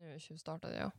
Nu 0.00 0.20
tjuvstartade 0.20 0.76
jag. 0.76 0.90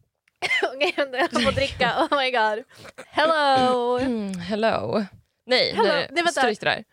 Okej, 0.76 0.94
vänta, 0.98 1.18
jag 1.18 1.32
får 1.44 1.52
dricka. 1.52 1.94
Oh 2.12 2.18
my 2.20 2.32
god. 2.32 2.64
Hello! 3.08 3.98
Mm, 3.98 4.34
hello. 4.40 5.06
Nej, 5.46 5.72
Hello. 5.76 5.88
nej, 5.88 6.08
Nej, 6.12 6.24
vänta. 6.24 6.42
stryk 6.42 6.60
det 6.60 6.66
där. 6.66 6.84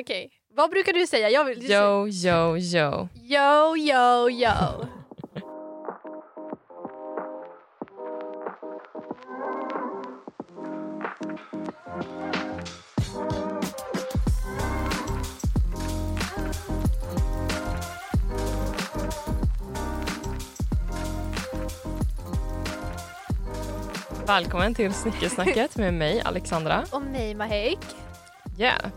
Okej, 0.00 0.30
vad 0.54 0.70
brukar 0.70 0.92
du 0.92 1.06
säga? 1.06 1.30
Jag 1.30 1.44
vill, 1.44 1.70
Yo, 1.70 2.08
yo, 2.08 2.56
yo. 2.58 3.08
yo, 3.14 3.76
yo, 3.76 4.30
yo. 4.30 4.86
Välkommen 24.30 24.74
till 24.74 24.94
Snickersnacket 24.94 25.76
med 25.76 25.94
mig, 25.94 26.20
Alexandra. 26.20 26.84
Och 26.92 27.02
mig 27.02 27.34
Mahek. 27.34 27.78
Yeah. 28.58 28.90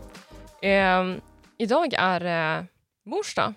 Ehm, 0.62 1.20
idag 1.58 1.94
är 1.94 2.20
det 2.20 2.66
mors 3.06 3.34
dag. 3.34 3.54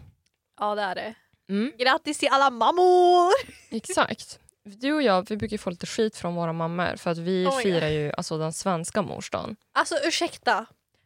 Ja 0.59 0.75
det 0.75 0.81
är 0.81 0.95
det. 0.95 1.13
Mm, 1.49 1.73
Grattis 1.77 2.17
till 2.17 2.29
alla 2.31 2.49
mammor! 2.49 3.33
exakt. 3.69 4.39
Du 4.63 4.93
och 4.93 5.01
jag 5.01 5.29
vi 5.29 5.37
brukar 5.37 5.57
få 5.57 5.69
lite 5.69 5.85
skit 5.85 6.15
från 6.15 6.35
våra 6.35 6.53
mammor 6.53 6.95
för 6.95 7.11
att 7.11 7.17
vi 7.17 7.43
God. 7.43 7.61
firar 7.61 7.87
ju 7.87 8.11
alltså, 8.17 8.37
den 8.37 8.53
svenska 8.53 9.01
morsdagen. 9.01 9.55
Alltså 9.73 9.95
ursäkta. 10.03 10.65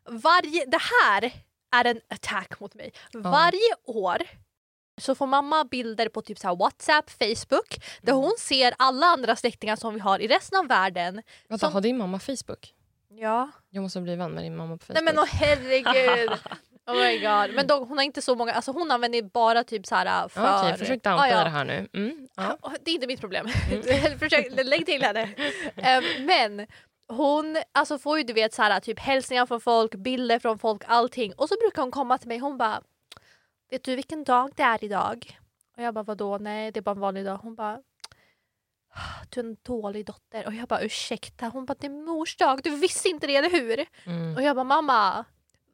Varje, 0.09 0.65
det 0.65 0.81
här 1.03 1.33
är 1.75 1.85
en 1.85 1.99
attack 2.09 2.59
mot 2.59 2.73
mig. 2.73 2.93
Varje 3.13 3.75
år 3.85 4.17
så 5.01 5.15
får 5.15 5.27
mamma 5.27 5.63
bilder 5.63 6.09
på 6.09 6.21
typ 6.21 6.39
så 6.39 6.47
här 6.47 6.55
Whatsapp, 6.55 7.09
Facebook 7.09 7.77
där 8.01 8.11
Mm. 8.13 8.23
hon 8.23 8.33
ser 8.39 8.73
alla 8.77 9.05
andra 9.05 9.35
släktingar 9.35 9.75
som 9.75 9.93
vi 9.93 9.99
har 9.99 10.19
i 10.19 10.27
resten 10.27 10.59
av 10.59 10.67
världen. 10.67 11.21
Vänta, 11.47 11.65
Som- 11.65 11.73
har 11.73 11.81
din 11.81 11.97
mamma 11.97 12.19
Facebook? 12.19 12.73
Ja. 13.09 13.51
Jag 13.69 13.81
måste 13.81 14.01
bli 14.01 14.15
vän 14.15 14.31
med 14.31 14.43
din 14.43 14.55
mamma 14.55 14.77
på 14.77 14.83
Nej 14.87 14.95
Facebook. 15.03 15.15
men 15.15 15.19
åh 15.19 15.25
herregud. 15.31 16.31
Oh 16.87 16.95
my 16.97 17.17
god. 17.19 17.55
Men 17.55 17.67
då, 17.67 17.75
hon 17.85 17.97
har 17.97 18.03
inte 18.05 18.21
så 18.21 18.35
många, 18.35 18.53
alltså 18.53 18.71
hon 18.71 18.91
använder 18.91 19.21
bara 19.21 19.63
typ 19.63 19.85
så 19.85 19.95
här 19.95 20.27
för... 20.27 20.41
Ja, 20.41 20.61
Okej, 20.63 20.77
försök 20.77 21.03
dampa 21.03 21.23
Ah, 21.23 21.27
ja. 21.27 21.43
det 21.43 21.49
här 21.49 21.65
nu. 21.65 21.87
Mm, 21.93 22.27
ja. 22.35 22.57
Det 22.85 22.91
är 22.91 22.95
inte 22.95 23.07
mitt 23.07 23.19
problem. 23.19 23.47
Mm. 23.71 23.83
Försök, 24.19 24.47
lägg 24.65 24.85
till 24.85 25.03
henne. 25.03 25.29
Ehm, 25.75 26.03
men 26.25 26.67
hon 27.07 27.57
alltså 27.71 27.97
får 27.99 28.17
ju 28.17 28.23
du 28.23 28.33
vet 28.33 28.53
så 28.53 28.61
här, 28.61 28.79
typ 28.79 28.99
hälsningar 28.99 29.45
från 29.45 29.61
folk, 29.61 29.95
bilder 29.95 30.39
från 30.39 30.59
folk, 30.59 30.81
allting. 30.87 31.33
Och 31.33 31.49
så 31.49 31.55
brukar 31.61 31.81
hon 31.81 31.91
komma 31.91 32.17
till 32.17 32.27
mig 32.27 32.37
hon 32.37 32.57
bara 32.57 32.81
Vet 33.71 33.83
du 33.83 33.95
vilken 33.95 34.23
dag 34.23 34.51
det 34.55 34.63
är 34.63 34.83
idag? 34.83 35.39
Och 35.77 35.83
jag 35.83 35.93
bara 35.93 36.03
vadå? 36.03 36.37
Nej 36.37 36.71
det 36.71 36.79
är 36.79 36.81
bara 36.81 36.95
en 36.95 36.99
vanlig 36.99 37.25
dag. 37.25 37.37
Hon 37.37 37.55
bara 37.55 37.81
du 39.29 39.39
är 39.39 39.43
en 39.43 39.57
dålig 39.63 40.05
dotter. 40.05 40.45
Och 40.45 40.53
jag 40.53 40.67
bara 40.67 40.81
ursäkta? 40.81 41.47
Hon 41.47 41.65
bara 41.65 41.75
det 41.79 41.87
är 41.87 42.05
mors 42.05 42.37
dag. 42.37 42.59
Du 42.63 42.75
visste 42.75 43.09
inte 43.09 43.27
det 43.27 43.35
eller 43.35 43.49
hur? 43.49 43.85
Mm. 44.03 44.35
Och 44.35 44.41
jag 44.41 44.55
bara 44.55 44.63
mamma, 44.63 45.25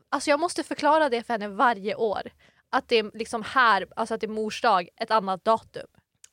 alltså 0.09 0.29
jag 0.29 0.39
måste 0.39 0.63
förklara 0.63 1.09
det 1.09 1.23
för 1.23 1.33
henne 1.33 1.47
varje 1.47 1.95
år. 1.95 2.21
Att 2.69 2.87
det 2.87 2.95
är 2.95 3.11
liksom 3.13 3.43
här, 3.43 3.87
alltså 3.95 4.13
att 4.15 4.21
det 4.21 4.27
är 4.27 4.31
mors 4.31 4.61
dag, 4.61 4.89
ett 4.95 5.11
annat 5.11 5.45
datum. 5.45 5.87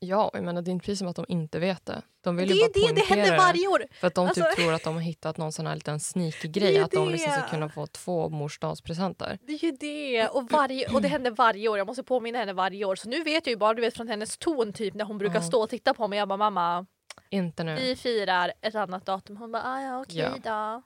Ja, 0.04 0.30
jag 0.34 0.44
menar, 0.44 0.62
det 0.62 0.70
är 0.70 0.72
inte 0.72 0.84
precis 0.84 0.98
som 0.98 1.08
att 1.08 1.16
de 1.16 1.24
inte 1.28 1.58
vet 1.58 1.86
det. 1.86 2.02
De 2.20 2.36
Det 2.36 2.42
vill 2.42 2.50
är 2.50 2.54
ju 2.54 2.60
ju 2.60 2.68
bara 2.68 2.88
det, 2.88 2.94
det 2.94 3.06
händer 3.06 3.36
varje 3.36 3.68
år. 3.68 3.84
För 4.00 4.06
att 4.06 4.14
de 4.14 4.28
typ 4.34 4.44
Alltså- 4.44 4.60
tror 4.62 4.72
att 4.74 4.82
de 4.84 4.94
har 4.94 5.00
hittat 5.00 5.36
någon 5.36 5.52
sån 5.52 5.66
här 5.66 5.74
liten 5.74 6.00
sneaky 6.00 6.48
Det 6.48 6.60
är 6.60 6.60
grej. 6.60 6.78
Att 6.78 6.90
de 6.90 7.08
liksom 7.08 7.32
ska 7.32 7.40
det. 7.42 7.48
kunna 7.50 7.68
få 7.68 7.86
två 7.86 8.28
morsdagspresenter. 8.28 9.38
Det 9.42 9.52
är 9.52 9.64
ju 9.64 9.72
det. 9.72 10.28
Och, 10.28 10.50
varje, 10.50 10.94
och 10.94 11.02
det 11.02 11.08
händer 11.08 11.30
varje 11.30 11.68
år. 11.68 11.78
Jag 11.78 11.86
måste 11.86 12.02
påminna 12.02 12.38
henne 12.38 12.52
varje 12.52 12.84
år. 12.84 12.96
Så 12.96 13.08
nu 13.08 13.22
vet 13.24 13.46
jag 13.46 13.50
ju 13.52 13.56
bara 13.56 13.74
du 13.74 13.80
vet, 13.82 13.96
från 13.96 14.08
hennes 14.08 14.36
ton 14.38 14.72
typ 14.72 14.94
när 14.94 15.04
hon 15.04 15.18
brukar 15.18 15.34
Ja. 15.34 15.42
stå 15.42 15.62
och 15.62 15.70
titta 15.70 15.94
på 15.94 16.08
mig. 16.08 16.18
Jag 16.18 16.28
bara 16.28 16.36
mamma, 16.50 16.86
Inte 17.30 17.64
nu. 17.64 17.74
vi 17.76 17.96
firar 17.96 18.52
ett 18.60 18.74
annat 18.74 19.06
datum. 19.06 19.36
Hon 19.36 19.52
bara 19.52 19.62
ah, 19.62 19.80
ja 19.80 20.00
okej 20.02 20.30
då. 20.44 20.82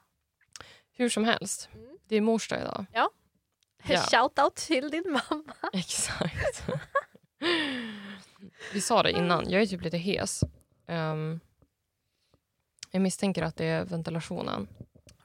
Hur 0.92 1.08
som 1.08 1.24
helst. 1.24 1.68
Mm. 1.74 1.86
Det 2.08 2.16
är 2.16 2.20
mors 2.20 2.48
dag 2.48 2.60
idag. 2.60 2.86
Ja. 2.92 3.10
Shout 4.10 4.38
out 4.38 4.54
till 4.54 4.90
din 4.90 5.04
mamma. 5.30 5.52
Exakt. 5.72 6.62
Vi 8.72 8.80
sa 8.80 9.02
det 9.02 9.10
innan, 9.10 9.50
jag 9.50 9.62
är 9.62 9.66
typ 9.66 9.82
lite 9.82 9.98
hes. 9.98 10.44
Ehm, 10.86 11.40
jag 12.90 13.02
misstänker 13.02 13.42
att 13.42 13.56
det 13.56 13.64
är 13.64 13.84
ventilationen 13.84 14.68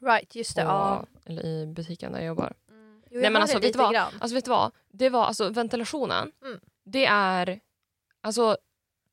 Right, 0.02 0.36
just 0.36 0.56
det. 0.56 0.62
på, 0.62 0.68
Ja. 0.68 1.06
eller 1.26 1.46
i 1.46 1.66
butiken 1.68 2.12
där 2.12 2.20
jag 2.20 2.28
jobbar. 2.28 2.54
Mm. 2.70 3.02
Jo, 3.12 3.22
Nej, 3.22 3.30
men 3.30 3.42
alltså, 3.42 3.60
vet 3.60 3.76
vad? 3.76 3.96
Alltså 3.96 4.36
vet 4.36 4.46
du 4.46 4.52
vad? 4.52 4.72
Det 4.92 5.10
var 5.10 5.26
alltså 5.26 5.50
ventilationen. 5.50 6.32
Mm. 6.46 6.60
Det 6.84 7.06
är 7.06 7.60
alltså 8.22 8.58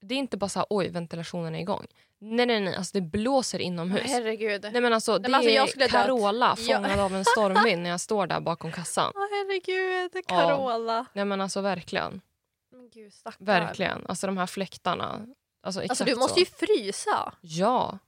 det 0.01 0.15
är 0.15 0.19
inte 0.19 0.37
bara 0.37 0.49
så 0.49 0.59
här, 0.59 0.67
oj 0.71 0.89
ventilationen 0.89 1.55
är 1.55 1.61
igång. 1.61 1.87
Nej 2.19 2.47
nej 2.47 2.61
nej, 2.61 2.77
alltså 2.77 2.93
det 2.95 3.01
blåser 3.01 3.59
inomhus. 3.59 4.03
Herregud. 4.07 4.63
Nej 4.73 4.81
men 4.83 4.93
alltså 4.93 5.19
det 5.19 5.23
men 5.29 5.35
alltså, 5.35 5.51
jag 5.51 5.69
skulle 5.69 5.85
är 5.85 5.89
dött. 5.89 6.03
Carola 6.07 6.57
Ja. 6.59 6.75
fångad 6.75 7.01
av 7.01 7.15
en 7.15 7.25
stormvind 7.25 7.83
när 7.83 7.91
jag 7.91 8.01
står 8.01 8.27
där 8.27 8.41
bakom 8.41 8.73
kassan. 8.73 9.13
Åh 9.17 9.21
herregud, 9.31 10.27
Carola. 10.27 11.07
Nej 11.13 11.25
men 11.25 11.41
alltså 11.41 11.61
verkligen. 11.61 12.21
Men 12.81 12.91
gud 12.91 13.13
stackarn. 13.13 13.47
Verkligen. 13.47 14.07
Alltså 14.07 14.27
de 14.27 14.39
här 14.39 14.47
fläktarna. 14.47 15.27
Alltså 15.63 15.83
exakt 15.83 15.91
Alltså 16.01 16.05
du 16.15 16.21
måste 16.21 16.35
så. 16.35 16.41
ju 16.41 16.47
frysa. 16.47 17.33
Ja. 17.41 17.99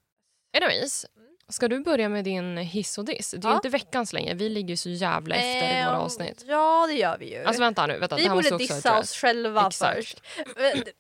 Anyways, 0.57 1.07
Mm. 1.17 1.29
ska 1.49 1.69
du 1.69 1.81
börja 1.81 2.09
med 2.09 2.25
din 2.25 2.57
hiss 2.57 2.99
och 2.99 3.05
diss? 3.05 3.31
Det 3.31 3.47
är 3.47 3.51
Ja. 3.51 3.55
inte 3.57 3.69
veckans 3.69 4.13
längre, 4.13 4.35
vi 4.35 4.49
ligger 4.49 4.69
ju 4.69 4.77
så 4.77 4.89
jävla 4.91 5.35
efter 5.35 5.81
i 5.81 5.85
våra 5.85 5.95
Ehm, 5.97 6.01
avsnitt. 6.03 6.45
Ja 6.47 6.87
det 6.87 6.95
gör 6.95 7.19
vi 7.19 7.31
ju. 7.35 7.45
Alltså 7.45 7.63
vänta 7.63 7.87
nu, 7.87 7.99
vänta. 7.99 8.17
vi 8.17 8.29
borde 8.29 8.57
dissa 8.57 8.99
oss 8.99 9.13
själva 9.17 9.67
Exakt. 9.67 9.97
först. 9.97 10.23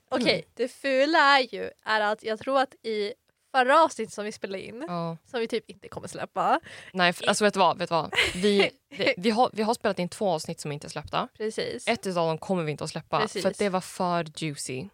Okej, 0.09 0.45
det 0.55 0.69
fula 0.69 1.19
är 1.19 1.55
ju 1.55 1.71
är 1.85 2.01
att 2.01 2.23
jag 2.23 2.39
tror 2.39 2.61
att 2.61 2.75
i 2.83 3.13
förra 3.53 3.85
avsnittet 3.85 4.15
som 4.15 4.25
vi 4.25 4.33
spelade 4.33 4.63
in, 4.67 4.85
Ja. 4.89 5.17
som 5.31 5.41
vi 5.41 5.49
typ 5.49 5.71
inte 5.71 5.89
kommer 5.89 6.09
släppa, 6.09 6.61
Nej, 6.93 7.11
f- 7.11 7.21
alltså 7.27 7.45
vet 7.45 7.55
du 7.55 7.61
vad? 7.61 7.79
Vet 7.79 7.89
du 7.89 7.95
vad? 7.95 8.15
Vi, 8.35 8.71
det, 8.97 9.15
vi, 9.17 9.31
har, 9.31 9.51
vi 9.53 9.63
har 9.63 9.75
spelat 9.75 9.99
in 9.99 10.09
två 10.09 10.31
avsnitt 10.31 10.61
som 10.61 10.73
inte 10.73 10.87
är 10.87 10.89
släppta. 10.89 11.29
precis. 11.37 11.89
Ett 11.89 12.07
av 12.07 12.15
dem 12.15 12.39
kommer 12.39 12.63
vi 12.65 12.71
inte 12.71 12.85
att 12.85 12.91
släppa 12.91 13.21
Precis. 13.21 13.43
för 13.43 13.51
att 13.51 13.59
det 13.59 13.69
var 13.69 13.81
för 13.81 14.27
juicy. 14.37 14.89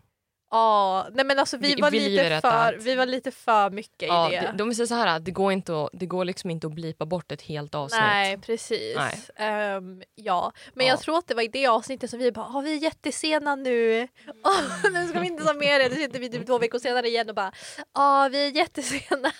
Ja, 0.50 1.06
nej 1.12 1.25
men 1.25 1.38
alltså 1.38 1.56
vi, 1.56 1.75
Vi- 1.75 1.81
var 1.82 1.91
vi 1.91 2.09
lite 2.09 2.41
för, 2.41 2.76
vi 2.81 2.94
var 2.94 3.06
lite 3.06 3.31
för 3.31 3.70
mycket 3.70 4.09
Ja, 4.09 4.32
i 4.32 4.36
det. 4.36 4.53
de, 4.56 4.56
de 4.69 4.75
säger 4.75 4.86
så 4.86 4.94
här, 4.94 5.20
det 5.20 5.31
går, 5.31 5.53
inte 5.53 5.82
att, 5.84 5.91
det 5.92 6.06
går 6.06 6.25
liksom 6.25 6.50
inte 6.50 6.66
att 6.66 6.72
blipa 6.72 7.06
bort 7.06 7.32
ett 7.32 7.42
helt 7.42 7.75
avsnitt. 7.75 8.00
Nej 8.00 8.38
precis. 8.38 8.97
Nej. 8.97 9.20
Ehm, 9.36 10.03
ja. 10.14 10.53
Men 10.75 10.86
Ja. 10.86 10.92
jag 10.92 11.00
tror 11.00 11.19
att 11.19 11.26
det 11.26 11.34
var 11.34 11.42
i 11.42 11.48
det 11.48 11.66
avsnittet 11.66 12.10
som 12.10 12.19
vi 12.19 12.32
bara 12.32 12.47
ah, 12.47 12.60
vi 12.60 12.72
är 12.75 12.82
jättesena 12.82 13.54
nu. 13.56 14.09
Oh, 14.44 14.92
nu 14.92 15.09
ska 15.09 15.20
vi 15.20 15.26
inte 15.26 15.44
ta 15.44 15.53
med 15.53 15.81
det. 15.81 15.88
Nu 15.88 15.94
sitter 15.94 16.19
vi 16.20 16.31
typ 16.31 16.47
två 16.47 16.59
veckor 16.59 16.78
senare 16.78 17.09
igen 17.09 17.28
och 17.28 17.34
bara 17.34 17.53
ah, 17.92 18.28
vi 18.28 18.47
är 18.47 18.50
jättesena. 18.56 19.32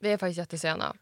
Vi 0.00 0.12
är 0.12 0.18
faktiskt 0.18 0.38
jättesena. 0.38 0.94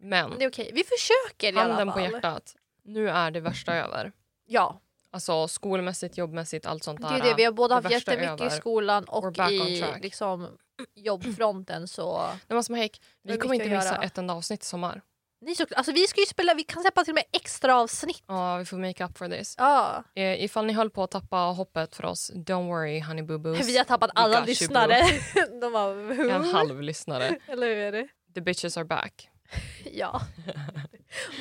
Men 0.00 0.38
Det 0.38 0.44
är 0.44 0.48
okej, 0.48 0.70
vi 0.74 0.84
försöker 0.84 1.52
i 1.52 1.58
alla 1.58 1.74
handen 1.74 1.94
fall. 1.94 2.06
på 2.08 2.14
hjärtat, 2.14 2.54
nu 2.84 3.10
är 3.10 3.30
det 3.30 3.40
värsta 3.40 3.74
över. 3.74 4.12
Ja, 4.46 4.80
Alltså 5.12 5.48
skolmässigt, 5.48 6.18
jobbmässigt, 6.18 6.66
allt 6.66 6.84
sånt 6.84 7.00
det 7.00 7.08
där. 7.08 7.14
är 7.16 7.22
det. 7.22 7.34
Vi 7.34 7.44
har 7.44 7.52
både 7.52 7.74
det 7.74 7.74
haft 7.74 7.90
jättemycket 7.90 8.40
i 8.40 8.44
över. 8.44 8.56
skolan 8.56 9.04
We're 9.04 9.10
och 9.46 9.52
i 9.52 9.84
liksom, 10.02 10.48
jobbfronten 10.94 11.88
så... 11.88 12.28
Men 12.48 12.54
vad 12.54 12.64
som 12.66 12.74
Häck, 12.74 13.00
vi 13.22 13.28
Det 13.28 13.34
är 13.34 13.40
kommer 13.40 13.54
inte 13.54 13.68
missa 13.68 13.94
göra. 13.94 14.02
ett 14.02 14.18
enda 14.18 14.34
avsnitt 14.34 14.62
i 14.62 14.66
sommar. 14.66 15.02
Ni 15.40 15.54
så, 15.54 15.66
alltså 15.76 15.92
vi 15.92 16.06
ska 16.06 16.20
ju 16.20 16.26
spela, 16.26 16.54
vi 16.54 16.62
kan 16.62 16.82
släppa 16.82 17.04
till 17.04 17.10
och 17.10 17.14
med 17.14 17.24
extra 17.32 17.76
avsnitt. 17.76 18.22
Ja, 18.26 18.56
vi 18.56 18.64
får 18.64 18.76
make 18.76 19.04
up 19.04 19.18
for 19.18 19.28
this. 19.28 19.54
Ja. 19.58 20.04
Eh, 20.14 20.44
ifall 20.44 20.66
ni 20.66 20.72
höll 20.72 20.90
på 20.90 21.02
att 21.02 21.10
tappa 21.10 21.36
hoppet 21.36 21.94
för 21.96 22.04
oss, 22.04 22.30
don't 22.34 22.66
worry 22.68 23.00
honey 23.00 23.22
boo 23.22 23.38
boos. 23.38 23.68
Vi 23.68 23.78
har 23.78 23.84
tappat 23.84 24.10
alla 24.14 24.44
lyssnare. 24.44 25.02
De 25.60 25.72
var 25.72 26.20
En 26.30 26.44
halv 26.44 26.82
lyssnare. 26.82 27.38
Eller 27.46 27.92
hur? 27.92 28.08
The 28.34 28.40
bitches 28.40 28.76
are 28.76 28.84
back. 28.84 29.28
Ja. 29.92 30.20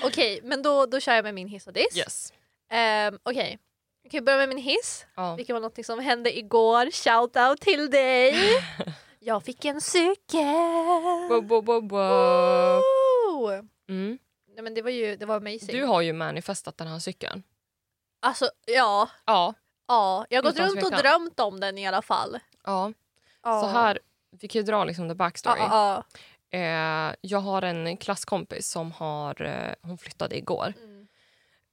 Okej, 0.04 0.40
men 0.44 0.62
då, 0.62 0.86
då 0.86 1.00
kör 1.00 1.14
jag 1.14 1.24
med 1.24 1.34
min 1.34 1.48
hiss 1.48 1.68
och 1.68 1.74
diss. 1.74 1.98
Yes. 1.98 2.34
Ehm, 2.72 3.20
Okej, 3.24 3.58
okay. 4.04 4.10
kan 4.12 4.26
börja 4.26 4.38
med 4.38 4.50
min 4.50 4.58
hiss. 4.58 5.06
Ja. 5.16 5.36
Vilket 5.36 5.54
var 5.54 5.60
något 5.60 5.86
som 5.86 6.00
hände 6.00 6.38
igår. 6.38 6.92
Shout 6.92 7.36
out 7.38 7.62
till 7.62 7.90
dig! 7.92 8.36
Jag 9.20 9.44
fick 9.44 9.66
en 9.66 9.82
cykel! 9.82 11.28
Bo, 11.30 11.42
bo, 11.42 11.62
bo, 11.62 11.82
bo. 11.82 11.98
Woo! 11.98 13.50
Mm. 13.90 14.18
Nej, 14.56 14.64
men 14.64 14.74
det 14.74 14.82
var 14.82 14.90
ju 14.90 15.16
det 15.16 15.26
var 15.26 15.36
amazing. 15.36 15.68
Du 15.80 15.84
har 15.86 16.02
ju 16.02 16.14
manifestat 16.14 16.78
den 16.78 16.88
här 16.88 17.00
cykeln. 17.00 17.44
Alltså 18.22 18.50
ja, 18.68 19.10
Ja. 19.26 19.54
ja. 19.88 20.26
jag 20.30 20.44
har 20.44 20.52
gått 20.52 20.60
runt 20.60 20.84
och 20.84 20.92
drömt 20.92 21.40
om 21.40 21.60
den 21.60 21.78
i 21.78 21.88
alla 21.88 22.02
fall. 22.02 22.40
ja. 22.66 22.94
Ja. 23.44 23.62
Så 23.62 23.68
här, 23.68 24.00
vi 24.42 24.48
kan 24.48 24.60
ju 24.60 24.64
dra 24.66 24.84
liksom 24.84 25.06
the 25.08 25.12
Ja, 25.12 25.16
backstory. 25.16 25.60
ja, 25.60 26.04
Eh, 26.54 27.16
jag 27.22 27.40
har 27.40 27.62
en 27.62 27.98
klasskompis 27.98 28.70
som 28.72 28.92
har, 28.92 29.42
eh, 29.42 29.74
hon 29.82 29.98
flyttade 29.98 30.38
igår. 30.38 30.74
ja. 30.78 30.84
Mm. 30.84 30.91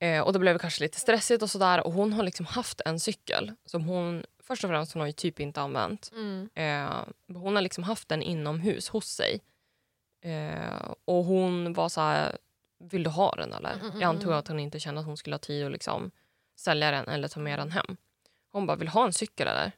Eh, 0.01 0.21
och 0.21 0.33
då 0.33 0.39
blev 0.39 0.55
det 0.55 0.59
kanske 0.59 0.85
lite 0.85 1.01
stressigt 1.01 1.43
och 1.43 1.51
sådär. 1.51 1.87
Och 1.87 1.93
hon 1.93 2.13
har 2.13 2.23
liksom 2.23 2.47
haft 2.47 2.81
en 2.81 3.01
cykel 3.01 3.53
som 3.65 3.85
hon 3.85 4.25
först 4.43 4.65
och 4.65 4.71
främst 4.71 4.93
hon 4.93 5.01
har 5.01 5.07
ju 5.07 5.13
typ 5.13 5.41
inte 5.41 5.61
använt. 5.61 6.11
Mm. 6.13 6.49
Eh, 6.55 7.05
hon 7.39 7.55
har 7.55 7.63
liksom 7.63 7.85
haft 7.85 8.09
den 8.09 8.23
inomhus 8.23 8.89
hos 8.89 9.07
sig. 9.07 9.41
Eh, 10.25 10.93
och 11.05 11.25
hon 11.25 11.73
var 11.73 11.89
så 11.89 12.01
här, 12.01 12.39
vill 12.79 13.03
du 13.03 13.11
ha 13.11 13.35
den 13.35 13.53
eller? 13.53 13.73
Mm, 13.73 13.87
mm, 13.87 14.01
Jag 14.01 14.09
antog 14.09 14.27
mm. 14.27 14.39
att 14.39 14.49
hon 14.49 14.61
inte 14.61 14.81
kände 14.81 15.01
att 15.01 15.07
hon 15.07 15.17
skulle 15.17 15.35
ha 15.35 15.39
tid 15.39 15.67
att 15.67 15.73
liksom 15.73 16.11
sälja 16.57 16.91
den 16.91 17.09
eller 17.09 17.29
ta 17.29 17.41
med 17.41 17.59
den 17.59 17.71
hem. 17.71 17.97
Hon 18.53 18.67
bara, 18.67 18.77
vill 18.77 18.87
du 18.87 18.93
ha 18.93 19.07
en 19.07 19.13
cykel 19.13 19.49
eller? 19.49 19.73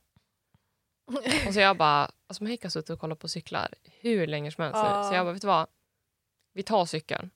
Och 1.46 1.54
så 1.54 1.60
jag 1.60 1.76
bara, 1.76 2.10
alltså 2.26 2.44
Mahika 2.44 2.66
har 2.66 2.70
suttit 2.70 2.90
och 2.90 3.00
kollat 3.00 3.18
på 3.18 3.28
cyklar 3.28 3.74
hur 4.00 4.26
länge 4.26 4.50
som 4.50 4.64
helst 4.64 4.76
nu. 4.76 5.08
Så 5.08 5.14
jag 5.14 5.26
bara, 5.26 5.32
vet 5.32 5.42
du 5.42 5.48
vad? 5.48 5.66
Vi 6.52 6.62
tar 6.62 6.86
cykeln. 6.86 7.30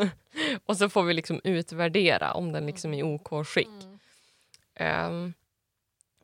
och 0.66 0.76
så 0.76 0.88
får 0.88 1.02
vi 1.02 1.14
liksom 1.14 1.40
utvärdera 1.44 2.32
om 2.32 2.52
den 2.52 2.66
liksom 2.66 2.94
är 2.94 2.98
i 2.98 3.02
OK 3.02 3.46
skick. 3.46 3.68
Mm. 3.68 3.98
Ehm, 4.74 5.34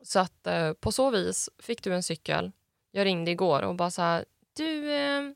så 0.02 0.18
att 0.18 0.46
eh, 0.46 0.72
på 0.72 0.92
så 0.92 1.10
vis 1.10 1.50
fick 1.58 1.82
du 1.82 1.94
en 1.94 2.02
cykel. 2.02 2.52
Jag 2.90 3.04
ringde 3.04 3.30
igår 3.30 3.62
och 3.62 3.74
bara 3.74 3.90
så 3.90 4.02
här, 4.02 4.24
du, 4.56 4.92
ehm, 4.92 5.34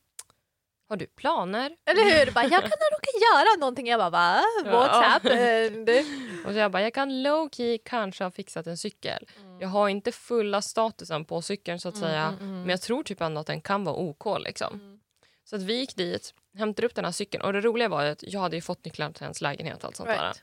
har 0.89 0.97
du 0.97 1.07
planer? 1.07 1.77
Eller 1.85 2.03
hur? 2.03 2.33
Bara, 2.33 2.45
jag 2.45 2.61
kan 2.61 2.71
råka 2.71 3.11
göra 3.21 3.61
någonting. 3.61 3.87
Jag 3.87 4.01
bara, 4.01 4.11
va? 4.11 4.43
What's 4.65 5.03
happened? 5.03 5.89
Och 6.47 6.53
så 6.53 6.59
jag 6.59 6.73
bara, 6.73 6.83
jag 6.83 6.95
kan 6.95 7.23
low 7.23 7.49
key 7.53 7.79
kanske 7.79 8.25
ha 8.25 8.31
fixat 8.31 8.67
en 8.67 8.77
cykel. 8.77 9.27
Jag 9.61 9.69
har 9.69 9.89
inte 9.89 10.13
fulla 10.13 10.63
statusen 10.63 11.25
på 11.25 11.43
cykeln 11.43 11.81
så 11.81 11.89
att 11.89 11.97
säga. 11.97 12.23
Mm, 12.23 12.35
mm, 12.35 12.49
mm. 12.49 12.61
Men 12.61 12.71
jag 12.71 12.81
tror 12.81 13.03
typ 13.03 13.21
ändå 13.21 13.41
att 13.41 13.47
den 13.47 13.61
kan 13.61 13.85
vara 13.85 13.97
OK. 13.97 14.25
Liksom. 14.39 14.75
Mm. 14.75 15.01
Så 15.45 15.57
att 15.57 15.63
vi 15.63 15.75
gick 15.75 15.97
dit, 15.97 16.35
hämtade 16.59 16.87
upp 16.87 16.95
den 16.95 17.05
här 17.05 17.13
cykeln. 17.13 17.45
Och 17.45 17.53
det 17.53 17.61
roliga 17.61 17.89
var 17.89 18.05
att 18.05 18.23
jag 18.27 18.41
hade 18.41 18.57
ju 18.57 18.63
fått 18.63 18.85
nycklarna 18.85 19.13
till 19.13 19.23
hennes 19.23 19.41
lägenhet. 19.41 19.85
Allt 19.85 19.97
sånt 19.97 20.09
där. 20.09 20.23
Right. 20.25 20.43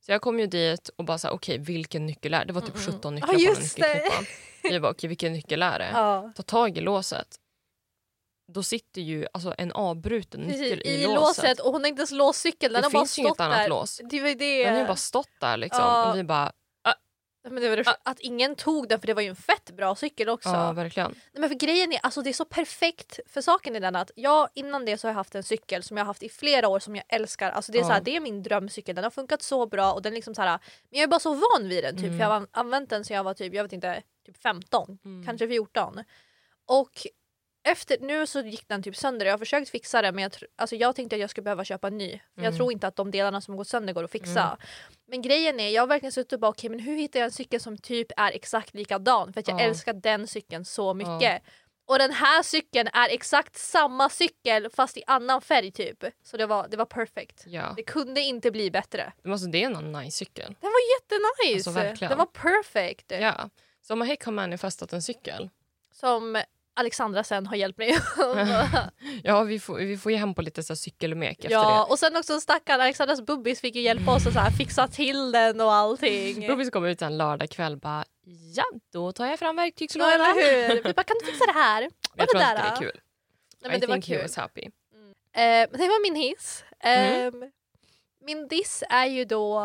Så 0.00 0.12
jag 0.12 0.20
kom 0.22 0.40
ju 0.40 0.46
dit 0.46 0.90
och 0.96 1.04
bara 1.04 1.18
sa 1.18 1.30
okej 1.30 1.58
vilken 1.58 2.06
nyckel 2.06 2.34
är 2.34 2.38
det? 2.38 2.44
Det 2.44 2.52
var 2.52 2.60
typ 2.60 2.74
Mm, 2.76 2.86
mm. 2.88 2.94
17 3.00 3.02
Ja, 3.02 3.10
nycklar 3.14 3.26
på 3.26 3.32
den 3.32 3.42
just 3.62 3.76
det. 3.76 3.82
nyckelknippan. 3.94 4.24
Jag 4.72 4.82
bara 4.82 4.92
okej 4.92 5.08
vilken 5.08 5.32
nyckel 5.32 5.62
är 5.62 5.78
det? 5.78 5.90
Ja. 5.92 6.32
Ta 6.36 6.42
tag 6.42 6.78
i 6.78 6.80
låset. 6.80 7.36
Då 8.52 8.62
sitter 8.62 9.00
ju 9.00 9.26
alltså, 9.32 9.54
en 9.58 9.72
avbruten 9.72 10.40
nyckel 10.40 10.82
i, 10.84 10.88
I 10.88 11.14
låset 11.14 11.60
och 11.60 11.72
hon 11.72 11.80
har 11.82 11.88
inte 11.88 12.00
ens 12.00 12.10
låst 12.10 12.40
cykeln. 12.40 12.72
Den 12.72 12.82
Det 12.82 12.86
har 12.86 12.92
bara 12.92 13.00
finns 13.00 13.18
ju 13.18 13.22
inget 13.22 13.40
annat 13.40 13.58
där. 13.58 13.68
lås. 13.68 14.00
Det 14.10 14.20
var 14.20 14.34
det. 14.34 14.64
Den 14.64 14.72
har 14.74 14.80
ju 14.80 14.86
bara 14.86 14.96
stått 14.96 15.28
där 15.40 15.56
liksom. 15.56 15.84
Ja. 15.84 16.10
Och 16.12 16.18
vi 16.18 16.24
bara 16.24 16.52
Men 17.50 17.62
det 17.62 17.68
var 17.68 17.76
det, 17.76 17.96
att 18.02 18.20
ingen 18.20 18.54
tog 18.56 18.88
den 18.88 19.00
för 19.00 19.06
det 19.06 19.14
var 19.14 19.22
ju 19.22 19.28
en 19.28 19.36
fett 19.36 19.70
bra 19.76 19.94
cykel 19.94 20.28
också. 20.28 20.48
ja 20.48 20.72
verkligen. 20.72 21.10
Nej, 21.10 21.40
men 21.40 21.48
för 21.48 21.56
grejen 21.56 21.92
är, 21.92 21.98
alltså 22.02 22.22
det 22.22 22.30
är 22.30 22.32
så 22.34 22.44
perfekt 22.44 23.20
för 23.26 23.40
saken 23.40 23.76
är 23.76 23.80
den 23.80 23.96
att 23.96 24.10
jag 24.14 24.48
innan 24.54 24.84
det 24.84 24.98
så 24.98 25.06
har 25.06 25.10
jag 25.10 25.16
haft 25.16 25.34
en 25.34 25.42
cykel 25.42 25.82
som 25.82 25.96
jag 25.96 26.04
har 26.04 26.06
haft 26.06 26.22
i 26.22 26.28
flera 26.28 26.68
år 26.68 26.78
som 26.80 26.96
jag 26.96 27.04
älskar. 27.08 27.50
Alltså 27.50 27.72
det 27.72 27.78
är, 27.78 27.82
Ja. 27.82 27.86
så 27.86 27.92
här, 27.92 28.00
det 28.00 28.16
är 28.16 28.20
min 28.20 28.42
drömcykel, 28.42 28.94
den 28.94 29.04
har 29.04 29.10
funkat 29.10 29.42
så 29.42 29.66
bra 29.66 29.92
och 29.92 30.02
den 30.02 30.14
liksom 30.14 30.34
så 30.34 30.42
här, 30.42 30.48
men 30.90 30.98
jag 30.98 31.02
är 31.02 31.06
bara 31.08 31.20
så 31.20 31.34
van 31.34 31.68
vid 31.68 31.84
den 31.84 31.96
typ 31.96 32.04
Mm. 32.04 32.18
för 32.18 32.24
jag 32.24 32.28
har 32.30 32.36
an- 32.36 32.48
använt 32.50 32.90
den 32.90 33.04
sedan 33.04 33.16
jag 33.16 33.24
var 33.24 33.34
typ, 33.34 33.54
jag 33.54 33.62
vet 33.62 33.72
inte, 33.72 34.02
typ 34.26 34.42
15, 34.42 34.98
Mm. 35.04 35.26
kanske 35.26 35.48
14. 35.48 36.04
Och 36.66 37.06
efter, 37.66 37.98
nu 38.00 38.26
så 38.26 38.40
gick 38.40 38.68
den 38.68 38.82
typ 38.82 38.96
sönder 38.96 39.26
jag 39.26 39.32
har 39.32 39.38
försökt 39.38 39.70
fixa 39.70 40.02
den 40.02 40.14
men 40.14 40.22
jag, 40.22 40.32
tr- 40.32 40.44
alltså 40.56 40.76
jag 40.76 40.96
tänkte 40.96 41.16
att 41.16 41.20
jag 41.20 41.30
skulle 41.30 41.42
behöva 41.44 41.64
köpa 41.64 41.86
en 41.86 41.98
ny. 41.98 42.10
För 42.10 42.42
Jag 42.42 42.46
Mm. 42.46 42.56
tror 42.56 42.72
inte 42.72 42.86
att 42.86 42.96
de 42.96 43.10
delarna 43.10 43.40
som 43.40 43.54
har 43.54 43.56
gått 43.58 43.68
sönder 43.68 43.92
går 43.92 44.04
att 44.04 44.10
fixa. 44.10 44.40
Mm. 44.42 44.56
Men 45.08 45.22
grejen 45.22 45.60
är, 45.60 45.68
jag 45.68 45.82
har 45.82 45.86
verkligen 45.86 46.12
suttit 46.12 46.32
och 46.32 46.40
bara 46.40 46.48
okej 46.50 46.70
men 46.70 46.78
hur 46.80 46.96
hittar 46.96 47.20
jag 47.20 47.24
en 47.24 47.32
cykel 47.32 47.60
som 47.60 47.78
typ 47.78 48.06
är 48.16 48.32
exakt 48.32 48.74
likadan? 48.74 49.32
För 49.32 49.40
att 49.40 49.48
jag 49.48 49.60
Ja. 49.60 49.64
älskar 49.64 49.92
den 49.92 50.26
cykeln 50.26 50.64
så 50.64 50.94
mycket. 50.94 51.42
Och 51.88 51.98
den 51.98 52.12
här 52.12 52.42
cykeln 52.42 52.88
är 52.92 53.08
exakt 53.08 53.56
samma 53.56 54.08
cykel 54.08 54.70
fast 54.70 54.96
i 54.96 55.02
annan 55.06 55.40
färg 55.40 55.70
typ. 55.72 56.04
Så 56.24 56.36
det 56.36 56.46
var, 56.46 56.68
det 56.68 56.76
var 56.76 56.84
perfect. 56.84 57.44
Ja. 57.46 57.72
Det 57.76 57.82
kunde 57.82 58.20
inte 58.20 58.50
bli 58.50 58.70
bättre. 58.70 59.12
Men 59.22 59.32
alltså, 59.32 59.46
det 59.48 59.64
är 59.64 59.70
en 59.70 59.92
nice 59.92 60.16
cykel. 60.16 60.56
Den 60.60 60.70
var 60.70 60.80
jättenice! 60.96 61.54
Alltså, 61.68 61.70
verkligen. 61.70 62.08
den 62.08 62.18
var 62.18 62.26
perfect. 62.26 63.06
Ja. 63.20 63.50
Så 63.82 63.96
Mahek 63.96 64.24
har 64.24 64.32
manifestat 64.32 64.92
en 64.92 65.02
cykel. 65.02 65.50
Som 65.92 66.42
Alexandra 66.76 67.24
sen 67.24 67.46
har 67.46 67.56
hjälpt 67.56 67.78
mig. 67.78 67.98
Ja, 69.24 69.42
vi 69.42 69.60
får, 69.60 69.76
vi 69.78 69.98
får 69.98 70.12
ge 70.12 70.18
hem 70.18 70.34
på 70.34 70.42
lite 70.42 70.62
så 70.62 70.76
cykelmek 70.76 71.38
efter 71.38 71.50
ja, 71.50 71.84
och 71.90 71.98
sen 71.98 72.16
också 72.16 72.40
stackaren 72.40 72.80
Alexandras 72.80 73.20
bubbis 73.20 73.60
fick 73.60 73.74
ju 73.74 73.80
hjälpa 73.80 74.14
oss 74.14 74.26
att 74.26 74.32
så 74.32 74.38
här 74.38 74.50
fixa 74.50 74.88
till 74.88 75.32
den 75.32 75.60
och 75.60 75.72
allting. 75.72 76.40
det. 76.40 76.48
Robin 76.48 76.70
kom 76.70 76.84
ut 76.84 77.02
en 77.02 77.18
lördag 77.18 77.50
kväll 77.50 77.76
bara 77.76 78.04
ja, 78.54 78.64
då 78.92 79.12
tar 79.12 79.26
jag 79.26 79.38
fram 79.38 79.58
Ja, 79.58 79.62
verktygslådan. 79.64 80.12
eller 80.12 80.68
hur? 80.68 80.82
Vi 80.82 80.92
bara, 80.94 81.02
kan 81.02 81.16
du 81.20 81.26
fixa 81.26 81.46
det 81.46 81.52
här? 81.52 81.82
Jag 81.82 81.90
det 82.16 82.26
tror 82.26 82.40
där 82.40 82.54
att 82.54 82.62
det 82.62 82.86
är 82.86 82.90
kul. 82.90 83.00
Nej, 83.60 83.70
men 83.70 83.76
I 83.76 83.80
det 83.80 83.86
var 83.86 83.94
think 83.94 84.08
he 84.08 84.14
kul. 84.14 84.22
was 84.22 84.36
happy. 84.36 84.62
Eh, 84.62 84.70
men 85.70 85.70
det 85.72 85.88
var 85.88 86.02
min 86.02 86.14
hiss. 86.22 86.64
Mm. 86.80 87.42
Eh, 87.42 87.48
Min 88.20 88.48
diss 88.48 88.82
är 88.90 89.06
ju 89.06 89.24
då... 89.24 89.58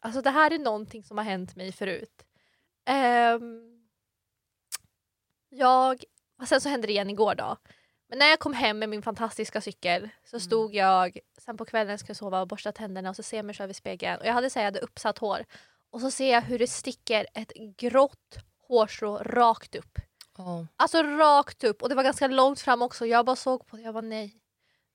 Alltså 0.00 0.22
det 0.22 0.30
här 0.30 0.50
är 0.52 0.58
någonting 0.58 1.02
som 1.04 1.18
har 1.18 1.24
hänt 1.24 1.56
mig 1.56 1.72
förut. 1.72 2.22
Ehm, 2.86 3.60
jag... 5.48 6.04
Och 6.40 6.48
sen 6.48 6.60
så 6.60 6.68
hände 6.68 6.86
det 6.86 6.92
igen 6.92 7.10
igår 7.10 7.34
då. 7.34 7.56
Men 8.08 8.18
när 8.18 8.26
jag 8.26 8.38
kom 8.38 8.52
hem 8.52 8.78
med 8.78 8.88
min 8.88 9.02
fantastiska 9.02 9.60
cykel 9.60 10.08
så 10.24 10.36
Mm. 10.36 10.40
stod 10.40 10.74
jag 10.74 11.18
sen 11.38 11.56
på 11.56 11.64
kvällen 11.64 11.98
skulle 11.98 12.10
jag 12.10 12.16
sova 12.16 12.40
och 12.40 12.48
borsta 12.48 12.72
tänderna 12.72 13.10
och 13.10 13.16
så 13.16 13.22
ser 13.22 13.36
jag 13.36 13.46
mig 13.46 13.54
själv 13.54 13.70
i 13.70 13.74
spegeln 13.74 14.20
och 14.20 14.26
jag 14.26 14.32
hade 14.32 14.50
så 14.50 14.58
här, 14.58 14.64
jag 14.64 14.72
hade 14.72 14.80
uppsatt 14.80 15.18
hår 15.18 15.44
och 15.90 16.00
så 16.00 16.10
ser 16.10 16.32
jag 16.32 16.42
hur 16.42 16.58
det 16.58 16.66
sticker 16.66 17.26
ett 17.34 17.52
grått 17.78 18.36
hårstrå 18.68 19.18
rakt 19.18 19.74
upp. 19.74 19.98
Ja. 20.38 20.66
Alltså 20.76 21.02
rakt 21.02 21.64
upp 21.64 21.82
och 21.82 21.88
det 21.88 21.94
var 21.94 22.02
ganska 22.02 22.26
långt 22.28 22.60
fram 22.60 22.82
också. 22.82 23.06
Jag 23.06 23.26
bara 23.26 23.36
såg 23.36 23.66
på 23.66 23.76
det 23.76 23.82
jag 23.82 23.94
bara 23.94 24.00
nej, 24.00 24.34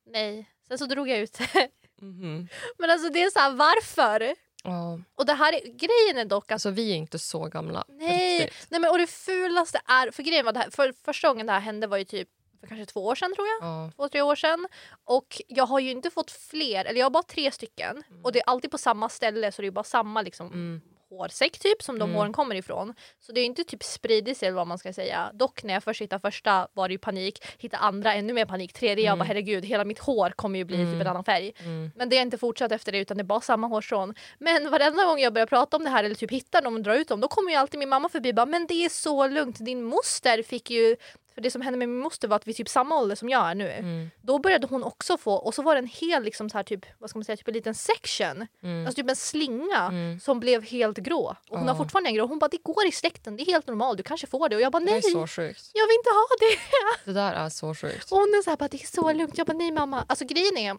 nej. 0.06 0.50
Sen 0.68 0.78
så 0.78 0.86
drog 0.86 1.10
jag 1.10 1.18
ut 1.20 1.34
det. 1.54 1.70
Mhm. 2.02 2.48
Men 2.78 2.90
alltså 2.90 3.10
det 3.10 3.24
är 3.24 3.30
så 3.30 3.40
här, 3.40 3.52
varför? 3.52 4.36
Ja. 4.70 5.00
Och 5.16 5.26
det 5.26 5.34
här 5.34 5.54
är, 5.54 5.60
grejen 5.60 6.18
är 6.18 6.26
dock 6.26 6.52
Alltså 6.52 6.70
vi 6.70 6.92
är 6.92 6.96
inte 6.96 7.20
så 7.20 7.46
gamla. 7.46 7.86
nej, 7.88 8.52
nej 8.70 8.82
men 8.82 8.92
och 8.92 8.98
det 8.98 9.08
fulaste 9.08 9.82
är, 9.86 10.12
för 10.12 10.24
grejen 10.24 10.46
var 10.46 10.52
det 10.54 10.60
här, 10.60 10.70
för 10.70 10.94
första 11.06 11.28
gången 11.28 11.46
det 11.46 11.54
här 11.54 11.60
hände 11.60 11.88
var 11.88 11.98
ju 11.98 12.04
typ 12.04 12.30
för 12.60 12.68
kanske 12.68 12.86
två 12.86 13.06
år 13.06 13.16
sedan 13.16 13.34
tror 13.36 13.48
jag. 13.48 13.58
Ja. 13.70 13.92
Två, 13.96 14.10
tre 14.10 14.22
år 14.22 14.36
sedan. 14.36 14.68
Och 15.04 15.42
jag 15.48 15.66
har 15.66 15.80
ju 15.80 15.92
inte 15.92 16.10
fått 16.10 16.32
fler, 16.32 16.86
eller 16.86 17.00
jag 17.00 17.06
har 17.06 17.10
bara 17.12 17.24
tre 17.24 17.52
stycken. 17.52 18.04
Och 18.24 18.32
det 18.32 18.40
är 18.40 18.44
alltid 18.50 18.72
på 18.72 18.78
samma 18.78 19.10
ställe 19.10 19.52
så 19.52 19.62
det 19.62 19.68
är 19.68 19.72
bara 19.72 19.84
samma 19.84 20.22
liksom 20.22 20.48
Mm. 20.48 20.82
Hårsäck 21.10 21.60
typ 21.60 21.82
som 21.84 22.00
de 22.00 22.04
Mm. 22.10 22.16
håren 22.16 22.34
kommer 22.34 22.56
ifrån. 22.56 22.94
Så 23.20 23.32
det 23.32 23.42
är 23.42 23.46
inte 23.46 23.64
typ 23.64 23.84
spridit 23.84 24.38
sig 24.38 24.48
eller 24.48 24.56
vad 24.56 24.68
man 24.68 24.78
ska 24.78 24.94
säga. 24.94 25.32
Dock 25.34 25.64
när 25.64 25.74
jag 25.74 25.84
först 25.84 26.02
hittade 26.02 26.20
första 26.22 26.68
var 26.74 26.88
det 26.88 26.92
ju 26.94 26.98
panik. 26.98 27.46
Hittade 27.58 27.84
andra 27.84 28.14
ännu 28.14 28.34
mer 28.34 28.46
panik. 28.46 28.74
Tredje 28.74 29.06
jag 29.06 29.12
Mm. 29.14 29.20
bara 29.20 29.26
herregud 29.28 29.66
hela 29.66 29.86
mitt 29.86 30.00
hår 30.00 30.30
kommer 30.30 30.60
ju 30.60 30.66
bli 30.66 30.76
Mm. 30.82 30.92
typ 30.94 31.02
en 31.02 31.08
annan 31.08 31.24
färg. 31.24 31.52
Mm. 31.60 31.92
Men 31.96 32.10
det 32.10 32.16
har 32.16 32.22
inte 32.22 32.38
fortsatt 32.38 32.72
efter 32.72 32.92
det 32.92 32.98
utan 32.98 33.18
det 33.18 33.22
är 33.22 33.26
bara 33.26 33.42
samma 33.42 33.68
hårstrån. 33.68 34.14
Men 34.40 34.72
varenda 34.72 35.06
gång 35.06 35.20
jag 35.20 35.34
börjar 35.34 35.48
prata 35.48 35.78
om 35.78 35.84
det 35.84 35.90
här 35.90 36.04
eller 36.04 36.16
typ 36.16 36.32
hittar 36.32 36.62
dem 36.62 36.76
och 36.76 36.82
drar 36.82 36.94
ut 36.96 37.08
dem 37.08 37.22
då 37.22 37.28
kommer 37.28 37.52
ju 37.52 37.58
alltid 37.58 37.80
min 37.80 37.90
mamma 37.90 38.10
förbi 38.10 38.32
och 38.32 38.36
bara 38.36 38.46
men 38.46 38.68
det 38.68 38.86
är 38.86 38.90
så 38.90 39.28
lugnt. 39.28 39.58
Din 39.66 39.84
moster 39.84 40.44
fick 40.44 40.70
ju 40.70 40.96
för 41.38 41.42
det 41.42 41.52
som 41.52 41.62
hände 41.62 41.78
med 41.80 41.90
min 41.90 42.00
moster 42.00 42.28
var 42.28 42.36
att 42.36 42.48
vi 42.48 42.54
typ 42.54 42.70
samma 42.70 42.96
ålder 43.00 43.16
som 43.16 43.30
jag 43.30 43.50
är 43.50 43.56
nu. 43.56 43.70
Mm. 43.72 44.10
Då 44.22 44.40
började 44.40 44.68
hon 44.68 44.84
också 44.84 45.18
få, 45.18 45.34
och 45.34 45.54
så 45.54 45.62
var 45.62 45.76
det 45.76 45.80
en 45.80 45.88
hel 45.88 46.24
liksom 46.24 46.50
så 46.50 46.58
här 46.58 46.64
typ, 46.64 46.86
vad 47.00 47.10
ska 47.10 47.20
man 47.20 47.24
säga, 47.26 47.38
typ 47.38 47.48
en 47.48 47.54
liten 47.54 47.76
section. 47.76 48.48
Mm. 48.64 48.86
Alltså 48.88 49.02
typ 49.02 49.10
en 49.10 49.16
slinga 49.16 49.78
Mm. 49.92 50.20
som 50.20 50.40
blev 50.40 50.64
helt 50.64 50.98
grå. 50.98 51.36
Och 51.50 51.58
hon 51.60 51.68
har 51.68 51.76
Ja. 51.76 51.78
fortfarande 51.78 52.10
en 52.10 52.16
grå. 52.16 52.26
Hon 52.28 52.40
bara 52.40 52.48
det 52.48 52.64
går 52.64 52.86
i 52.88 52.92
släkten, 52.92 53.38
det 53.38 53.44
är 53.44 53.46
helt 53.46 53.68
normalt, 53.68 53.98
du 53.98 54.04
kanske 54.04 54.28
får 54.28 54.50
det. 54.50 54.56
Och 54.56 54.62
jag 54.62 54.72
bara 54.72 54.80
Det 54.80 54.86
nej, 54.86 54.98
är 54.98 55.02
så 55.02 55.28
sjukt. 55.28 55.70
jag 55.74 55.88
vill 55.88 55.96
inte 56.00 56.10
ha 56.10 56.28
det. 56.40 56.58
Det 57.06 57.14
där 57.20 57.34
är 57.34 57.50
så 57.50 57.76
sjukt. 57.76 58.12
Och 58.12 58.18
hon 58.18 58.28
är 58.30 58.44
så 58.44 58.50
här, 58.50 58.58
bara, 58.58 58.68
det 58.68 58.82
är 58.84 58.88
så 58.88 59.14
lugnt. 59.14 59.38
Jag 59.38 59.48
bara 59.48 59.58
nej 59.58 59.72
mamma. 59.72 60.06
Alltså 60.08 60.26
grejen 60.26 60.58
är, 60.58 60.78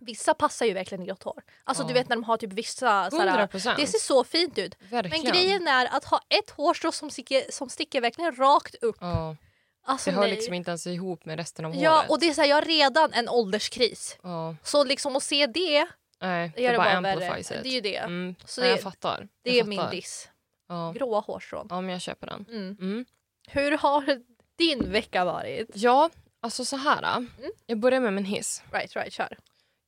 vissa 0.00 0.34
passar 0.34 0.66
ju 0.66 0.72
verkligen 0.74 1.02
i 1.04 1.06
grått 1.06 1.22
hår. 1.22 1.42
Alltså 1.64 1.82
Ja. 1.82 1.88
du 1.88 1.94
vet 1.94 2.08
när 2.08 2.16
de 2.16 2.24
har 2.24 2.36
typ 2.36 2.52
vissa, 2.52 3.10
så 3.10 3.16
här, 3.18 3.26
100 3.28 3.46
procent. 3.46 3.78
det 3.78 3.86
ser 3.86 3.98
så 3.98 4.24
fint 4.24 4.58
ut. 4.58 4.74
Verkligen. 4.90 5.22
Men 5.24 5.32
grejen 5.32 5.68
är 5.68 5.86
att 5.96 6.04
ha 6.04 6.20
ett 6.28 6.50
hårstrå 6.50 6.92
som 6.92 7.10
sticker, 7.10 7.42
som 7.50 7.68
sticker 7.68 8.00
verkligen 8.00 8.36
rakt 8.36 8.74
upp. 8.82 8.96
Ja. 9.00 9.36
Alltså 9.86 10.10
Det 10.10 10.16
hör 10.16 10.22
nej. 10.22 10.30
liksom 10.30 10.54
inte 10.54 10.70
ens 10.70 10.86
ihop 10.86 11.24
med 11.24 11.36
resten 11.38 11.64
av 11.64 11.70
håret. 11.70 11.82
Ja 11.84 12.04
och 12.08 12.20
det 12.20 12.26
är 12.28 12.32
så 12.34 12.40
här, 12.40 12.48
jag 12.48 12.56
har 12.56 12.62
redan 12.62 13.12
en 13.12 13.28
ålderskris. 13.28 14.18
Ja. 14.22 14.56
Så 14.62 14.84
liksom 14.84 15.16
att 15.16 15.22
se 15.22 15.46
det, 15.46 15.86
Nej, 16.20 16.52
det 16.56 16.68
det 16.70 16.76
bara 16.76 16.84
bara 16.92 17.00
värre. 17.00 17.12
amplifies 17.26 17.50
it. 17.50 17.62
Det 17.62 17.68
är 17.68 17.72
ju 17.72 17.80
det. 17.80 17.96
Mm. 17.96 18.34
Så 18.44 18.60
ja, 18.60 18.64
det- 18.64 18.70
jag 18.70 18.80
fattar. 18.80 19.28
Det 19.42 19.50
jag 19.50 19.58
är 19.58 19.64
min 19.68 19.78
fattar. 19.78 19.90
diss. 19.90 20.28
Ja. 20.68 20.92
Gråa 20.96 21.20
hårstrån. 21.20 21.66
ja, 21.70 21.80
men 21.80 21.90
jag 21.90 22.00
köper 22.00 22.26
den. 22.26 22.44
Mm. 22.48 22.76
Mm. 22.80 23.04
Hur 23.48 23.78
har 23.78 24.22
din 24.58 24.92
vecka 24.92 25.24
varit? 25.24 25.70
Ja, 25.74 26.10
alltså 26.40 26.64
så 26.64 26.76
här. 26.76 27.16
Mm. 27.16 27.52
Jag 27.66 27.78
börjar 27.78 28.00
med 28.00 28.12
min 28.12 28.24
hiss. 28.24 28.62
Right, 28.72 28.96
right, 28.96 29.12
kör. 29.12 29.38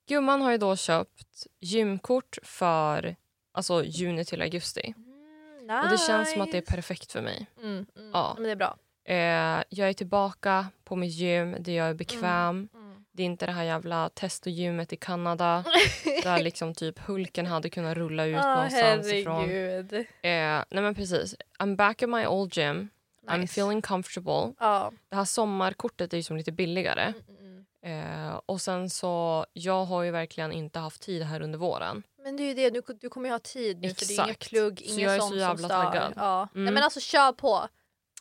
Gumman 0.09 0.43
har 0.43 0.51
ju 0.51 0.59
då 0.59 0.77
köpt 0.77 1.47
gymkort 1.61 2.39
för 2.43 3.17
alltså, 3.53 3.85
juni 3.85 4.25
till 4.25 4.43
augusti. 4.43 4.95
Mm, 4.97 5.83
Och 5.85 5.91
det 5.91 5.99
känns 5.99 6.33
som 6.33 6.41
att 6.41 6.53
det 6.53 6.57
är 6.59 6.61
nice. 6.61 6.73
perfekt 6.75 7.13
för 7.13 7.23
mig. 7.23 7.47
Mm, 7.63 7.87
mm. 7.97 8.11
Ja. 8.13 8.33
Men 8.35 8.45
det 8.45 8.51
är 8.51 8.57
bra. 8.57 8.77
Eh, 9.09 9.63
jag 9.69 9.89
är 9.89 9.93
tillbaka 9.93 10.67
på 10.85 10.97
mitt 10.97 11.13
gym, 11.15 11.57
det 11.61 11.75
jag 11.75 11.89
är 11.89 11.95
bekväm. 11.95 12.69
Mm. 12.75 13.05
Det 13.13 13.23
är 13.23 13.27
inte 13.27 13.47
det 13.47 13.53
här 13.53 13.65
jävla 13.65 14.09
testogymmet 14.09 14.93
i 14.93 14.97
Kanada 14.97 15.65
där 16.23 16.43
liksom 16.43 16.75
typ 16.75 16.99
Hulken 16.99 17.47
hade 17.47 17.71
kunnat 17.71 17.97
rulla 17.97 18.25
ut 18.27 18.37
Ah, 18.39 18.55
någonstans 18.55 19.13
ifrån. 19.13 19.41
herregud. 19.49 19.93
Eh, 19.95 20.03
nej 20.23 20.65
men 20.83 20.95
precis. 20.95 21.35
I'm 21.59 21.77
back 21.77 22.03
at 22.03 22.09
my 22.09 22.27
old 22.27 22.57
gym. 22.57 22.89
I'm 23.27 23.39
Nice. 23.39 23.61
feeling 23.61 23.83
comfortable. 23.83 24.53
Ja. 24.61 24.93
Det 25.09 25.17
här 25.17 25.25
sommarkortet 25.25 26.13
är 26.13 26.17
ju 26.17 26.23
som 26.23 26.37
lite 26.37 26.53
billigare. 26.53 27.03
Mm, 27.03 27.23
mm, 27.29 27.65
mm. 27.85 28.27
Eh, 28.29 28.41
och 28.47 28.61
sen 28.61 28.91
så, 28.91 29.47
jag 29.53 29.85
har 29.85 30.03
ju 30.03 30.11
verkligen 30.11 30.53
inte 30.53 30.79
haft 30.79 31.03
tid 31.03 31.23
här 31.23 31.43
under 31.43 31.59
våren. 31.59 32.03
Men 32.25 32.37
det 32.37 32.43
är 32.43 32.47
ju 32.47 32.55
det, 32.55 32.71
du, 32.71 32.83
du 33.01 33.09
kommer 33.09 33.29
ju 33.29 33.33
ha 33.35 33.39
tid 33.39 33.81
nu 33.81 33.89
för 33.95 34.07
det 34.09 34.13
är 34.15 34.15
inga 34.15 34.31
Exakt. 34.33 34.51
plugg, 34.51 34.79
Så 34.79 34.85
inget 34.85 35.03
jag 35.03 35.15
är 35.15 35.19
så 35.21 35.29
sånt 35.29 35.59
som 35.59 35.59
stör. 35.59 36.13
Ja. 36.17 36.49
Mm. 36.55 36.65
Nej 36.65 36.75
men 36.75 36.83
alltså 36.83 37.01
kör 37.01 37.33
på. 37.33 37.69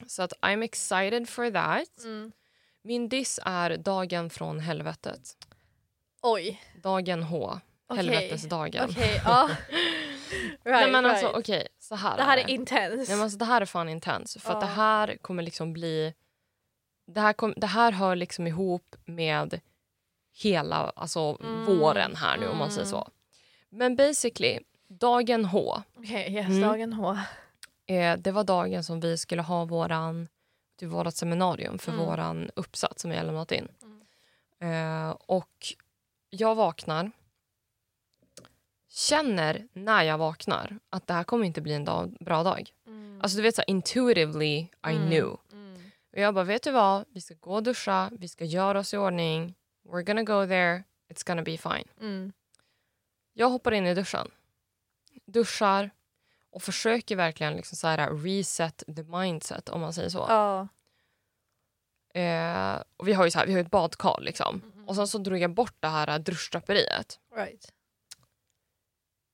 Så 0.08 0.24
att 0.24 0.34
I'm 0.42 0.64
excited 0.64 1.30
for 1.30 1.52
that. 1.52 2.04
Mm. 2.04 2.32
Min 2.82 3.10
diss 3.10 3.40
är 3.44 3.78
dagen 3.78 4.30
från 4.30 4.60
helvetet. 4.60 5.38
Oj. 6.22 6.62
Dagen 6.84 7.24
H. 7.24 7.60
Okej. 7.88 8.06
Helvetesdagen. 8.06 8.90
Okej, 8.90 9.22
ja. 9.26 9.50
Nej, 10.64 10.92
men 10.92 11.04
right. 11.04 11.24
alltså 11.24 11.54
så 11.80 11.96
här 11.96 12.18
Det 12.18 12.24
här 12.24 12.38
är 12.38 12.42
är 12.42 12.50
intens. 12.50 13.10
Nej, 13.10 13.18
men 13.18 13.24
alltså, 13.24 13.38
det 13.38 13.46
här 13.46 13.62
är 13.62 13.66
fan 13.66 13.90
intens. 13.90 14.38
För 14.42 14.54
att 14.54 14.62
det 14.62 14.68
här 14.68 15.18
kommer 15.22 15.44
liksom 15.44 15.74
bli... 15.74 16.14
Det 17.08 17.22
här, 17.22 17.34
kom, 17.34 17.54
det 17.58 17.68
här 17.68 17.92
hör 17.92 18.16
liksom 18.16 18.48
ihop 18.48 18.96
med 19.06 19.60
hela 20.34 20.76
alltså, 20.76 21.38
Mm, 21.42 21.66
våren 21.66 22.16
här 22.16 22.38
nu 22.38 22.48
om 22.48 22.58
man 22.58 22.72
säger 22.72 22.88
mm. 22.88 22.92
så. 22.92 23.10
Men 23.70 23.96
basically, 23.96 24.60
dagen 24.88 25.46
H. 25.46 25.82
Okej, 25.98 26.34
yes, 26.34 26.48
Mm. 26.48 26.62
dagen 26.62 26.94
H. 26.94 27.18
Eh, 27.86 28.18
det 28.18 28.32
var 28.32 28.44
dagen 28.44 28.84
som 28.84 29.00
vi 29.00 29.18
skulle 29.18 29.42
ha 29.42 29.66
våran, 29.66 30.28
till 30.80 30.88
vårat 30.88 31.16
seminarium 31.16 31.80
för 31.80 31.92
Mm. 31.92 32.06
våran 32.06 32.50
uppsats 32.56 33.02
som 33.02 33.12
vi 33.12 33.18
har 33.18 33.24
lämnat 33.24 33.52
in. 33.52 33.68
Eh, 34.60 35.10
och 35.10 35.66
jag 36.30 36.56
vaknar. 36.56 37.12
Känner 38.90 39.68
när 39.74 40.04
jag 40.04 40.18
vaknar 40.18 40.80
att 40.90 41.08
det 41.08 41.14
här 41.14 41.24
kommer 41.24 41.46
inte 41.46 41.62
bli 41.62 41.74
en 41.74 41.86
dag, 41.86 42.18
bra 42.20 42.44
dag. 42.44 42.72
Mm. 42.88 43.20
Alltså 43.22 43.36
du 43.38 43.42
vet 43.44 43.56
så 43.56 43.62
här, 43.62 43.70
intuitively 43.70 44.58
I 44.58 44.70
Mm. 44.84 45.08
knew. 45.08 45.38
Mm. 45.52 45.82
Och 46.14 46.20
jag 46.20 46.34
bara, 46.34 46.44
vet 46.46 46.64
du 46.64 46.72
vad? 46.72 47.06
Vi 47.10 47.22
ska 47.22 47.34
gå 47.40 47.54
och 47.54 47.64
duscha, 47.64 48.10
vi 48.20 48.28
ska 48.28 48.46
göra 48.46 48.80
oss 48.80 48.94
i 48.94 48.98
ordning. 48.98 49.56
We're 49.84 50.04
gonna 50.04 50.24
go 50.24 50.48
there, 50.48 50.84
it's 51.10 51.28
gonna 51.28 51.42
be 51.42 51.58
fine. 51.58 51.88
Mm. 52.02 52.34
Jag 53.34 53.50
hoppar 53.50 53.72
in 53.72 53.88
i 53.88 53.94
duschen. 53.94 54.32
Duschar 55.26 55.90
och 56.56 56.64
försöker 56.64 57.16
verkligen 57.16 57.56
liksom 57.56 57.76
så 57.78 57.88
här 57.88 58.24
reset 58.24 58.84
the 58.96 59.04
mindset 59.04 59.70
om 59.70 59.82
man 59.82 59.94
säger 59.94 60.10
så. 60.10 60.26
Ja. 60.30 60.68
Eh, 62.22 62.82
och 62.98 63.08
vi 63.08 63.14
har 63.14 63.26
ju 63.26 63.32
så 63.32 63.40
här, 63.40 63.48
vi 63.48 63.54
har 63.54 63.60
ett 63.60 63.72
badkar 63.72 64.22
liksom. 64.22 64.62
Mm. 64.74 64.88
Och 64.88 64.96
sen 64.96 65.08
så 65.08 65.18
drog 65.18 65.40
jag 65.40 65.54
bort 65.54 65.76
det 65.80 65.88
här 65.88 66.20
duschdraperiet. 66.20 67.20
Right. 67.36 67.72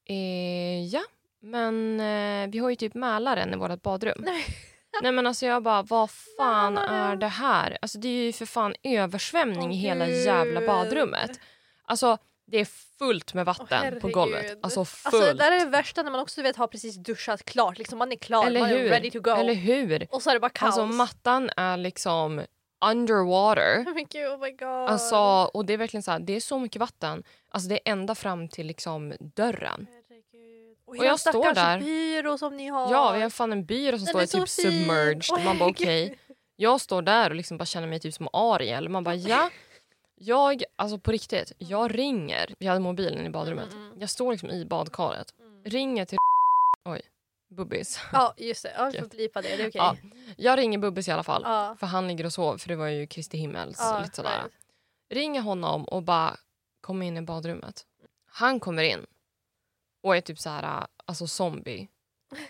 Eh, 0.05 0.85
ja, 0.85 1.01
men 1.39 1.99
eh, 1.99 2.49
vi 2.49 2.59
har 2.59 2.69
ju 2.69 2.75
typ 2.75 2.93
Mälaren 2.93 3.53
i 3.53 3.57
vårt 3.57 3.81
badrum. 3.81 4.21
Nej. 4.25 4.45
Nej 5.01 5.11
men 5.11 5.27
alltså 5.27 5.45
jag 5.45 5.63
bara, 5.63 5.81
vad 5.81 6.11
fan 6.11 6.77
är 6.77 7.15
det 7.15 7.27
här? 7.27 7.77
Alltså 7.81 7.99
det 7.99 8.07
är 8.07 8.25
ju 8.25 8.33
för 8.33 8.45
fan 8.45 8.75
översvämning 8.83 9.73
i 9.73 9.77
hela 9.77 10.07
jävla 10.07 10.61
badrummet. 10.67 11.39
Alltså 11.83 12.17
det 12.51 12.59
är 12.59 12.67
fullt 12.99 13.33
med 13.33 13.45
vatten 13.45 13.67
på 13.67 13.75
herregud. 13.75 14.11
golvet. 14.13 14.57
Alltså 14.63 14.85
fullt. 14.85 15.15
Alltså, 15.15 15.33
det 15.33 15.37
där 15.37 15.51
är 15.51 15.59
det 15.59 15.65
värsta 15.71 16.03
när 16.03 16.11
man 16.11 16.19
också 16.19 16.41
vet 16.41 16.55
har 16.55 16.67
precis 16.67 16.95
duschat 16.95 17.45
klart. 17.45 17.77
Liksom, 17.77 17.99
man 17.99 18.11
är 18.11 18.15
klar, 18.15 18.45
Eller 18.45 18.59
man 18.59 18.69
hur? 18.69 18.85
är 18.85 18.89
ready 18.89 19.11
to 19.11 19.19
go. 19.19 19.29
Eller 19.31 19.53
hur? 19.53 20.07
Och 20.09 20.21
så 20.23 20.29
är 20.29 20.33
det 20.33 20.39
bara 20.39 20.49
kaos. 20.49 20.77
Alltså 20.77 20.85
mattan 20.85 21.49
är 21.57 21.77
liksom 21.77 22.41
underwater. 22.85 23.83
Men 23.93 24.05
gud, 24.09 24.27
oh 24.27 24.39
my 24.39 24.51
god. 24.51 24.67
Alltså, 24.89 25.15
och 25.53 25.65
det 25.65 25.73
är 25.73 25.77
verkligen 25.77 26.03
så 26.03 26.11
här, 26.11 26.19
det 26.19 26.33
är 26.35 26.39
så 26.39 26.59
mycket 26.59 26.79
vatten. 26.79 27.23
Alltså 27.49 27.69
det 27.69 27.75
är 27.75 27.91
ända 27.91 28.15
fram 28.15 28.47
till 28.49 28.67
liksom 28.67 29.13
dörren. 29.35 29.87
Herregud. 30.09 30.77
Och, 30.85 30.97
Och 30.97 31.05
jag 31.05 31.19
står 31.19 31.53
där. 31.53 31.79
byrå 31.79 32.37
som 32.37 32.57
ni 32.57 32.67
har. 32.67 32.91
Ja, 32.91 33.11
vi 33.11 33.21
har 33.21 33.29
fan 33.29 33.51
en 33.51 33.65
byrå 33.65 33.97
som 33.97 34.05
Den 34.05 34.27
står 34.27 34.41
är 34.41 34.45
typ 34.45 34.49
fin. 34.49 34.71
submerged. 34.85 35.23
Åh, 35.31 35.43
man 35.45 35.57
bara 35.57 35.69
okej. 35.69 36.17
Jag 36.55 36.81
står 36.81 37.01
där 37.01 37.29
och 37.29 37.35
liksom 37.35 37.57
bara 37.57 37.65
känner 37.65 37.87
mig 37.87 37.99
typ 37.99 38.13
som 38.13 38.27
Ariel. 38.33 38.89
Man 38.89 39.03
bara 39.03 39.15
ja. 39.15 39.49
Jag, 40.23 40.63
alltså 40.75 40.99
på 40.99 41.11
riktigt, 41.11 41.51
jag 41.57 41.97
ringer. 41.97 42.55
Vi 42.59 42.67
hade 42.67 42.79
mobilen 42.79 43.25
i 43.25 43.29
badrummet. 43.29 43.71
Mm, 43.71 43.85
mm. 43.85 43.99
Jag 43.99 44.09
står 44.09 44.31
liksom 44.31 44.49
i 44.49 44.65
badkaret. 44.65 45.33
Mm. 45.39 45.63
Ringer 45.63 46.05
till 46.05 46.17
Oj, 46.85 47.01
Bubbis. 47.49 47.99
Ja, 48.13 48.33
just 48.37 48.63
det. 48.63 48.73
Ja, 48.77 48.89
vi 48.93 48.99
får 48.99 49.07
blipa 49.07 49.41
det. 49.41 49.47
Det 49.57 49.63
är 49.63 49.69
okej. 49.69 49.71
Ja, 49.73 49.95
jag 50.37 50.59
ringer 50.59 50.77
Bubbis 50.77 51.07
i 51.07 51.11
alla 51.11 51.23
fall. 51.23 51.41
Ja. 51.45 51.75
För 51.79 51.87
han 51.87 52.07
ligger 52.07 52.25
och 52.25 52.33
sover 52.33 52.57
för 52.57 52.67
det 52.69 52.75
var 52.75 52.87
ju 52.87 53.07
Kristi 53.07 53.37
himmels. 53.37 53.77
Ja, 53.79 54.01
lite 54.03 54.15
sådär. 54.15 54.37
right. 54.37 54.51
Ringer 55.09 55.41
honom 55.41 55.85
och 55.85 56.03
bara 56.03 56.37
kommer 56.81 57.05
in 57.05 57.17
i 57.17 57.21
badrummet. 57.21 57.85
Han 58.25 58.59
kommer 58.59 58.83
in 58.83 59.05
och 60.03 60.15
är 60.15 60.21
typ 60.21 60.39
så 60.39 60.49
här, 60.49 60.87
alltså 61.05 61.27
zombie. 61.27 61.87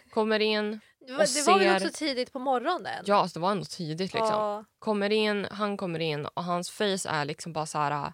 Kommer 0.10 0.40
in, 0.40 0.80
Det 1.08 1.14
var, 1.14 1.20
Och 1.24 1.30
det 1.36 1.42
var 1.52 1.60
väl 1.60 1.80
ser- 1.80 1.88
också 1.88 1.98
tidigt 1.98 2.34
på 2.34 2.40
morgonen? 2.40 3.04
ja 3.06 3.16
alltså 3.16 3.40
det 3.40 3.44
var 3.44 3.52
ändå 3.52 3.66
tidigt 3.66 4.14
liksom. 4.14 4.30
Ja. 4.30 4.66
Kommer 4.80 5.10
in, 5.12 5.48
han 5.52 5.78
kommer 5.78 6.00
in 6.00 6.26
och 6.26 6.44
hans 6.44 6.72
face 6.72 7.10
är 7.10 7.26
liksom 7.26 7.54
bara 7.54 7.66
så 7.66 7.78
här. 7.78 8.14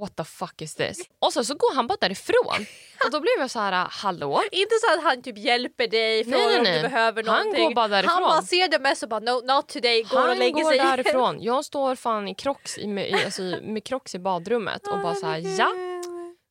What 0.00 0.16
the 0.16 0.24
fuck 0.24 0.62
is 0.62 0.74
this? 0.74 0.98
Och 1.18 1.32
så, 1.32 1.44
så 1.44 1.54
går 1.54 1.74
han 1.74 1.86
bara 1.86 1.98
därifrån. 2.00 2.66
Och 3.04 3.10
då 3.10 3.20
blev 3.20 3.32
jag 3.38 3.50
så 3.50 3.58
här, 3.58 3.86
hallå? 3.90 4.42
Inte 4.52 4.74
så 4.82 4.94
att 4.98 5.02
han 5.04 5.22
typ 5.22 5.38
hjälper 5.38 5.88
dig, 5.88 6.24
Nej, 6.24 6.32
frågar 6.32 6.46
nej, 6.46 6.58
om 6.58 6.62
nej. 6.64 6.82
du 6.82 6.88
behöver 6.88 7.22
Han 7.24 7.36
någonting. 7.36 7.64
går 7.68 7.74
bara 7.74 7.88
därifrån. 7.88 8.12
Han 8.14 8.22
bara 8.22 8.42
ser 8.42 8.68
det 8.68 8.78
mest 8.78 9.02
och 9.02 9.08
bara 9.08 9.20
no, 9.20 9.54
not 9.54 9.68
today, 9.68 10.02
går 10.02 10.18
och 10.22 10.28
Han 10.28 10.38
lägger 10.38 10.62
går 10.62 10.70
sig. 10.70 10.78
därifrån. 10.78 11.42
Jag 11.42 11.64
står 11.64 11.94
fan 11.94 12.28
i 12.28 12.34
crocs 12.34 12.78
i, 12.78 12.82
i, 12.82 13.24
alltså, 13.24 13.42
med 13.42 13.84
crocs 13.84 14.14
i 14.14 14.18
badrummet 14.18 14.86
och 14.86 14.98
bara 15.00 15.14
så 15.14 15.26
här, 15.26 15.58
ja. 15.58 15.72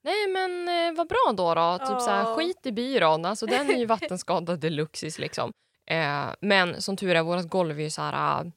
Nej 0.03 0.27
men 0.27 0.67
eh, 0.69 0.98
vad 0.98 1.07
bra 1.07 1.33
då 1.38 1.53
då. 1.55 1.77
Typ 1.77 2.01
så 2.01 2.10
här, 2.10 2.36
skit 2.36 2.65
i 2.65 2.72
byrån. 2.72 3.25
Alltså 3.25 3.45
den 3.45 3.69
är 3.69 3.75
ju 3.77 3.86
vattenskadad 3.95 4.60
deluxis 4.60 5.19
liksom. 5.19 5.51
Eh, 5.86 6.25
men 6.39 6.81
som 6.81 6.98
tur 6.98 7.15
är, 7.15 7.22
vårt 7.24 7.50
golv 7.50 7.79
är 7.79 7.83
ju 7.83 7.89
så 7.89 8.01
här, 8.01 8.41
eh, 8.43 8.51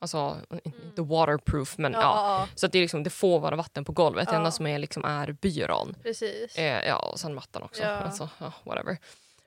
alltså 0.00 0.36
inte 0.64 1.02
waterproof 1.02 1.78
men 1.78 1.92
Ja, 1.92 2.00
ja. 2.00 2.48
Så 2.54 2.66
att 2.66 2.72
det, 2.72 2.78
är 2.78 2.82
liksom, 2.82 3.02
det 3.02 3.10
får 3.10 3.40
vara 3.40 3.56
vatten 3.56 3.84
på 3.84 3.92
golvet. 3.92 4.26
Det 4.28 4.32
Ja. 4.32 4.38
enda 4.38 4.50
som 4.50 4.66
är, 4.66 4.78
liksom, 4.78 5.04
är 5.04 5.32
byrån. 5.32 5.94
precis. 6.02 6.56
Eh, 6.58 6.86
ja, 6.88 6.96
och 6.98 7.20
sen 7.20 7.34
mattan 7.34 7.62
också. 7.62 7.82
Ja. 7.82 7.88
Alltså, 7.88 8.28
whatever. 8.64 8.98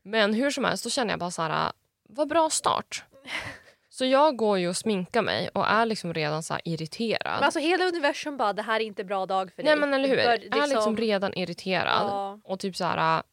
Men 0.03 0.33
hur 0.33 0.51
som 0.51 0.63
helst, 0.65 0.83
då 0.83 0.89
känner 0.89 1.11
jag 1.13 1.19
bara 1.19 1.31
så 1.31 1.41
här, 1.41 1.71
vad 2.09 2.27
bra 2.27 2.49
start. 2.49 3.03
Så 3.93 4.05
jag 4.05 4.35
går 4.35 4.59
ju 4.59 4.69
och 4.69 4.77
sminkar 4.77 5.21
mig 5.21 5.49
och 5.53 5.67
är 5.67 5.85
liksom 5.85 6.13
redan 6.13 6.43
så 6.43 6.57
irriterad. 6.65 7.35
Men 7.35 7.43
alltså 7.43 7.59
hela 7.59 7.85
universum 7.85 8.37
bara, 8.37 8.53
det 8.53 8.61
här 8.61 8.79
är 8.79 8.83
inte 8.83 9.03
bra 9.03 9.25
dag 9.25 9.51
för 9.55 9.63
dig. 9.63 9.71
Nej 9.71 9.79
men 9.79 9.93
eller 9.93 10.09
hur. 10.09 10.15
Bör 10.15 10.39
Jag 10.51 10.63
är 10.63 10.67
liksom 10.67 10.97
redan 10.97 11.33
irriterad. 11.33 12.07
Ja. 12.07 12.39
Och 12.43 12.59
typ 12.59 12.75
så 12.75 12.83
här, 12.85 13.17
äh, 13.17 13.23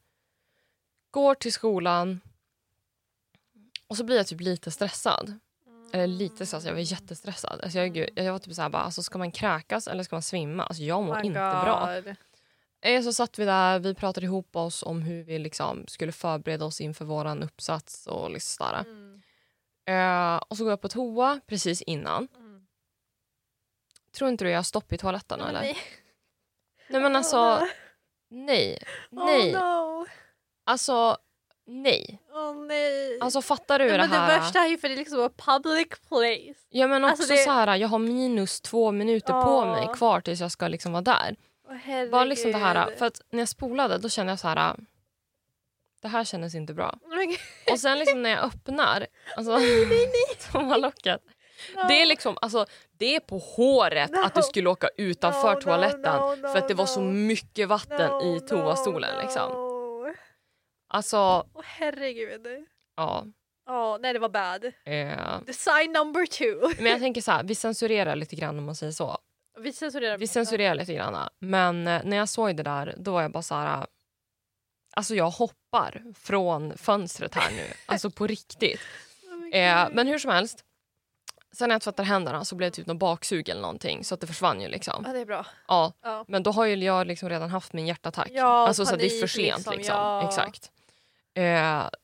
går 1.11 1.35
till 1.35 1.53
skolan 1.53 2.21
och 3.88 3.97
så 3.97 4.05
blir 4.05 4.17
jag 4.17 4.27
typ 4.27 4.41
lite 4.41 4.71
stressad. 4.71 5.38
Eller 5.93 6.07
lite 6.07 6.47
stressad, 6.47 6.71
jag 6.71 6.75
var 6.75 6.93
jättestressad. 6.93 7.61
Alltså 7.62 7.79
jag, 7.79 8.09
jag 8.15 8.33
var 8.33 8.38
typ 8.38 8.55
så 8.55 8.62
här, 8.62 8.69
bara, 8.69 8.83
alltså 8.83 9.03
ska 9.03 9.19
man 9.19 9.33
kräkas 9.33 9.88
eller 9.88 10.03
ska 10.03 10.17
man 10.17 10.23
svimma? 10.23 10.62
Alltså 10.62 10.83
jag 10.83 11.03
mår 11.03 11.15
Oh 11.15 11.27
inte 11.27 11.38
bra. 11.38 11.95
God. 12.05 12.15
Eh, 12.81 13.03
Så 13.03 13.12
satt 13.12 13.38
vi 13.38 13.45
där, 13.45 13.79
vi 13.79 13.95
pratade 13.95 14.27
ihop 14.27 14.57
oss 14.57 14.83
om 14.83 15.03
hur 15.03 15.25
vi 15.25 15.38
liksom 15.38 15.85
skulle 15.88 16.12
förbereda 16.12 16.65
oss 16.65 16.81
inför 16.81 17.05
våran 17.05 17.43
uppsats 17.43 18.07
och 18.07 18.31
liksom 18.31 18.67
sådär. 18.67 18.81
Mm. 18.81 19.18
Eh, 19.88 20.37
och 20.49 20.57
så 20.57 20.62
går 20.64 20.73
jag 20.73 20.80
på 20.80 20.88
toa 20.88 21.40
precis 21.47 21.83
innan. 21.83 22.28
Mm. 22.37 22.61
Tror 24.16 24.30
inte 24.30 24.45
du 24.45 24.50
jag 24.50 24.59
har 24.59 24.62
stopp 24.62 24.92
i 24.92 24.99
toaletten 24.99 25.40
eller? 25.40 25.61
Nej. 25.61 25.76
Nej 26.88 27.00
men 27.02 27.16
alltså, 27.16 27.66
nej. 28.30 28.78
Nej. 29.11 29.57
Oh 29.57 29.61
no. 29.62 30.07
Alltså, 30.66 31.16
nej. 31.66 32.18
Oh, 32.33 32.54
nej. 32.66 33.21
Alltså 33.21 33.42
fattar 33.42 33.78
du 33.78 33.85
Nej, 33.85 33.92
det 33.92 33.99
men 33.99 34.11
det 34.11 34.16
här? 34.16 34.40
värsta 34.40 34.59
är 34.59 34.66
ju 34.68 34.78
för 34.78 34.88
det 34.88 34.95
är 34.95 34.97
liksom 34.97 35.21
a 35.21 35.30
public 35.37 35.88
place. 36.09 36.66
Ja 36.68 36.87
men 36.87 37.04
också 37.04 37.11
Alltså, 37.23 37.33
det- 37.35 37.38
så 37.45 37.50
här, 37.50 37.76
jag 37.76 37.88
har 37.88 37.99
minus 37.99 38.61
två 38.61 38.92
minuter 38.92 39.33
på 39.33 39.49
Ja. 39.49 39.64
mig 39.64 39.88
kvar 39.97 40.21
tills 40.21 40.40
jag 40.40 40.52
ska 40.52 40.68
liksom 40.68 40.92
vara 40.92 41.02
där. 41.02 41.37
Oh, 41.68 42.11
Bara 42.11 42.25
liksom 42.25 42.52
det 42.52 42.59
här, 42.59 42.97
för 42.97 43.07
att 43.07 43.21
när 43.30 43.38
jag 43.38 43.49
spolade 43.49 43.99
då 43.99 44.09
kände 44.09 44.33
jag 44.33 44.38
så 44.38 44.49
här. 44.49 44.76
Det 46.02 46.09
här 46.09 46.25
kändes 46.25 46.55
inte 46.55 46.75
bra. 46.75 46.99
Oh. 47.02 47.73
Och 47.73 47.81
sen 47.81 47.99
liksom 47.99 48.23
när 48.23 48.31
jag 48.31 48.45
öppnar 48.45 49.07
alltså, 49.37 49.59
toalocket. 50.52 51.21
No. 51.75 51.88
Det 51.88 52.02
är 52.02 52.07
liksom, 52.07 52.38
alltså, 52.43 52.67
det 52.99 53.17
är 53.17 53.21
på 53.21 53.38
håret 53.38 54.11
No. 54.11 54.19
att 54.25 54.35
du 54.35 54.43
skulle 54.43 54.69
åka 54.71 54.88
utanför 54.97 55.55
No, 55.55 55.61
toaletten 55.61 56.21
för 56.43 56.57
att 56.59 56.69
det 56.69 56.75
var 56.75 56.87
så 56.87 57.00
mycket 57.00 57.69
vatten 57.69 58.21
i 58.23 58.40
toastolen. 58.40 59.19
Liksom. 59.23 59.64
Alltså, 60.88 61.47
Åh 61.55 61.62
herregud. 61.64 62.47
ja. 62.97 63.25
Ja, 63.67 63.99
nej 64.00 64.12
det 64.12 64.19
var 64.19 64.28
bad. 64.28 64.64
Eh. 64.64 65.40
The 65.47 65.52
sign 65.52 65.93
number 65.93 66.26
two. 66.26 66.83
Men 66.83 66.93
jag 66.93 67.00
tänker 67.00 67.21
så 67.21 67.31
här, 67.33 67.43
vi 67.45 67.55
censurerar 67.55 68.17
lite 68.17 68.37
grann 68.37 68.59
om 68.59 68.64
man 68.64 68.75
säger 68.75 68.93
så. 68.93 69.19
Vi 69.59 69.73
censurerar. 69.73 70.19
Vi 70.19 70.26
censurerar 70.26 70.75
lite 70.75 70.95
grann. 70.95 71.28
Men 71.38 71.87
eh, 71.87 72.00
när 72.05 72.17
jag 72.17 72.28
såg 72.28 72.57
det 72.57 72.62
där 72.62 72.95
då 72.99 73.12
var 73.12 73.23
jag 73.23 73.33
bara 73.33 73.43
så 73.43 73.55
här. 73.55 73.87
Alltså 74.99 75.14
jag 75.14 75.31
hoppar 75.31 76.02
från 76.14 76.76
fönstret 76.78 77.35
här 77.35 77.50
nu. 77.50 77.67
Alltså 77.87 78.11
på 78.11 78.26
riktigt. 78.26 78.81
Oh 79.52 79.59
Eh, 79.59 79.88
men 79.93 80.07
hur 80.07 80.19
som 80.19 80.31
helst. 80.31 80.64
Sen 81.52 81.69
när 81.69 81.75
jag 81.75 81.83
tvättade 81.83 82.09
händerna 82.09 82.45
så 82.45 82.55
blev 82.57 82.71
det 82.71 82.75
typ 82.76 82.87
någon 82.87 82.99
baksug 82.99 83.49
eller 83.49 83.61
någonting 83.61 84.05
så 84.05 84.14
att 84.14 84.21
det 84.21 84.26
försvann 84.26 84.61
ju 84.61 84.69
liksom. 84.69 85.02
Ja, 85.07 85.12
det 85.12 85.19
är 85.21 85.25
bra. 85.26 85.47
Ja, 85.69 85.93
Ja. 86.02 86.25
men 86.28 86.43
då 86.43 86.50
har 86.50 86.64
ju 86.64 86.75
jag 86.85 87.07
liksom 87.07 87.28
redan 87.28 87.50
haft 87.50 87.73
min 87.73 87.87
hjärtattack. 87.87 88.28
Ja, 88.33 88.67
alltså 88.69 88.87
så 88.87 88.95
att 88.95 89.00
det 89.00 89.07
är 89.07 89.26
för 89.26 89.37
panik 89.37 89.55
sent 89.55 89.57
liksom, 89.59 89.73
liksom. 89.75 89.97
ja. 89.97 90.28
Exakt. 90.28 90.71
Eh, 91.35 91.43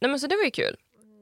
nej 0.00 0.10
men 0.10 0.20
så 0.20 0.26
det 0.26 0.36
var 0.36 0.44
ju 0.44 0.50
kul. 0.50 0.76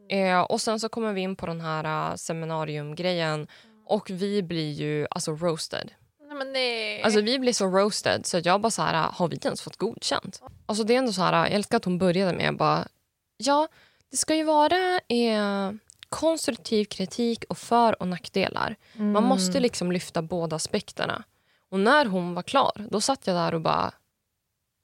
Eh, 0.08 0.40
och 0.40 0.60
sen 0.60 0.80
så 0.80 0.88
kommer 0.88 1.12
vi 1.12 1.20
in 1.20 1.36
på 1.36 1.46
den 1.46 1.60
här 1.60 2.10
uh, 2.10 2.16
seminariumgrejen 2.16 3.48
och 3.86 4.10
vi 4.10 4.42
blir 4.42 4.72
ju 4.72 5.06
alltså 5.10 5.32
roasted. 5.32 5.90
Nej, 6.28 6.38
men 6.38 6.52
nej. 6.52 7.02
Alltså 7.02 7.20
vi 7.20 7.38
blir 7.38 7.52
så 7.52 7.66
roasted 7.66 8.26
så 8.26 8.40
jag 8.44 8.60
bara 8.60 8.70
så 8.70 8.82
här, 8.82 9.10
har 9.12 9.28
vi 9.28 9.34
inte 9.34 9.48
ens 9.48 9.62
fått 9.62 9.76
godkänt? 9.76 10.40
Alltså 10.72 10.84
det 10.84 10.94
är 10.94 10.98
ändå 10.98 11.12
så 11.12 11.22
här, 11.22 11.32
jag 11.32 11.52
älskar 11.52 11.76
att 11.76 11.84
hon 11.84 11.98
började 11.98 12.32
med 12.32 12.56
bara, 12.56 12.88
ja 13.36 13.68
det 14.10 14.16
ska 14.16 14.34
ju 14.34 14.44
vara 14.44 15.00
eh, 15.08 15.72
konstruktiv 16.08 16.84
kritik 16.84 17.44
och 17.48 17.58
för 17.58 18.02
och 18.02 18.08
nackdelar. 18.08 18.76
Man 18.92 19.24
måste 19.24 19.60
liksom 19.60 19.92
lyfta 19.92 20.22
båda 20.22 20.56
aspekterna. 20.56 21.24
Och 21.70 21.80
när 21.80 22.06
hon 22.06 22.34
var 22.34 22.42
klar, 22.42 22.72
då 22.90 23.00
satt 23.00 23.26
jag 23.26 23.36
där 23.36 23.54
och 23.54 23.60
bara, 23.60 23.92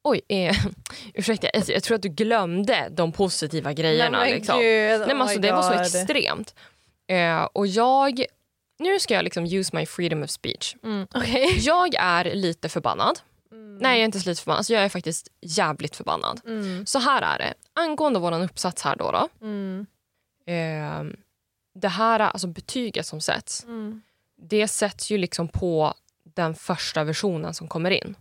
Oj, 0.04 0.20
eh, 0.28 0.56
ursäkta, 1.14 1.48
jag, 1.52 1.64
jag 1.68 1.82
tror 1.82 1.94
att 1.94 2.02
du 2.02 2.08
glömde 2.08 2.88
de 2.90 3.12
positiva 3.12 3.72
grejerna. 3.72 4.18
Nej, 4.18 4.34
liksom. 4.34 4.58
gud, 4.58 5.00
Nej, 5.00 5.08
men 5.08 5.16
oh 5.16 5.22
alltså, 5.22 5.36
my 5.36 5.46
det 5.46 5.52
var 5.52 5.62
så 5.62 5.72
extremt. 5.72 6.54
Eh, 7.06 7.42
och 7.42 7.66
jag... 7.66 8.24
Nu 8.78 9.00
ska 9.00 9.14
jag 9.14 9.24
liksom 9.24 9.44
use 9.44 9.76
my 9.76 9.86
freedom 9.86 10.22
of 10.22 10.30
speech. 10.30 10.76
Mm, 10.84 11.06
Okej. 11.14 11.58
Jag 11.58 11.94
är 11.94 12.34
lite 12.34 12.68
förbannad. 12.68 13.20
Mm. 13.52 13.78
Nej, 13.78 13.92
jag 13.92 14.00
är 14.00 14.04
inte 14.04 14.20
så 14.20 14.28
lite 14.28 14.40
förbannad. 14.42 14.58
Alltså, 14.58 14.72
jag 14.72 14.82
är 14.84 14.88
faktiskt 14.88 15.28
jävligt 15.40 15.96
förbannad. 15.96 16.40
Mm. 16.46 16.86
Så 16.86 16.98
här 16.98 17.22
är 17.22 17.38
det. 17.38 17.54
Angående 17.72 18.18
vår 18.18 18.42
uppsats 18.42 18.82
här 18.82 18.96
då. 18.96 19.10
då 19.10 19.28
Mm. 19.46 19.86
eh, 20.46 21.16
det 21.74 21.88
här 21.88 22.20
alltså 22.20 22.46
betyget 22.46 23.06
som 23.06 23.20
sätts, 23.20 23.64
Mm. 23.64 24.02
det 24.36 24.68
sätts 24.68 25.10
ju 25.10 25.18
liksom 25.18 25.48
på 25.48 25.94
den 26.24 26.54
första 26.54 27.04
versionen 27.04 27.54
som 27.54 27.68
kommer 27.68 27.90
in. 27.90 28.16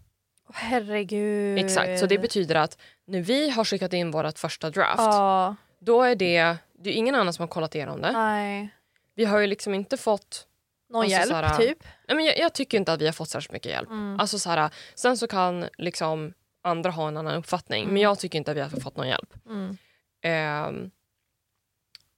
Herregud. 0.53 1.60
Exakt, 1.60 2.00
så 2.00 2.05
det 2.05 2.17
betyder 2.19 2.55
att 2.55 2.77
när 3.05 3.22
vi 3.22 3.50
har 3.50 3.63
skickat 3.65 3.93
in 3.93 4.12
vårt 4.12 4.39
första 4.39 4.69
draft, 4.69 4.98
Ja, 4.98 5.55
då 5.79 6.01
är 6.03 6.15
det, 6.15 6.55
det 6.79 6.89
är 6.89 6.93
ingen 6.93 7.15
annan 7.15 7.34
som 7.34 7.43
har 7.43 7.48
kollat 7.48 7.75
igenom 7.75 8.01
det. 8.01 8.12
nej. 8.12 8.69
Vi 9.15 9.25
har 9.25 9.39
ju 9.39 9.48
liksom 9.48 9.74
inte 9.74 9.98
fått, 9.98 10.48
Någon 10.89 11.01
Alltså, 11.01 11.17
hjälp 11.17 11.29
såhär- 11.29 11.58
typ? 11.58 11.84
nej 12.08 12.15
men 12.17 12.25
jag, 12.25 12.38
jag 12.38 12.53
tycker 12.53 12.77
inte 12.77 12.94
att 12.94 13.01
vi 13.01 13.06
har 13.06 13.13
fått 13.13 13.29
särskilt 13.29 13.51
mycket 13.53 13.72
hjälp. 13.72 13.89
Mm. 13.89 14.20
Alltså 14.20 14.39
så 14.39 14.50
här, 14.50 14.70
sen 14.96 15.17
så 15.17 15.27
kan 15.27 15.70
liksom 15.77 16.34
andra 16.62 16.89
ha 16.91 17.08
en 17.08 17.17
annan 17.17 17.36
uppfattning, 17.36 17.84
men 17.84 17.89
Mm. 17.91 18.01
jag 18.01 18.20
tycker 18.20 18.38
inte 18.38 18.51
att 18.51 18.58
vi 18.58 18.62
har 18.62 18.70
fått 18.70 18.98
någon 18.98 19.08
hjälp. 19.08 19.34
Mm. 19.46 19.77
Ehm, 20.22 20.91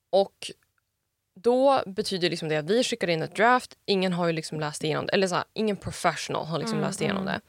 och 0.09 0.51
då 1.35 1.83
betyder 1.85 2.29
liksom 2.29 2.49
det 2.49 2.57
att 2.57 2.65
vi 2.69 2.83
skickar 2.83 3.07
in 3.09 3.21
ett 3.21 3.35
draft, 3.35 3.77
ingen 3.85 4.13
har 4.13 4.27
ju 4.27 4.33
liksom 4.33 4.59
läst 4.59 4.83
igenom 4.83 5.05
det, 5.05 5.13
eller 5.13 5.27
så 5.27 5.35
här, 5.35 5.43
ingen 5.53 5.77
professional 5.77 6.45
har 6.45 6.57
liksom 6.59 6.77
Mm, 6.77 6.87
läst 6.87 7.01
igenom 7.01 7.21
mm. 7.27 7.33
det. 7.33 7.41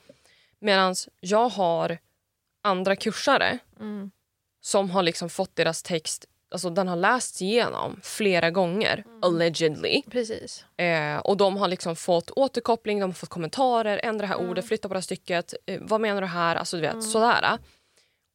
Medan 0.59 0.95
jag 1.21 1.49
har 1.49 1.99
andra 2.63 2.97
kursare 2.97 3.59
Mm. 3.81 4.11
som 4.61 4.91
har 4.91 5.03
liksom 5.03 5.31
fått 5.31 5.57
deras 5.57 5.83
text, 5.83 6.25
alltså 6.51 6.71
den 6.71 6.89
har 6.89 6.97
lästs 6.97 7.43
igenom 7.43 8.01
flera 8.03 8.51
gånger, 8.51 9.03
Mm. 9.07 9.23
allegedly. 9.25 10.03
Precis. 10.11 10.65
Eh, 10.77 11.17
och 11.19 11.37
de 11.37 11.57
har 11.57 11.69
liksom 11.69 11.97
fått 11.97 12.31
återkoppling, 12.31 13.01
de 13.01 13.05
har 13.11 13.13
fått 13.15 13.29
kommentarer, 13.29 14.01
ändra 14.03 14.23
det 14.23 14.27
här 14.29 14.39
Mm. 14.39 14.51
ordet, 14.51 14.69
flytta 14.69 14.89
på 14.89 14.95
det 14.95 14.99
här 14.99 15.03
stycket, 15.03 15.55
eh, 15.67 15.81
vad 15.83 16.01
menar 16.01 16.21
du 16.21 16.27
här? 16.27 16.57
Alltså 16.57 16.77
du 16.77 16.81
vet, 16.81 16.91
Mm. 16.93 17.03
sådär. 17.03 17.59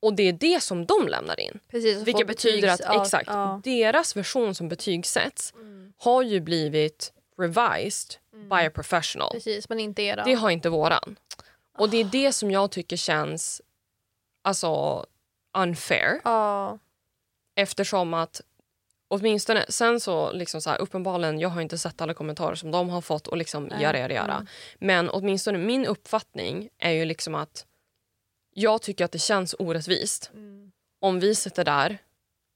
Och 0.02 0.14
det 0.16 0.24
är 0.24 0.34
det 0.34 0.64
som 0.64 0.86
de 0.86 1.08
lämnar 1.08 1.40
in. 1.40 1.60
Precis 1.72 1.98
Vilket 2.08 2.28
betyder 2.28 2.68
att 2.70 2.80
betygs- 2.80 2.94
ja, 2.96 3.04
exakt, 3.04 3.28
ja. 3.28 3.62
deras 3.64 4.16
version 4.16 4.56
som 4.56 4.70
betygsätts 4.70 5.54
Mm. 5.56 5.94
har 5.98 6.22
ju 6.24 6.40
blivit 6.40 7.14
revised 7.38 8.16
Mm. 8.34 8.50
by 8.50 8.56
a 8.56 8.72
professional. 8.76 9.32
Precis, 9.32 9.70
men 9.70 9.80
inte 9.80 10.02
era. 10.02 10.24
Det 10.24 10.34
har 10.34 10.50
inte 10.50 10.70
våran. 10.70 11.16
Och 11.78 11.90
det 11.90 11.98
är 11.98 12.04
det 12.06 12.34
som 12.34 12.52
jag 12.52 12.72
tycker 12.72 12.98
känns 12.98 13.62
alltså 14.44 15.06
unfair. 15.58 16.22
Ja. 16.24 16.80
Eftersom 17.56 18.14
att 18.14 18.42
åtminstone 19.08 19.66
sen 19.70 20.00
så 20.00 20.32
liksom 20.32 20.62
så 20.62 20.70
här, 20.70 20.82
uppenbarligen, 20.82 21.40
jag 21.40 21.50
har 21.50 21.62
inte 21.62 21.78
sett 21.78 22.02
alla 22.02 22.14
kommentarer 22.14 22.56
som 22.56 22.72
de 22.72 22.90
har 22.90 23.02
fått 23.02 23.28
och 23.28 23.38
liksom 23.38 23.64
Nej. 23.64 23.82
göra, 23.84 24.00
göra, 24.00 24.14
göra. 24.14 24.34
Mm. 24.34 24.48
Men 24.80 25.10
åtminstone 25.10 25.58
min 25.58 25.86
uppfattning 25.86 26.70
är 26.78 26.92
ju 26.92 27.06
liksom 27.06 27.36
att 27.36 27.66
jag 28.54 28.82
tycker 28.82 29.06
att 29.06 29.12
det 29.12 29.20
känns 29.20 29.56
orättvist 29.60 30.30
Mm. 30.34 30.72
om 31.02 31.20
vi 31.20 31.36
sitter 31.36 31.64
där, 31.64 31.98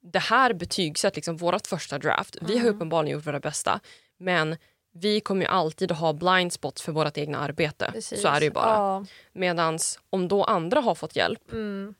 det 0.01 0.19
här 0.19 0.53
betygsätt 0.53 1.15
liksom 1.15 1.37
vårt 1.37 1.67
första 1.67 1.97
draft, 1.97 2.37
vi 2.41 2.53
har 2.57 2.65
Mm. 2.65 2.75
uppenbarligen 2.75 3.13
gjort 3.17 3.27
våra 3.27 3.39
bästa, 3.39 3.79
men 4.17 4.57
vi 4.93 5.19
kommer 5.19 5.41
ju 5.41 5.47
alltid 5.47 5.91
att 5.91 5.97
ha 5.99 6.13
blind 6.13 6.53
spots 6.53 6.81
för 6.81 6.91
vårt 6.91 7.17
egna 7.17 7.39
arbete. 7.39 7.89
Precis. 7.93 8.21
Så 8.21 8.27
är 8.27 8.39
det 8.39 8.45
ju 8.45 8.51
bara. 8.51 8.69
Ja. 8.69 9.05
Medan 9.33 9.79
om 10.09 10.27
då 10.27 10.43
andra 10.43 10.81
har 10.81 10.95
fått 10.95 11.15
hjälp, 11.15 11.51
Mm. 11.51 11.95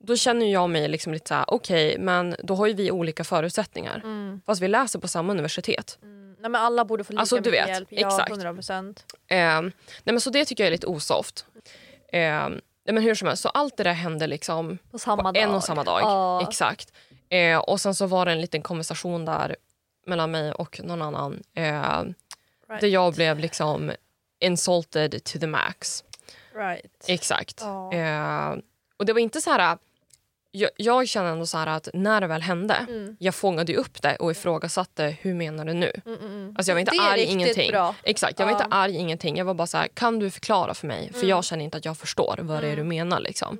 Då 0.00 0.16
känner 0.16 0.52
jag 0.52 0.70
mig 0.70 0.88
liksom 0.88 1.12
lite 1.12 1.28
så 1.28 1.34
här: 1.34 1.44
okej, 1.48 1.98
men 1.98 2.36
då 2.42 2.54
har 2.54 2.66
ju 2.66 2.74
vi 2.74 2.90
olika 2.90 3.24
förutsättningar. 3.24 4.00
Mm. 4.04 4.40
Fast 4.46 4.62
vi 4.62 4.68
läser 4.68 4.98
på 4.98 5.08
samma 5.08 5.32
universitet. 5.32 5.98
Mm. 6.02 6.36
Nej, 6.40 6.50
men 6.50 6.60
alla 6.60 6.84
borde 6.84 7.04
få 7.04 7.12
lika 7.12 7.20
Alltså, 7.20 7.36
mycket 7.36 7.52
vet, 7.52 7.68
hjälp. 7.68 7.88
Ja, 7.90 8.06
exakt. 8.08 8.30
100 8.30 8.54
procent. 8.54 9.04
Eh, 9.28 9.60
nej 9.60 9.72
men 10.04 10.20
så 10.20 10.30
det 10.30 10.44
tycker 10.44 10.64
jag 10.64 10.66
är 10.66 10.72
lite 10.72 10.86
osoft. 10.86 11.46
Eh, 12.12 12.48
nej 12.48 12.60
men 12.84 13.02
hur 13.02 13.14
som 13.14 13.28
helst, 13.28 13.42
så 13.42 13.48
allt 13.48 13.76
det 13.76 13.82
där 13.82 13.92
hände 13.92 14.26
liksom 14.26 14.78
På 14.90 14.98
på 14.98 15.32
en 15.34 15.50
och 15.50 15.64
samma 15.64 15.84
dag. 15.84 16.00
Ja. 16.02 16.42
Exakt. 16.48 16.92
Eh, 17.28 17.58
och 17.58 17.80
sen 17.80 17.94
så 17.94 18.06
var 18.06 18.26
det 18.26 18.32
en 18.32 18.40
liten 18.40 18.62
konversation 18.62 19.24
där 19.24 19.56
mellan 20.06 20.30
mig 20.30 20.52
och 20.52 20.80
någon 20.84 21.02
annan. 21.02 21.42
Eh, 21.54 22.02
Right. 22.68 22.80
Där 22.80 22.88
jag 22.88 23.14
blev 23.14 23.38
liksom 23.38 23.92
insulted 24.40 25.24
to 25.24 25.38
the 25.38 25.46
max. 25.46 26.04
Right. 26.54 27.04
Exakt. 27.06 27.62
Eh, 27.92 28.54
och 28.96 29.06
det 29.06 29.12
var 29.12 29.20
inte 29.20 29.40
så 29.40 29.50
här... 29.50 29.78
Jag, 30.58 30.70
jag 30.76 31.08
känner 31.08 31.30
ändå 31.32 31.46
så 31.46 31.58
att 31.58 31.88
när 31.94 32.20
det 32.20 32.26
väl 32.26 32.42
hände, 32.42 32.74
Mm. 32.88 33.16
jag 33.20 33.34
fångade 33.34 33.74
upp 33.76 34.02
det 34.02 34.16
och 34.16 34.30
ifrågasatte 34.30 35.16
hur 35.20 35.34
menar 35.34 35.64
du 35.64 35.74
nu? 35.74 35.92
Mm, 36.06 36.18
mm, 36.18 36.32
mm. 36.32 36.54
Alltså 36.56 36.70
jag 36.70 36.74
var 36.74 36.80
inte 36.80 36.92
det 36.92 36.98
är 36.98 37.12
arg, 37.12 37.22
ingenting. 37.24 37.70
bra. 37.70 37.94
Exakt, 38.02 38.38
jag 38.38 38.46
var 38.46 38.52
Ja. 38.52 38.56
inte 38.64 38.76
arg, 38.76 38.96
ingenting. 38.96 39.36
Jag 39.36 39.44
var 39.44 39.54
bara 39.54 39.66
så 39.66 39.78
här, 39.78 39.88
kan 39.88 40.18
du 40.18 40.30
förklara 40.30 40.74
för 40.74 40.86
mig? 40.86 41.08
För 41.12 41.18
Mm. 41.18 41.28
jag 41.30 41.44
känner 41.44 41.64
inte 41.64 41.78
att 41.78 41.84
jag 41.84 41.98
förstår 41.98 42.38
vad 42.42 42.62
det 42.62 42.66
är 42.66 42.76
du 42.76 42.82
Mm. 42.82 42.88
menar. 42.88 43.20
Liksom. 43.20 43.58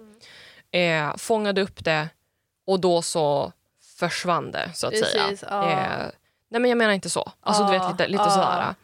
Eh, 0.70 1.16
fångade 1.16 1.62
upp 1.62 1.84
det 1.84 2.08
och 2.66 2.80
då 2.80 3.02
så 3.02 3.52
försvann 3.98 4.50
det 4.50 4.70
så 4.74 4.86
att 4.86 4.92
Precis, 4.92 5.10
säga. 5.10 5.32
ja. 5.50 5.70
Eh, 5.70 6.06
nej 6.48 6.60
men 6.60 6.64
jag 6.68 6.78
menar 6.78 6.92
inte 6.92 7.10
så. 7.10 7.32
Alltså 7.40 7.64
du 7.64 7.70
vet 7.70 7.82
Ja, 7.82 7.90
lite, 7.90 8.08
lite 8.08 8.22
ja. 8.22 8.30
sådär. 8.30 8.74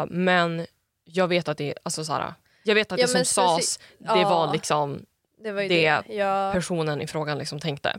Eh, 0.00 0.06
men 0.10 0.66
jag 1.04 1.28
vet 1.28 1.48
att 1.48 1.58
det, 1.58 1.74
alltså 1.82 2.04
såhär, 2.04 2.34
jag 2.64 2.74
vet 2.74 2.92
att 2.92 2.98
Ja, 2.98 3.06
det 3.06 3.12
som 3.12 3.24
sades, 3.24 3.78
det 3.98 4.20
ja. 4.20 4.28
var 4.28 4.52
liksom 4.52 5.06
Det 5.42 5.52
var 5.52 5.62
ju 5.62 5.68
det 5.68 6.02
det. 6.06 6.14
Ja. 6.14 6.50
personen 6.52 7.00
i 7.00 7.06
frågan 7.06 7.38
liksom 7.38 7.60
tänkte. 7.60 7.98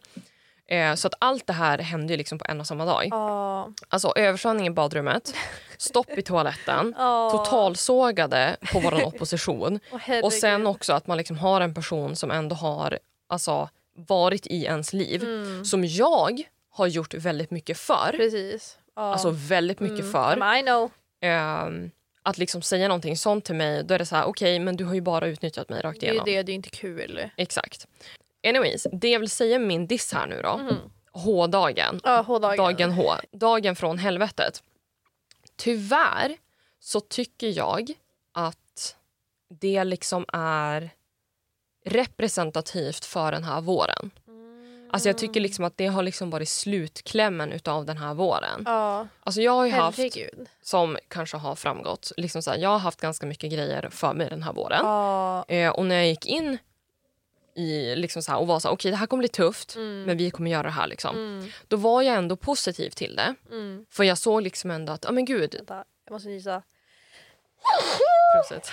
Eh, 0.68 0.96
så 0.96 1.08
att 1.08 1.14
allt 1.20 1.48
det 1.48 1.54
här 1.54 1.78
hände 1.78 2.14
ju 2.14 2.18
liksom 2.18 2.38
på 2.40 2.46
en 2.50 2.60
och 2.60 2.68
samma 2.68 2.86
dag. 2.86 3.08
Ja. 3.12 3.70
Alltså 3.90 4.14
översvämning 4.16 4.68
i 4.68 4.70
badrummet, 4.70 5.34
stopp 5.78 6.10
i 6.18 6.22
toaletten, 6.22 6.96
Ja. 6.98 7.30
totalsågade 7.32 8.58
på 8.74 8.80
vår 8.80 9.04
opposition. 9.08 9.80
Herregud. 9.92 10.24
Och 10.26 10.34
sen 10.34 10.68
också 10.68 10.94
att 10.94 11.08
man 11.08 11.18
liksom 11.18 11.38
har 11.38 11.62
en 11.62 11.74
person 11.74 12.16
som 12.16 12.32
ändå 12.32 12.56
har 12.56 13.00
alltså, 13.30 13.70
varit 13.96 14.48
i 14.48 14.64
ens 14.64 14.94
liv. 14.94 15.24
Mm. 15.24 15.66
Som 15.66 15.86
jag 15.86 16.42
har 16.72 16.88
gjort 16.88 17.14
väldigt 17.14 17.52
mycket 17.52 17.78
för. 17.78 18.12
Precis. 18.18 18.78
Alltså 18.96 19.30
väldigt 19.32 19.80
mycket 19.80 20.00
Mm. 20.00 20.12
för. 20.12 20.58
I 20.58 20.62
know. 20.62 20.92
Ehm, 21.22 21.92
att 22.24 22.38
liksom 22.38 22.62
säga 22.62 22.88
någonting 22.88 23.18
sånt 23.18 23.46
till 23.46 23.56
mig, 23.56 23.84
då 23.84 23.94
är 23.94 24.00
det 24.00 24.06
så 24.06 24.16
här, 24.16 24.26
okej 24.26 24.60
men 24.60 24.78
du 24.78 24.86
har 24.86 24.94
ju 24.94 25.02
bara 25.02 25.28
utnyttjat 25.28 25.70
mig 25.70 25.82
rakt 25.82 26.00
Det 26.00 26.08
är 26.08 26.12
igenom. 26.12 26.26
det, 26.26 26.44
det 26.44 26.52
är 26.52 26.56
inte 26.56 26.70
kul. 26.70 27.30
Exakt. 27.38 27.88
Anyways, 28.48 28.88
det 28.92 29.10
jag 29.10 29.20
vill 29.20 29.30
säga 29.30 29.60
med 29.60 29.68
min 29.68 29.88
diss 29.88 30.14
här 30.14 30.28
nu 30.28 30.42
då. 30.42 30.58
Mhm. 30.58 30.76
H-dagen. 31.12 32.00
Ja, 32.04 32.22
H-dagen. 32.22 32.58
Dagen 32.58 32.92
H. 32.92 33.14
Dagen 33.32 33.76
från 33.76 33.98
helvetet. 33.98 34.64
Tyvärr 35.56 36.38
så 36.80 37.00
tycker 37.00 37.48
jag 37.58 37.94
att 38.34 38.96
det 39.60 39.84
liksom 39.84 40.26
är 40.34 40.90
representativt 41.86 43.06
för 43.06 43.32
den 43.32 43.44
här 43.44 43.62
våren. 43.62 44.12
Alltså 44.94 45.10
jag 45.10 45.18
tycker 45.18 45.40
liksom 45.42 45.66
att 45.66 45.78
det 45.78 45.88
har 45.88 46.04
liksom 46.04 46.30
varit 46.30 46.50
slutklämmen 46.50 47.52
utav 47.52 47.86
den 47.86 47.98
här 47.98 48.14
våren. 48.14 48.64
Ja, 48.66 49.08
Alltså 49.24 49.42
jag 49.42 49.52
har 49.52 49.70
haft, 49.70 49.98
herregud. 49.98 50.48
som 50.62 50.98
kanske 51.08 51.38
har 51.38 51.56
framgått, 51.56 52.12
liksom 52.18 52.42
så 52.42 52.52
här, 52.52 52.58
jag 52.58 52.70
har 52.70 52.80
haft 52.80 53.02
ganska 53.02 53.26
mycket 53.26 53.52
grejer 53.52 53.90
för 53.92 54.14
mig 54.14 54.30
den 54.30 54.44
här 54.44 54.54
våren. 54.54 54.80
Ja. 54.84 55.46
Eh, 55.48 55.70
och 55.70 55.86
när 55.86 55.96
jag 55.96 56.08
gick 56.08 56.26
in 56.26 56.58
i 57.56 57.96
liksom 57.96 58.22
så 58.24 58.32
här, 58.32 58.40
och 58.40 58.48
var 58.48 58.60
så 58.60 58.68
här, 58.68 58.76
okej 58.76 58.92
det 58.92 58.98
här 58.98 59.08
kommer 59.08 59.22
bli 59.22 59.28
tufft 59.28 59.76
Mm. 59.76 60.04
men 60.04 60.18
vi 60.18 60.32
kommer 60.32 60.52
göra 60.52 60.64
det 60.64 60.70
här 60.70 60.88
liksom. 60.88 61.16
Mm. 61.16 61.52
Då 61.68 61.78
var 61.78 62.02
jag 62.02 62.16
ändå 62.16 62.36
positiv 62.36 62.90
till 62.90 63.16
det. 63.16 63.36
Mm. 63.52 63.86
För 63.90 64.04
jag 64.04 64.18
såg 64.18 64.42
liksom 64.42 64.72
ändå 64.72 64.94
att, 64.94 65.04
ja 65.04 65.12
men 65.12 65.26
gud, 65.26 65.56
Vänta, 65.56 65.84
jag 66.06 66.14
måste 66.14 66.30
nysa. 66.30 66.62
prosit. 68.36 68.72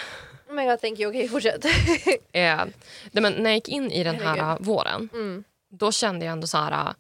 Oh 0.49 0.55
my 0.55 0.67
god, 0.67 0.81
thank 0.81 0.99
you. 1.01 1.11
Okej, 1.11 1.29
fortsätt. 1.29 1.65
Eh, 2.33 2.61
men 3.13 3.33
när 3.33 3.51
jag 3.51 3.55
gick 3.55 3.69
in 3.69 3.91
i 3.91 4.05
den 4.05 4.15
här 4.17 4.57
våren, 4.61 5.09
Mm. 5.13 5.45
Då 5.71 5.93
kände 5.93 6.25
jag 6.25 6.33
ändå 6.33 6.47
så 6.47 6.59
här, 6.59 6.95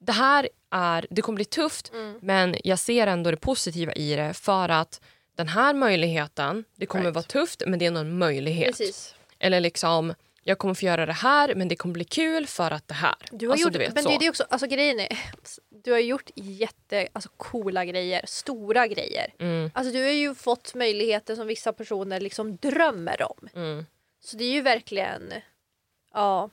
det 0.00 0.12
här 0.12 0.48
är, 0.70 1.06
det 1.10 1.22
kommer 1.22 1.36
bli 1.36 1.44
tufft 1.44 1.92
Mm. 1.92 2.18
men 2.22 2.56
jag 2.64 2.78
ser 2.78 3.06
ändå 3.06 3.30
det 3.30 3.36
positiva 3.36 3.92
i 3.92 4.16
det 4.16 4.34
för 4.34 4.68
att 4.68 5.00
den 5.36 5.48
här 5.48 5.74
möjligheten, 5.74 6.64
det 6.76 6.86
kommer 6.86 7.04
Right. 7.04 7.14
vara 7.14 7.22
tufft 7.22 7.62
men 7.66 7.78
det 7.78 7.86
är 7.86 7.92
en 7.96 8.18
möjlighet. 8.18 8.66
Precis. 8.66 9.14
Eller 9.38 9.60
liksom, 9.60 10.14
jag 10.42 10.58
kommer 10.58 10.74
få 10.74 10.84
göra 10.86 11.06
det 11.06 11.12
här 11.12 11.54
men 11.54 11.68
det 11.68 11.76
kommer 11.76 11.92
bli 11.92 12.04
kul 12.04 12.46
för 12.46 12.70
att 12.70 12.88
det 12.88 12.94
här. 12.94 13.14
Du 13.32 13.46
har 13.46 13.52
alltså, 13.52 13.66
gjort, 13.66 13.72
du 13.72 13.78
vet, 13.78 13.94
men 13.94 14.02
så. 14.02 14.08
det 14.18 14.26
är 14.26 14.30
också, 14.30 14.44
alltså 14.50 14.66
grejen 14.66 15.00
är, 15.00 15.18
du 15.84 15.92
har 15.92 15.98
gjort 15.98 16.30
jätte, 16.34 17.08
alltså 17.12 17.30
coola 17.36 17.84
grejer, 17.84 18.22
stora 18.26 18.86
grejer. 18.86 19.34
Mm, 19.38 19.70
Alltså 19.74 19.92
du 19.92 20.02
har 20.02 20.10
ju 20.10 20.34
fått 20.34 20.74
möjligheter 20.74 21.34
som 21.36 21.46
vissa 21.46 21.72
personer 21.72 22.20
liksom 22.20 22.56
drömmer 22.56 23.22
om. 23.22 23.48
mm. 23.54 23.86
Så 24.20 24.36
det 24.36 24.44
är 24.44 24.52
ju 24.52 24.60
verkligen, 24.62 25.32
ja. 26.14 26.50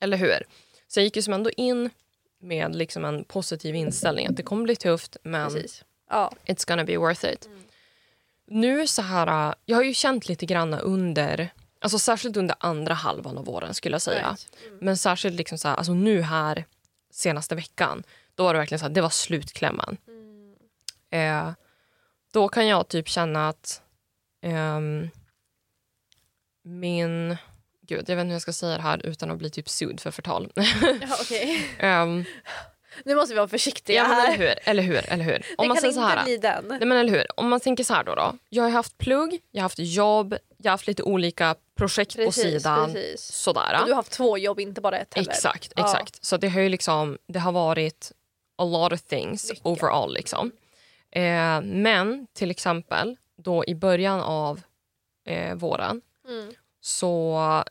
Eller 0.00 0.16
hur? 0.16 0.44
Så 0.88 1.00
jag 1.00 1.04
gick 1.04 1.16
ju 1.16 1.22
som 1.22 1.34
ändå 1.34 1.50
in 1.50 1.90
med 2.40 2.76
liksom 2.76 3.04
en 3.04 3.24
positiv 3.24 3.74
inställning 3.74 4.26
att 4.26 4.36
det 4.36 4.42
kommer 4.42 4.64
bli 4.64 4.76
tufft 4.76 5.16
men 5.22 5.50
Precis. 5.50 5.84
Ja. 6.10 6.32
it's 6.46 6.68
gonna 6.68 6.84
be 6.84 6.96
worth 6.96 7.24
it. 7.24 7.46
Mm. 7.46 7.62
Nu 8.46 8.86
så 8.86 9.02
här, 9.02 9.54
jag 9.64 9.76
har 9.76 9.84
ju 9.84 9.94
känt 9.94 10.28
lite 10.28 10.46
grann 10.46 10.74
under 10.74 11.50
Alltså 11.80 11.98
särskilt 11.98 12.36
under 12.36 12.56
andra 12.60 12.94
halvan 12.94 13.38
av 13.38 13.44
våren 13.44 13.74
skulle 13.74 13.94
jag 13.94 14.02
säga. 14.02 14.28
Right. 14.28 14.48
Mm. 14.66 14.78
Men 14.80 14.96
särskilt 14.96 15.36
liksom 15.36 15.58
så 15.58 15.68
här, 15.68 15.74
alltså 15.76 15.94
nu 15.94 16.22
här 16.22 16.64
senaste 17.10 17.54
veckan, 17.54 18.02
då 18.34 18.44
var 18.44 18.54
det 18.54 18.58
verkligen 18.58 18.78
så 18.78 18.86
här, 18.86 18.92
det 18.92 19.00
var 19.00 19.10
slutklämmen. 19.10 19.96
Mm. 20.08 20.54
Eh, 21.10 21.54
då 22.32 22.48
kan 22.48 22.66
jag 22.66 22.88
typ 22.88 23.08
känna 23.08 23.48
att 23.48 23.82
ehm, 24.42 25.08
min... 26.62 27.36
Gud, 27.88 28.04
jag 28.10 28.16
vet 28.16 28.22
inte 28.22 28.26
hur 28.26 28.32
jag 28.32 28.42
ska 28.42 28.52
säga 28.52 28.76
det 28.76 28.82
här 28.82 29.06
utan 29.06 29.30
att 29.30 29.38
bli 29.38 29.50
typ 29.50 29.68
sued 29.68 30.00
för 30.00 30.10
förtal. 30.10 30.52
Ja, 30.56 31.16
okej. 31.20 31.70
Ehm, 31.78 32.24
Nu 33.04 33.14
måste 33.14 33.34
vi 33.34 33.36
vara 33.36 33.48
försiktiga 33.48 33.96
ja, 33.96 34.04
här. 34.04 34.26
eller 34.34 34.38
hur? 34.48 34.54
Eller 34.64 34.82
hur? 34.82 34.96
Eller 35.12 35.24
hur? 35.24 35.32
Det 35.32 35.44
Om 35.58 35.68
man 35.68 35.76
kan 35.76 35.80
säger 35.80 35.88
inte 35.94 36.00
så 36.12 36.16
här, 36.18 36.24
bli 36.24 36.36
den. 36.36 36.64
Nej, 36.68 36.78
men 36.86 36.98
eller 36.98 37.12
hur? 37.12 37.26
Om 37.40 37.48
man 37.48 37.60
tänker 37.60 37.84
så 37.84 37.94
här 37.94 38.04
då, 38.04 38.14
då. 38.14 38.38
Jag 38.48 38.62
har 38.62 38.70
haft 38.70 38.98
plugg, 38.98 39.40
jag 39.50 39.60
har 39.60 39.62
haft 39.64 39.78
jobb, 39.78 40.36
jag 40.58 40.70
har 40.70 40.72
haft 40.72 40.86
lite 40.86 41.02
olika 41.02 41.54
projekt 41.76 42.16
på 42.24 42.32
sidan. 42.32 42.92
precis. 42.92 43.20
Sådär. 43.32 43.78
Och 43.80 43.86
du 43.86 43.92
har 43.92 43.96
haft 43.96 44.12
två 44.12 44.38
jobb, 44.38 44.60
inte 44.60 44.80
bara 44.80 44.98
ett 44.98 45.14
heller. 45.14 45.30
Exakt, 45.30 45.72
Ja. 45.76 45.84
exakt. 45.84 46.24
Så 46.24 46.36
det 46.36 46.48
har 46.48 46.60
ju 46.60 46.68
liksom, 46.68 47.18
det 47.28 47.38
har 47.38 47.52
varit 47.52 48.12
a 48.58 48.64
lot 48.64 48.92
of 48.92 49.02
things 49.02 49.50
Mycket. 49.50 49.66
overall. 49.66 50.14
Liksom. 50.14 50.52
Eh, 51.10 51.60
men 51.60 52.26
till 52.32 52.50
exempel 52.50 53.16
då 53.42 53.64
i 53.66 53.74
början 53.74 54.20
av 54.20 54.60
eh, 55.26 55.54
våren 55.54 56.00
Mm. 56.28 56.54
så 56.80 57.64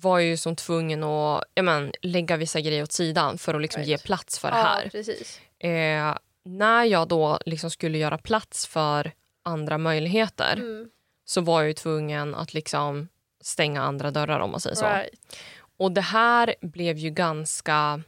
var 0.00 0.18
jag 0.18 0.28
ju 0.28 0.36
som 0.36 0.56
tvungen 0.56 1.04
att 1.04 1.44
ja, 1.54 1.62
men, 1.62 1.92
lägga 2.02 2.36
vissa 2.36 2.60
grejer 2.60 2.82
åt 2.82 2.92
sidan 2.92 3.38
för 3.38 3.54
att 3.54 3.62
liksom 3.62 3.80
Right. 3.82 3.88
ge 3.88 3.98
plats 4.06 4.38
för 4.38 4.50
det 4.50 4.56
Ja, 4.58 4.62
här. 4.64 4.88
precis. 4.88 5.40
Eh, 5.58 6.16
när 6.44 6.84
jag 6.84 7.08
då 7.08 7.38
liksom 7.46 7.70
skulle 7.70 7.98
göra 7.98 8.18
plats 8.18 8.66
för 8.66 9.12
andra 9.44 9.78
möjligheter 9.78 10.52
Mm. 10.56 10.88
så 11.24 11.40
var 11.40 11.62
jag 11.62 11.76
tvungen 11.76 12.34
att 12.34 12.54
liksom 12.54 13.08
stänga 13.42 13.82
andra 13.82 14.10
dörrar 14.10 14.40
om 14.40 14.50
man 14.50 14.60
säger 14.60 14.76
så. 14.76 14.86
Right. 14.86 15.36
Och 15.78 15.92
det 15.92 16.00
här 16.00 16.54
blev 16.60 16.96
ju 16.98 17.10
ganska... 17.10 18.02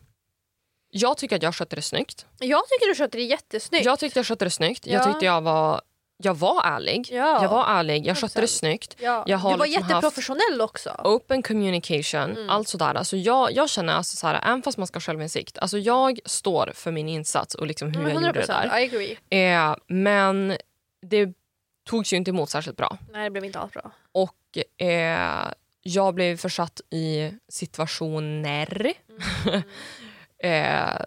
Jag 0.90 1.16
tycker 1.18 1.36
att 1.36 1.42
jag 1.42 1.54
skötte 1.54 1.76
det 1.76 1.82
snyggt. 1.82 2.26
Jag 2.38 2.68
tycker 2.68 2.86
du 2.88 2.94
sköter 2.94 3.18
det 3.18 3.24
jättesnyggt. 3.24 3.84
Jag 3.86 3.98
tyckte 3.98 4.18
jag 4.18 4.26
skötte 4.26 4.44
det 4.44 4.50
snyggt. 4.50 4.86
Jag 4.86 5.00
Ja. 5.00 5.04
tyckte 5.12 5.24
jag 5.26 5.40
var, 5.40 5.80
jag 6.18 6.34
var 6.34 6.62
ärlig. 6.64 7.08
Ja. 7.12 7.42
Jag 7.42 7.48
var 7.48 7.66
ärlig. 7.66 8.06
Jag 8.06 8.18
skötte 8.18 8.40
det 8.40 8.46
100%. 8.46 8.58
snyggt. 8.58 8.96
ja. 9.00 9.24
jag 9.26 9.38
har 9.38 9.52
du 9.52 9.56
var 9.58 9.66
liksom 9.66 9.82
jätteprofessionell 9.88 10.60
också. 10.60 11.00
Open 11.04 11.42
communication, 11.42 12.30
Mm. 12.36 12.50
allt 12.50 12.68
sådär. 12.68 12.94
Alltså 12.94 13.16
jag, 13.16 13.52
jag 13.52 13.70
känner 13.70 13.92
alltså 13.94 14.16
så 14.16 14.26
här, 14.26 14.40
även 14.44 14.62
fast 14.62 14.78
man 14.78 14.86
ska 14.86 14.96
ha 14.96 15.00
självinsikt, 15.00 15.58
alltså 15.58 15.78
jag 15.78 16.18
står 16.24 16.72
för 16.74 16.92
min 16.92 17.08
insats 17.08 17.54
och 17.54 17.66
liksom 17.66 17.88
hur 17.88 18.00
Mm, 18.00 18.12
jag 18.12 18.22
gjorde 18.22 18.40
det 18.40 18.46
där. 18.46 18.78
I 18.80 18.84
agree. 18.84 19.18
Eh, 19.54 19.76
men 19.86 20.56
det 21.06 21.28
togs 21.88 22.12
ju 22.12 22.16
inte 22.16 22.30
emot 22.30 22.50
särskilt 22.50 22.76
bra. 22.76 22.98
Nej, 23.12 23.24
det 23.24 23.30
blev 23.30 23.44
inte 23.44 23.58
alls 23.58 23.72
bra. 23.72 23.90
Och 24.12 24.82
eh, 24.86 25.48
jag 25.82 26.14
blev 26.14 26.36
försatt 26.36 26.80
i 26.90 27.32
situationer 27.48 28.92
Mm. 29.46 29.62
eh, 30.42 31.06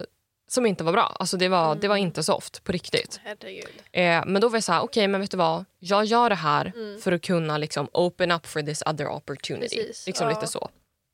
som 0.52 0.66
inte 0.66 0.84
var 0.84 0.92
bra. 0.92 1.16
Alltså 1.20 1.38
det, 1.38 1.48
var, 1.50 1.76
det 1.76 1.88
var 1.88 1.96
Mm. 1.96 2.08
inte 2.08 2.24
soft 2.24 2.64
på 2.64 2.72
riktigt. 2.72 3.20
Eh, 3.92 4.24
men 4.26 4.42
då 4.42 4.50
var 4.50 4.56
jag 4.56 4.64
så 4.64 4.72
här, 4.72 4.82
okej 4.82 5.08
men 5.08 5.22
vet 5.22 5.32
du 5.32 5.38
vad? 5.38 5.66
Jag 5.80 6.06
gör 6.06 6.30
det 6.30 6.36
här 6.36 6.72
Mm. 6.76 7.02
för 7.02 7.12
att 7.12 7.22
kunna 7.22 7.58
liksom 7.58 7.88
open 7.94 8.32
up 8.32 8.48
for 8.48 8.62
this 8.62 8.84
other 8.86 9.08
opportunity. 9.08 9.76
Precis, 9.76 10.08
liksom 10.08 10.28
ja. 10.30 10.34
lite 10.36 10.48
så. 10.48 10.70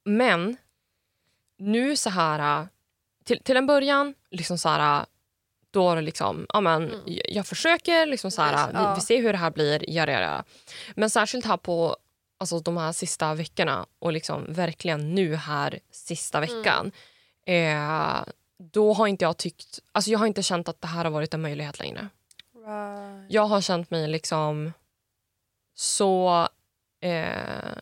Men 0.05 0.57
nu 1.57 1.95
så 1.97 2.09
här, 2.09 2.59
äh, 2.61 2.67
till, 3.23 3.39
till 3.43 3.57
en 3.57 3.67
början, 3.67 4.13
liksom 4.31 4.57
så 4.57 4.69
här, 4.69 4.99
äh, 4.99 5.05
då 5.71 5.95
liksom, 5.95 6.45
ja 6.53 6.61
men 6.61 6.83
Mm. 6.83 6.99
jag, 7.05 7.25
jag 7.31 7.47
försöker, 7.47 8.05
liksom 8.05 8.31
så 8.31 8.41
här, 8.41 8.53
Precis, 8.53 8.69
vi, 8.79 8.83
ja. 8.83 8.95
vi 8.95 9.01
ser 9.01 9.21
hur 9.21 9.31
det 9.31 9.37
här 9.37 9.51
blir, 9.51 9.89
göra, 9.89 10.11
göra. 10.11 10.43
Men 10.95 11.09
särskilt 11.09 11.45
här 11.45 11.57
på 11.57 11.97
alltså, 12.37 12.59
de 12.59 12.77
här 12.77 12.91
sista 12.91 13.33
veckorna 13.33 13.85
och 13.99 14.13
liksom 14.13 14.45
verkligen 14.53 15.15
nu 15.15 15.35
här 15.35 15.79
sista 15.91 16.37
Mm. 16.37 16.49
veckan. 16.49 16.91
Eh, 17.47 18.23
då 18.71 18.93
har 18.93 19.07
inte 19.07 19.25
jag 19.25 19.37
tyckt, 19.37 19.79
alltså 19.91 20.11
jag 20.11 20.19
har 20.19 20.27
inte 20.27 20.43
känt 20.43 20.69
att 20.69 20.81
det 20.81 20.87
här 20.87 21.03
har 21.03 21.11
varit 21.11 21.33
en 21.33 21.41
möjlighet 21.41 21.79
längre. 21.79 22.09
Right. 22.55 23.25
Jag 23.31 23.45
har 23.45 23.61
känt 23.61 23.91
mig 23.91 24.07
liksom 24.07 24.73
så... 25.75 26.47
Eh, 27.01 27.77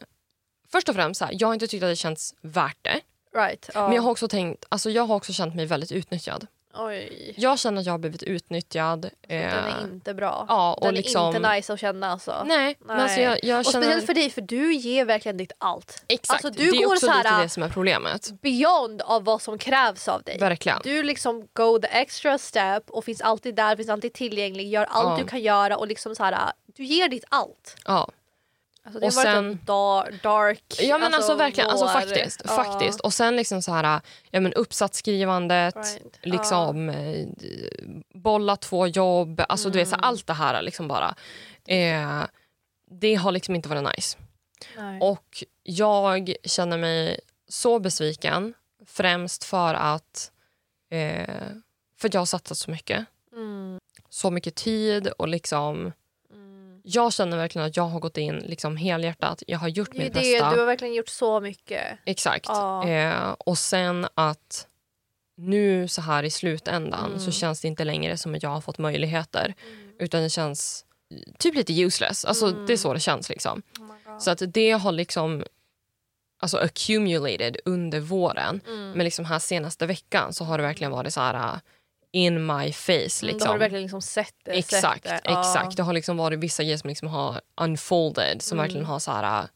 först 0.67 0.89
och 0.89 0.95
främst, 0.95 1.19
så 1.19 1.25
här, 1.25 1.35
jag 1.39 1.47
har 1.47 1.53
inte 1.53 1.67
tyckt 1.67 1.83
att 1.83 1.89
det 1.89 1.95
känts 1.95 2.35
värt 2.41 2.77
det. 2.81 3.01
right. 3.35 3.69
Ja. 3.73 3.87
Men 3.87 3.95
jag 3.95 4.03
har 4.03 4.11
också 4.11 4.27
tänkt, 4.27 4.65
alltså 4.69 4.89
jag 4.89 5.03
har 5.03 5.15
också 5.15 5.33
känt 5.33 5.55
mig 5.55 5.65
väldigt 5.65 5.91
utnyttjad. 5.91 6.47
Oj. 6.75 7.33
Jag 7.37 7.59
känner 7.59 7.79
att 7.79 7.85
jag 7.85 7.93
har 7.93 7.97
blivit 7.97 8.23
utnyttjad. 8.23 9.01
Den 9.27 9.41
eh, 9.41 9.53
är 9.53 9.83
inte 9.83 10.13
bra. 10.13 10.45
ja, 10.49 10.73
och 10.73 10.85
Den 10.85 10.95
liksom- 10.95 11.21
är 11.33 11.37
inte 11.37 11.49
nice 11.55 11.73
att 11.73 11.79
känna 11.79 12.07
alltså. 12.11 12.43
Nej, 12.45 12.77
men 12.79 12.99
alltså 12.99 13.15
Nej. 13.17 13.25
jag, 13.25 13.43
jag 13.43 13.59
Och 13.59 13.65
känner... 13.65 13.83
speciellt 13.85 14.05
för 14.05 14.13
dig, 14.13 14.29
för 14.29 14.41
du 14.41 14.73
ger 14.73 15.05
verkligen 15.05 15.37
ditt 15.37 15.51
allt. 15.57 16.03
Exakt, 16.07 16.45
Alltså, 16.45 16.61
du 16.63 16.71
det 16.71 16.77
är 16.77 16.85
går 16.85 16.93
också 16.93 17.05
så 17.07 17.17
lite 17.17 17.41
det 17.41 17.49
som 17.49 17.63
är 17.63 17.69
problemet. 17.69 18.41
Beyond 18.41 19.01
av 19.01 19.23
vad 19.23 19.41
som 19.41 19.57
krävs 19.57 20.07
av 20.07 20.23
dig. 20.23 20.37
Verkligen. 20.39 20.79
Du 20.83 21.03
liksom 21.03 21.47
go 21.53 21.79
the 21.79 21.87
extra 21.87 22.37
step 22.37 22.89
och 22.89 23.05
finns 23.05 23.21
alltid 23.21 23.55
där, 23.55 23.75
finns 23.75 23.89
alltid 23.89 24.13
tillgänglig, 24.13 24.69
gör 24.69 24.83
allt 24.89 25.09
Ja. 25.19 25.23
du 25.23 25.29
kan 25.29 25.41
göra 25.41 25.77
och 25.77 25.87
liksom 25.87 26.15
så 26.15 26.23
här, 26.23 26.51
du 26.75 26.83
ger 26.83 27.07
ditt 27.09 27.25
allt. 27.29 27.75
Ja. 27.85 28.09
Alltså, 28.85 28.99
det 28.99 29.05
har 29.05 29.09
Och 29.11 29.15
varit 29.15 29.25
sen- 29.25 29.45
en 29.45 29.59
dar- 29.65 30.19
dark 30.23 30.63
Ja 30.79 30.97
men 30.97 31.13
alltså, 31.13 31.35
verkligen, 31.35 31.69
alltså 31.69 31.87
faktiskt. 31.87 32.41
Ja. 32.45 32.55
faktiskt. 32.63 32.99
Och 32.99 33.13
sen 33.13 33.35
liksom 33.35 33.61
så 33.61 33.71
här, 33.71 34.01
ja 34.31 34.39
men 34.39 34.53
uppsatsskrivandet, 34.53 35.75
Right. 35.75 36.19
liksom 36.21 36.89
eh, 36.89 37.27
bolla 38.13 38.55
två 38.55 38.87
jobb, 38.87 39.41
alltså 39.49 39.69
du 39.69 39.77
vet 39.79 39.87
så 39.87 39.95
här, 39.95 39.99
Mm. 40.03 40.09
allt 40.09 40.27
det 40.27 40.33
här 40.33 40.61
liksom 40.61 40.87
bara. 40.87 41.15
Eh, 41.67 42.23
det 42.91 43.15
har 43.15 43.31
liksom 43.31 43.55
inte 43.55 43.69
varit 43.69 43.95
nice. 43.97 44.17
Nej. 44.77 44.99
Och 45.01 45.43
jag 45.63 46.35
känner 46.43 46.77
mig 46.77 47.19
så 47.47 47.79
besviken, 47.79 48.53
främst 48.85 49.43
för 49.43 49.73
att, 49.73 50.31
eh, 50.89 51.35
för 51.97 52.07
att 52.07 52.13
jag 52.13 52.21
har 52.21 52.25
satsat 52.25 52.57
så 52.57 52.71
mycket. 52.71 53.05
Mm. 53.33 53.79
Så 54.09 54.31
mycket 54.31 54.55
tid 54.55 55.07
och 55.07 55.27
liksom, 55.27 55.79
Mm. 55.79 55.91
Jag 56.83 57.13
känner 57.13 57.37
verkligen 57.37 57.67
att 57.67 57.77
jag 57.77 57.83
har 57.83 57.99
gått 57.99 58.17
in 58.17 58.35
liksom 58.37 58.77
helhjärtat. 58.77 59.43
Jag 59.47 59.59
har 59.59 59.67
gjort 59.67 59.89
Det 59.91 59.97
mitt 59.97 60.13
det, 60.13 60.19
bästa. 60.19 60.51
du 60.53 60.59
har 60.59 60.65
verkligen 60.65 60.93
gjort 60.93 61.09
så 61.09 61.39
mycket. 61.39 61.97
Exakt. 62.05 62.45
Ja. 62.49 62.87
Eh, 62.89 63.35
och 63.39 63.57
sen 63.57 64.07
att 64.15 64.67
nu 65.37 65.87
så 65.87 66.01
här 66.01 66.23
i 66.23 66.29
slutändan 66.31 67.05
Mm. 67.05 67.19
så 67.19 67.31
känns 67.31 67.61
det 67.61 67.67
inte 67.67 67.83
längre 67.83 68.17
som 68.17 68.35
att 68.35 68.43
jag 68.43 68.49
har 68.49 68.61
fått 68.61 68.77
möjligheter. 68.77 69.53
Utan 69.99 70.21
det 70.23 70.29
känns 70.29 70.85
typ 71.39 71.55
lite 71.55 71.73
useless. 71.81 72.25
Alltså 72.25 72.47
Mm. 72.47 72.65
Det 72.65 72.73
är 72.73 72.77
så 72.77 72.93
det 72.93 72.99
känns. 72.99 73.29
liksom. 73.29 73.61
Oh. 73.79 74.19
Så 74.19 74.31
att 74.31 74.41
det 74.47 74.71
har 74.71 74.91
liksom 74.91 75.43
alltså 76.41 76.57
accumulated 76.57 77.57
under 77.65 77.99
våren. 77.99 78.61
Mm. 78.67 78.91
Men 78.91 79.03
liksom 79.05 79.25
här 79.25 79.39
senaste 79.39 79.85
veckan 79.85 80.33
så 80.33 80.43
har 80.43 80.57
det 80.57 80.63
verkligen 80.63 80.91
varit 80.91 81.13
så 81.13 81.21
här 81.21 81.59
in 82.13 82.45
my 82.45 82.71
face. 82.73 82.93
Mm, 82.93 83.09
Då 83.21 83.25
har 83.27 83.33
Liksom. 83.33 83.53
du 83.53 83.59
verkligen 83.59 83.81
liksom 83.83 84.01
sett 84.01 84.35
det. 84.43 84.51
Exakt, 84.51 85.03
sett 85.07 85.23
det. 85.23 85.29
Exakt. 85.31 85.77
Det 85.77 85.83
har 85.83 85.93
liksom 85.93 86.17
varit 86.17 86.39
vissa 86.39 86.63
grejer 86.63 86.77
som 86.77 86.87
liksom 86.87 87.07
har 87.07 87.41
unfolded 87.61 88.41
som 88.41 88.55
Mm. 88.59 88.63
verkligen 88.63 88.85
har 88.85 88.99
så 88.99 89.11
här, 89.11 89.41
uh, 89.43 89.47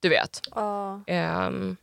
du 0.00 0.08
vet. 0.08 0.40
Ja. 0.54 1.00
Ehm, 1.06 1.76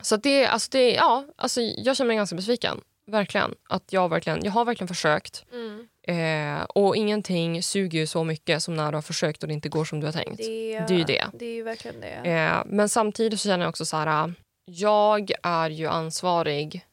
så 0.00 0.16
det, 0.16 0.46
alltså 0.46 0.68
det, 0.72 0.90
ja, 0.92 1.24
alltså 1.36 1.60
jag 1.60 1.96
känner 1.96 2.08
mig 2.08 2.16
ganska 2.16 2.36
besviken. 2.36 2.80
Verkligen. 3.06 3.54
Att 3.68 3.92
jag, 3.92 4.08
verkligen. 4.08 4.44
jag 4.44 4.52
har 4.52 4.64
verkligen 4.64 4.88
försökt. 4.88 5.44
Mm. 5.52 5.88
Eh, 6.06 6.62
och 6.64 6.96
ingenting 6.96 7.62
suger 7.62 7.98
ju 7.98 8.06
så 8.06 8.24
mycket 8.24 8.62
som 8.62 8.74
när 8.74 8.92
du 8.92 8.96
har 8.96 9.02
försökt 9.02 9.42
och 9.42 9.48
det 9.48 9.54
inte 9.54 9.68
går 9.68 9.84
som 9.84 10.00
du 10.00 10.06
har 10.06 10.12
tänkt. 10.12 10.36
Det, 10.36 10.78
Det 10.80 10.94
är 10.94 10.98
ju 10.98 11.04
det. 11.04 11.26
Det 11.32 11.44
är 11.46 11.54
ju 11.54 11.62
verkligen 11.62 12.00
det. 12.00 12.30
Eh, 12.30 12.62
men 12.66 12.88
samtidigt 12.88 13.40
så 13.40 13.48
känner 13.48 13.64
jag 13.64 13.68
också 13.68 13.84
så 13.84 13.96
här. 13.96 14.24
äh, 14.26 14.32
Jag 14.64 15.30
är 15.42 15.70
ju 15.70 15.86
ansvarig 15.86 16.86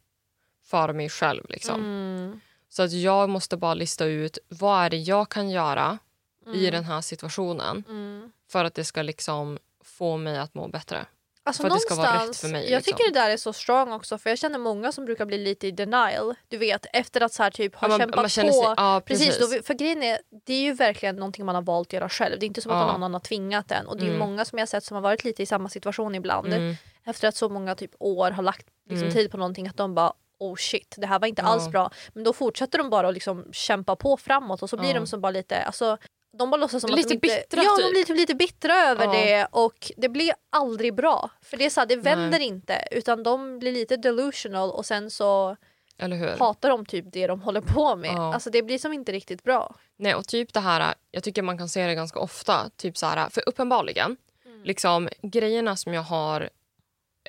för 0.69 0.93
mig 0.93 1.10
själv. 1.10 1.45
Liksom. 1.49 1.75
Mm. 1.82 2.39
Så 2.69 2.84
att 2.84 2.91
jag 2.91 3.29
måste 3.29 3.58
bara 3.58 3.73
lista 3.73 4.05
ut 4.05 4.38
vad 4.49 4.86
är 4.86 4.89
det 4.89 4.97
jag 4.97 5.29
kan 5.29 5.49
göra 5.49 5.97
i 6.53 6.60
Mm. 6.60 6.71
den 6.71 6.84
här 6.84 7.01
situationen 7.01 7.84
Mm. 7.89 8.32
för 8.51 8.65
att 8.65 8.75
det 8.75 8.84
ska 8.84 9.01
liksom 9.01 9.58
få 9.84 10.17
mig 10.17 10.38
att 10.38 10.53
må 10.53 10.67
bättre. 10.67 11.05
Alltså 11.43 11.62
För 11.63 11.69
att 11.69 11.75
det 11.75 11.79
ska 11.79 11.95
vara 11.95 12.23
rätt 12.27 12.38
för 12.38 12.47
mig, 12.47 12.63
Jag 12.71 12.77
liksom. 12.77 12.93
tycker 12.97 13.12
det 13.13 13.19
där 13.19 13.29
är 13.29 13.38
så 13.38 13.53
strong 13.53 13.91
också 13.91 14.17
för 14.17 14.29
jag 14.29 14.39
känner 14.39 14.60
många 14.60 14.91
som 14.91 15.05
brukar 15.05 15.25
bli 15.25 15.38
lite 15.38 15.67
i 15.67 15.71
denial. 15.71 16.36
Du 16.47 16.58
vet 16.58 16.86
efter 16.93 17.21
att 17.21 17.34
så 17.34 17.43
här 17.43 17.51
typ 17.51 17.75
ha 17.75 17.86
Ja, 17.88 17.89
man, 17.89 17.99
kämpat 17.99 18.15
man 18.15 18.25
på. 18.25 18.29
sig, 18.29 18.45
ja, 18.77 19.01
Precis, 19.05 19.38
precis. 19.38 19.58
då, 19.58 19.63
för 19.63 19.73
grejen 19.73 20.03
är, 20.03 20.19
det 20.45 20.53
är 20.53 20.62
ju 20.62 20.73
verkligen 20.73 21.15
någonting 21.15 21.45
man 21.45 21.55
har 21.55 21.62
valt 21.62 21.88
att 21.89 21.93
göra 21.93 22.10
själv. 22.10 22.39
Det 22.39 22.45
är 22.45 22.47
inte 22.47 22.62
som 22.62 22.71
att 22.71 22.77
Ja. 22.77 22.86
någon 22.86 22.95
annan 22.95 23.13
har 23.13 23.19
tvingat 23.19 23.71
en. 23.71 23.88
Och 23.88 23.97
det 23.97 24.03
är 24.03 24.08
Mm. 24.08 24.19
många 24.19 24.45
som 24.45 24.58
jag 24.60 24.62
har 24.62 24.67
sett 24.67 24.84
som 24.84 24.95
har 24.95 25.01
varit 25.01 25.23
lite 25.23 25.43
i 25.43 25.45
samma 25.45 25.69
situation 25.69 26.15
ibland. 26.15 26.53
Mm. 26.53 26.75
Efter 27.05 27.27
att 27.27 27.36
så 27.36 27.49
många 27.49 27.75
typ 27.75 27.91
år 27.99 28.32
har 28.32 28.43
lagt 28.43 28.67
liksom, 28.89 29.03
Mm. 29.08 29.13
tid 29.13 29.32
på 29.32 29.38
någonting 29.38 29.67
att 29.67 29.77
de 29.77 29.95
bara 29.95 30.13
oh 30.39 30.56
shit 30.56 30.95
det 30.97 31.08
här 31.08 31.19
var 31.19 31.28
inte 31.28 31.41
alls 31.41 31.69
bra. 31.69 31.91
Men 32.13 32.23
då 32.23 32.34
fortsätter 32.34 32.78
de 32.78 32.89
bara 32.89 33.08
att 33.08 33.13
liksom 33.13 33.45
kämpa 33.52 33.95
på 33.95 34.17
framåt 34.17 34.63
och 34.63 34.69
så 34.69 34.78
blir 34.78 34.93
de 34.93 35.08
som 35.08 35.21
bara 35.21 35.32
lite 35.32 35.63
alltså, 35.63 35.97
de 36.38 36.49
bara 36.52 36.58
låtsas 36.58 36.82
som 36.82 36.89
Lite 36.89 37.02
att 37.02 37.08
de 37.10 37.13
inte, 37.13 37.28
bittra, 37.28 37.63
Ja, 37.63 37.75
de 37.78 37.84
typ. 37.84 37.91
blir 37.91 38.04
typ 38.04 38.17
lite 38.17 38.36
bittra 38.36 38.73
över 38.75 39.06
Ja. 39.06 39.12
det 39.12 39.47
och 39.52 39.91
det 39.97 40.10
blir 40.10 40.34
aldrig 40.49 40.93
bra. 40.95 41.30
För 41.41 41.58
det 41.58 41.65
är 41.65 41.69
så 41.69 41.80
här, 41.80 41.88
det 41.88 41.95
Nej. 41.95 42.04
vänder 42.04 42.39
inte 42.39 42.88
utan 42.91 43.23
de 43.23 43.60
blir 43.60 43.71
lite 43.71 43.97
delusional 43.97 44.71
och 44.71 44.86
sen 44.86 45.12
så 45.12 45.56
hatar 46.39 46.69
de 46.69 46.86
typ 46.86 47.06
det 47.12 47.28
de 47.28 47.41
håller 47.41 47.62
på 47.62 47.95
med. 47.95 48.12
Ja. 48.12 48.34
Alltså 48.34 48.49
det 48.49 48.63
blir 48.63 48.78
som 48.78 48.93
inte 48.93 49.12
riktigt 49.12 49.43
bra. 49.43 49.75
Nej, 49.97 50.15
och 50.15 50.28
typ 50.28 50.54
det 50.54 50.60
här, 50.60 50.93
jag 51.12 51.23
tycker 51.23 51.41
man 51.41 51.58
kan 51.58 51.69
se 51.69 51.88
det 51.88 51.95
ganska 51.95 52.19
ofta. 52.19 52.69
Typ 52.78 52.97
så 52.97 53.06
här, 53.06 53.30
för 53.30 53.43
uppenbarligen 53.49 54.17
liksom 54.63 55.10
grejerna 55.21 55.75
som 55.75 55.93
jag 55.93 56.02
har 56.02 56.49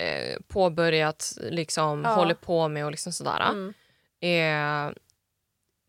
eh, 0.01 0.37
påbörjat, 0.49 1.33
liksom 1.41 2.03
Ja. 2.05 2.15
håller 2.15 2.35
på 2.35 2.69
med 2.69 2.85
och 2.85 2.91
liksom 2.91 3.13
sådär. 3.13 3.51
Mm. 3.51 3.75
Eh, 4.21 4.95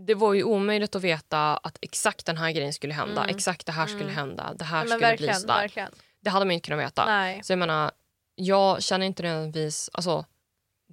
det 0.08 0.13
var 0.15 0.34
ju 0.34 0.43
omöjligt 0.43 0.95
att 0.95 1.02
veta 1.02 1.58
att 1.58 1.78
exakt 1.82 2.26
den 2.26 2.38
här 2.38 2.52
grejen 2.52 2.74
skulle 2.74 2.93
hända. 2.93 3.24
Mm. 3.24 3.36
Exakt 3.36 3.65
det 3.65 3.71
här 3.71 3.86
skulle 3.88 4.04
Mm. 4.04 4.15
hända. 4.15 4.54
Det 4.56 4.65
här 4.65 4.86
Ja, 4.86 4.95
skulle 4.95 5.17
bli 5.17 5.34
sådär. 5.34 5.54
verkligen. 5.62 5.91
Det 6.19 6.30
hade 6.30 6.45
man 6.45 6.52
inte 6.52 6.65
kunnat 6.69 6.86
veta. 6.86 7.06
Nej. 7.06 7.43
Så 7.43 7.52
jag 7.52 7.60
menar, 7.60 7.91
jag 8.36 8.84
känner 8.84 9.06
inte 9.06 9.24
nödvändigtvis... 9.24 9.89
Alltså, 9.93 10.26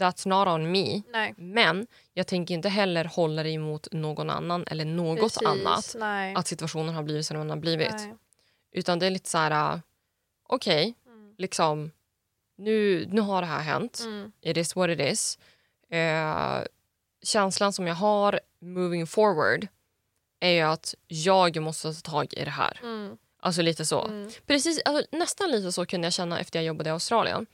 that's 0.00 0.28
not 0.28 0.48
on 0.48 0.70
me. 0.72 1.02
Nej. 1.12 1.34
Men 1.36 1.86
jag 2.14 2.26
tänker 2.26 2.54
inte 2.54 2.68
heller 2.68 3.04
hålla 3.04 3.42
det 3.42 3.50
emot 3.50 3.88
någon 3.92 4.30
annan 4.30 4.64
eller 4.66 4.84
något 4.84 5.20
Precis. 5.20 5.48
annat. 5.48 5.94
Nej. 5.98 6.34
Att 6.34 6.46
situationen 6.46 6.94
har 6.94 7.02
blivit 7.02 7.26
som 7.26 7.36
den 7.36 7.50
har 7.50 7.56
blivit. 7.56 7.92
Nej. 7.92 8.14
Utan 8.72 8.98
det 8.98 9.06
är 9.06 9.10
lite 9.10 9.28
så 9.30 9.38
här, 9.38 9.80
okej, 10.48 10.94
Mm. 11.06 11.34
liksom, 11.38 11.90
nu, 12.58 13.06
nu 13.10 13.20
har 13.20 13.40
det 13.40 13.46
här 13.46 13.60
hänt. 13.60 14.00
Mm. 14.04 14.32
It 14.40 14.56
is 14.56 14.76
what 14.76 14.90
it 14.90 15.00
is. 15.00 15.38
Eh, 15.90 16.62
känslan 17.22 17.72
som 17.72 17.86
jag 17.86 17.94
har 17.94 18.40
moving 18.60 19.06
forward 19.06 19.66
är 20.40 20.64
att 20.64 20.94
jag 21.06 21.62
måste 21.62 21.94
ta 21.94 22.10
tag 22.10 22.34
i 22.34 22.44
det 22.44 22.50
här. 22.50 22.80
Mm. 22.82 23.16
Alltså 23.40 23.62
lite 23.62 23.84
så. 23.84 24.04
Mm. 24.04 24.30
Precis, 24.46 24.80
alltså, 24.84 25.06
nästan 25.16 25.50
lite 25.50 25.72
så 25.72 25.86
kunde 25.86 26.06
jag 26.06 26.12
känna 26.12 26.40
efter 26.40 26.58
jag 26.58 26.66
jobbade 26.66 26.90
i 26.90 26.92
Australien. 26.92 27.46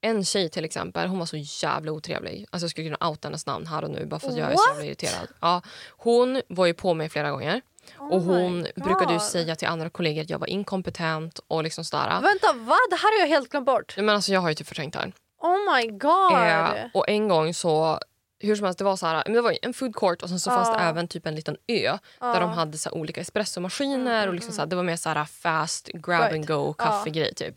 En 0.00 0.24
tjej 0.24 0.48
till 0.48 0.64
exempel, 0.64 1.08
hon 1.08 1.18
var 1.18 1.26
så 1.26 1.36
jävla 1.36 1.92
otrevlig. 1.92 2.46
Alltså 2.50 2.64
jag 2.64 2.70
skulle 2.70 2.86
kunna 2.86 3.08
outa 3.08 3.28
hennes 3.28 3.46
namn 3.46 3.66
här 3.66 3.84
och 3.84 3.90
nu 3.90 4.06
bara 4.06 4.20
för 4.20 4.28
att 4.28 4.36
jag 4.36 4.52
är 4.52 4.56
så 4.56 4.82
irriterad. 4.82 5.28
Ja, 5.40 5.62
hon 5.88 6.42
var 6.48 6.66
ju 6.66 6.74
på 6.74 6.94
mig 6.94 7.08
flera 7.08 7.30
gånger. 7.30 7.62
Oh 7.98 8.12
och 8.12 8.20
hon 8.22 8.60
my 8.62 8.72
brukade 8.76 9.12
ju 9.12 9.20
säga 9.20 9.56
till 9.56 9.68
andra 9.68 9.90
kollegor 9.90 10.22
att 10.22 10.30
jag 10.30 10.38
var 10.38 10.46
inkompetent 10.46 11.40
och 11.48 11.62
liksom 11.64 11.84
sådär. 11.84 12.08
Vänta, 12.22 12.52
vad? 12.52 12.78
Det 12.90 12.96
här 12.96 13.18
har 13.18 13.20
jag 13.20 13.28
helt 13.28 13.48
glömt 13.48 13.66
bort. 13.66 13.94
Men 13.96 14.08
alltså 14.08 14.32
jag 14.32 14.40
har 14.40 14.48
ju 14.48 14.54
typ 14.54 14.66
förträngt 14.66 14.92
det 14.94 14.98
här. 14.98 15.12
Oh 15.40 15.74
my 15.76 15.86
god. 15.86 16.32
Eh, 16.32 16.86
och 16.94 17.08
en 17.08 17.28
gång 17.28 17.54
så, 17.54 18.00
hur 18.40 18.56
som 18.56 18.64
helst, 18.64 18.78
det 18.78 18.84
var 18.84 18.96
så 18.96 19.06
här, 19.06 19.24
det 19.26 19.40
var 19.40 19.56
en 19.62 19.74
food 19.74 19.96
court 19.96 20.22
och 20.22 20.28
sen 20.28 20.40
så 20.40 20.50
fanns 20.50 20.68
det 20.68 20.74
Ja. 20.74 20.88
även 20.88 21.08
typ 21.08 21.26
en 21.26 21.34
liten 21.34 21.54
ö 21.68 21.76
Ja. 21.76 21.98
där 22.20 22.40
de 22.40 22.50
hade 22.50 22.78
så 22.78 22.88
här 22.88 22.96
olika 22.96 23.20
espressomaskiner 23.20 24.28
och 24.28 24.34
liksom 24.34 24.52
så 24.52 24.60
här, 24.60 24.66
det 24.66 24.76
var 24.76 24.82
mer 24.82 24.96
så 24.96 25.08
här 25.08 25.24
fast 25.24 25.88
grab 25.92 26.20
and 26.22 26.32
Right. 26.32 26.46
go 26.46 26.72
kaffegrej 26.72 27.34
typ. 27.34 27.54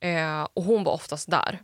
Eh, 0.00 0.48
och 0.54 0.62
hon 0.64 0.84
var 0.84 0.92
oftast 0.92 1.30
där. 1.30 1.58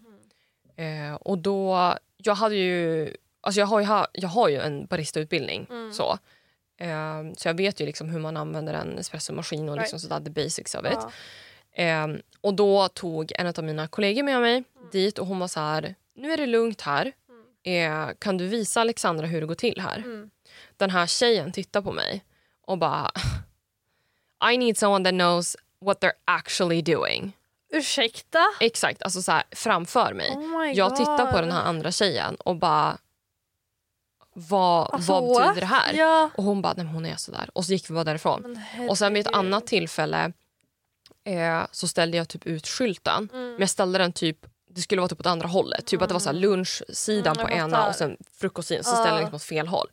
Eh, 0.77 1.15
och 1.15 1.39
då, 1.39 1.95
jag 2.17 2.35
hade 2.35 2.55
ju, 2.57 3.15
alltså 3.41 3.61
jag 3.61 3.67
har 3.67 3.81
ju, 3.81 3.87
jag 4.13 4.29
har 4.29 4.49
ju 4.49 4.61
en 4.61 4.87
baristautbildning 4.87 5.67
Mm. 5.71 5.93
så. 5.93 6.19
Eh, 6.83 7.33
så 7.37 7.49
jag 7.49 7.55
vet 7.55 7.81
ju 7.81 7.87
liksom 7.87 8.09
hur 8.09 8.21
man 8.21 8.37
använder 8.37 8.75
en 8.75 8.99
espressomaskin 8.99 9.69
och 9.69 9.77
liksom 9.77 9.97
Right. 9.97 10.03
sådär, 10.03 10.21
the 10.25 10.31
basics 10.31 10.75
of 10.75 10.87
it. 10.87 10.93
Ja. 10.93 11.11
Ehm, 11.75 12.21
och 12.41 12.55
då 12.55 12.89
tog 12.89 13.33
en 13.39 13.47
av 13.47 13.65
mina 13.65 13.89
kollegor 13.89 14.23
med 14.23 14.41
mig 14.41 14.65
dit 14.93 15.19
och 15.19 15.27
hon 15.27 15.39
var 15.39 15.49
så 15.49 15.61
här, 15.61 15.95
nu 16.15 16.33
är 16.33 16.37
det 16.37 16.47
lugnt 16.47 16.81
här. 16.81 17.13
Eh, 17.65 18.09
kan 18.19 18.39
du 18.39 18.47
visa 18.47 18.81
Alexandra 18.81 19.27
hur 19.27 19.41
det 19.41 19.47
går 19.47 19.55
till 19.55 19.81
här? 19.81 19.97
Mm. 19.99 20.31
Den 20.77 20.91
här 20.91 21.07
tjejen 21.07 21.53
tittar 21.53 21.83
på 21.83 21.93
mig 21.93 22.25
och 22.67 22.79
bara, 22.79 23.11
I 24.53 24.59
need 24.59 24.79
someone 24.79 25.05
that 25.05 25.13
knows 25.19 25.57
what 25.81 26.01
they're 26.01 26.13
actually 26.25 26.83
doing. 26.83 27.37
Ursäkta? 27.73 28.45
Exakt, 28.61 29.03
alltså 29.03 29.23
så 29.23 29.33
här, 29.33 29.43
framför 29.51 30.15
mig. 30.15 30.31
Oh 30.31 30.73
jag 30.75 30.97
tittar 30.97 31.33
på 31.33 31.41
den 31.41 31.53
här 31.53 31.63
andra 31.63 31.91
tjejen 31.93 32.35
och 32.35 32.57
bara, 32.57 32.99
vad, 34.35 34.91
Alltså, 34.95 35.13
vad 35.13 35.43
betyder 35.43 35.61
det 35.61 35.67
här? 35.67 35.93
Ja. 35.95 36.31
Och 36.37 36.45
hon 36.45 36.63
bara, 36.63 36.75
nej 36.77 36.87
hon 36.87 37.07
är 37.07 37.17
sådär. 37.17 37.51
Och 37.55 37.65
så 37.65 37.73
gick 37.73 37.91
vi 37.91 37.95
bara 37.95 38.05
därifrån. 38.05 38.61
Och 38.89 38.99
sen 38.99 39.15
vid 39.15 39.27
ett 39.27 39.35
annat 39.35 39.67
tillfälle 39.67 40.33
eh, 41.25 41.63
så 41.73 41.89
ställde 41.89 42.17
jag 42.17 42.29
typ 42.29 42.47
ut 42.47 42.69
skylten. 42.69 43.29
Mm. 43.33 43.51
Men 43.51 43.61
jag 43.61 43.71
ställde 43.71 43.99
den 43.99 44.13
typ, 44.13 44.39
det 44.71 44.81
skulle 44.81 45.01
vara 45.01 45.09
typ 45.09 45.21
åt 45.21 45.27
andra 45.27 45.49
hållet. 45.49 45.87
Typ 45.87 46.03
att 46.03 46.09
det 46.09 46.13
var 46.15 46.21
så 46.21 46.29
här 46.29 46.37
lunchsidan 46.37 47.37
Mm, 47.37 47.47
på 47.47 47.53
ena 47.53 47.89
och 47.89 47.95
sen 47.95 48.17
frukostsidan. 48.41 48.85
Så 48.85 48.91
ställde 48.91 49.11
jag 49.11 49.19
liksom 49.21 49.35
åt 49.35 49.43
fel 49.43 49.67
håll. 49.67 49.89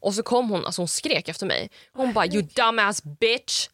Och 0.00 0.14
så 0.14 0.22
kom 0.22 0.50
hon, 0.50 0.66
alltså 0.66 0.80
hon 0.82 0.88
skrek 0.88 1.28
efter 1.28 1.46
mig. 1.46 1.70
Hon 1.92 2.12
bara 2.12 2.26
you 2.26 2.42
dumbass 2.42 3.02
bitch. 3.02 3.68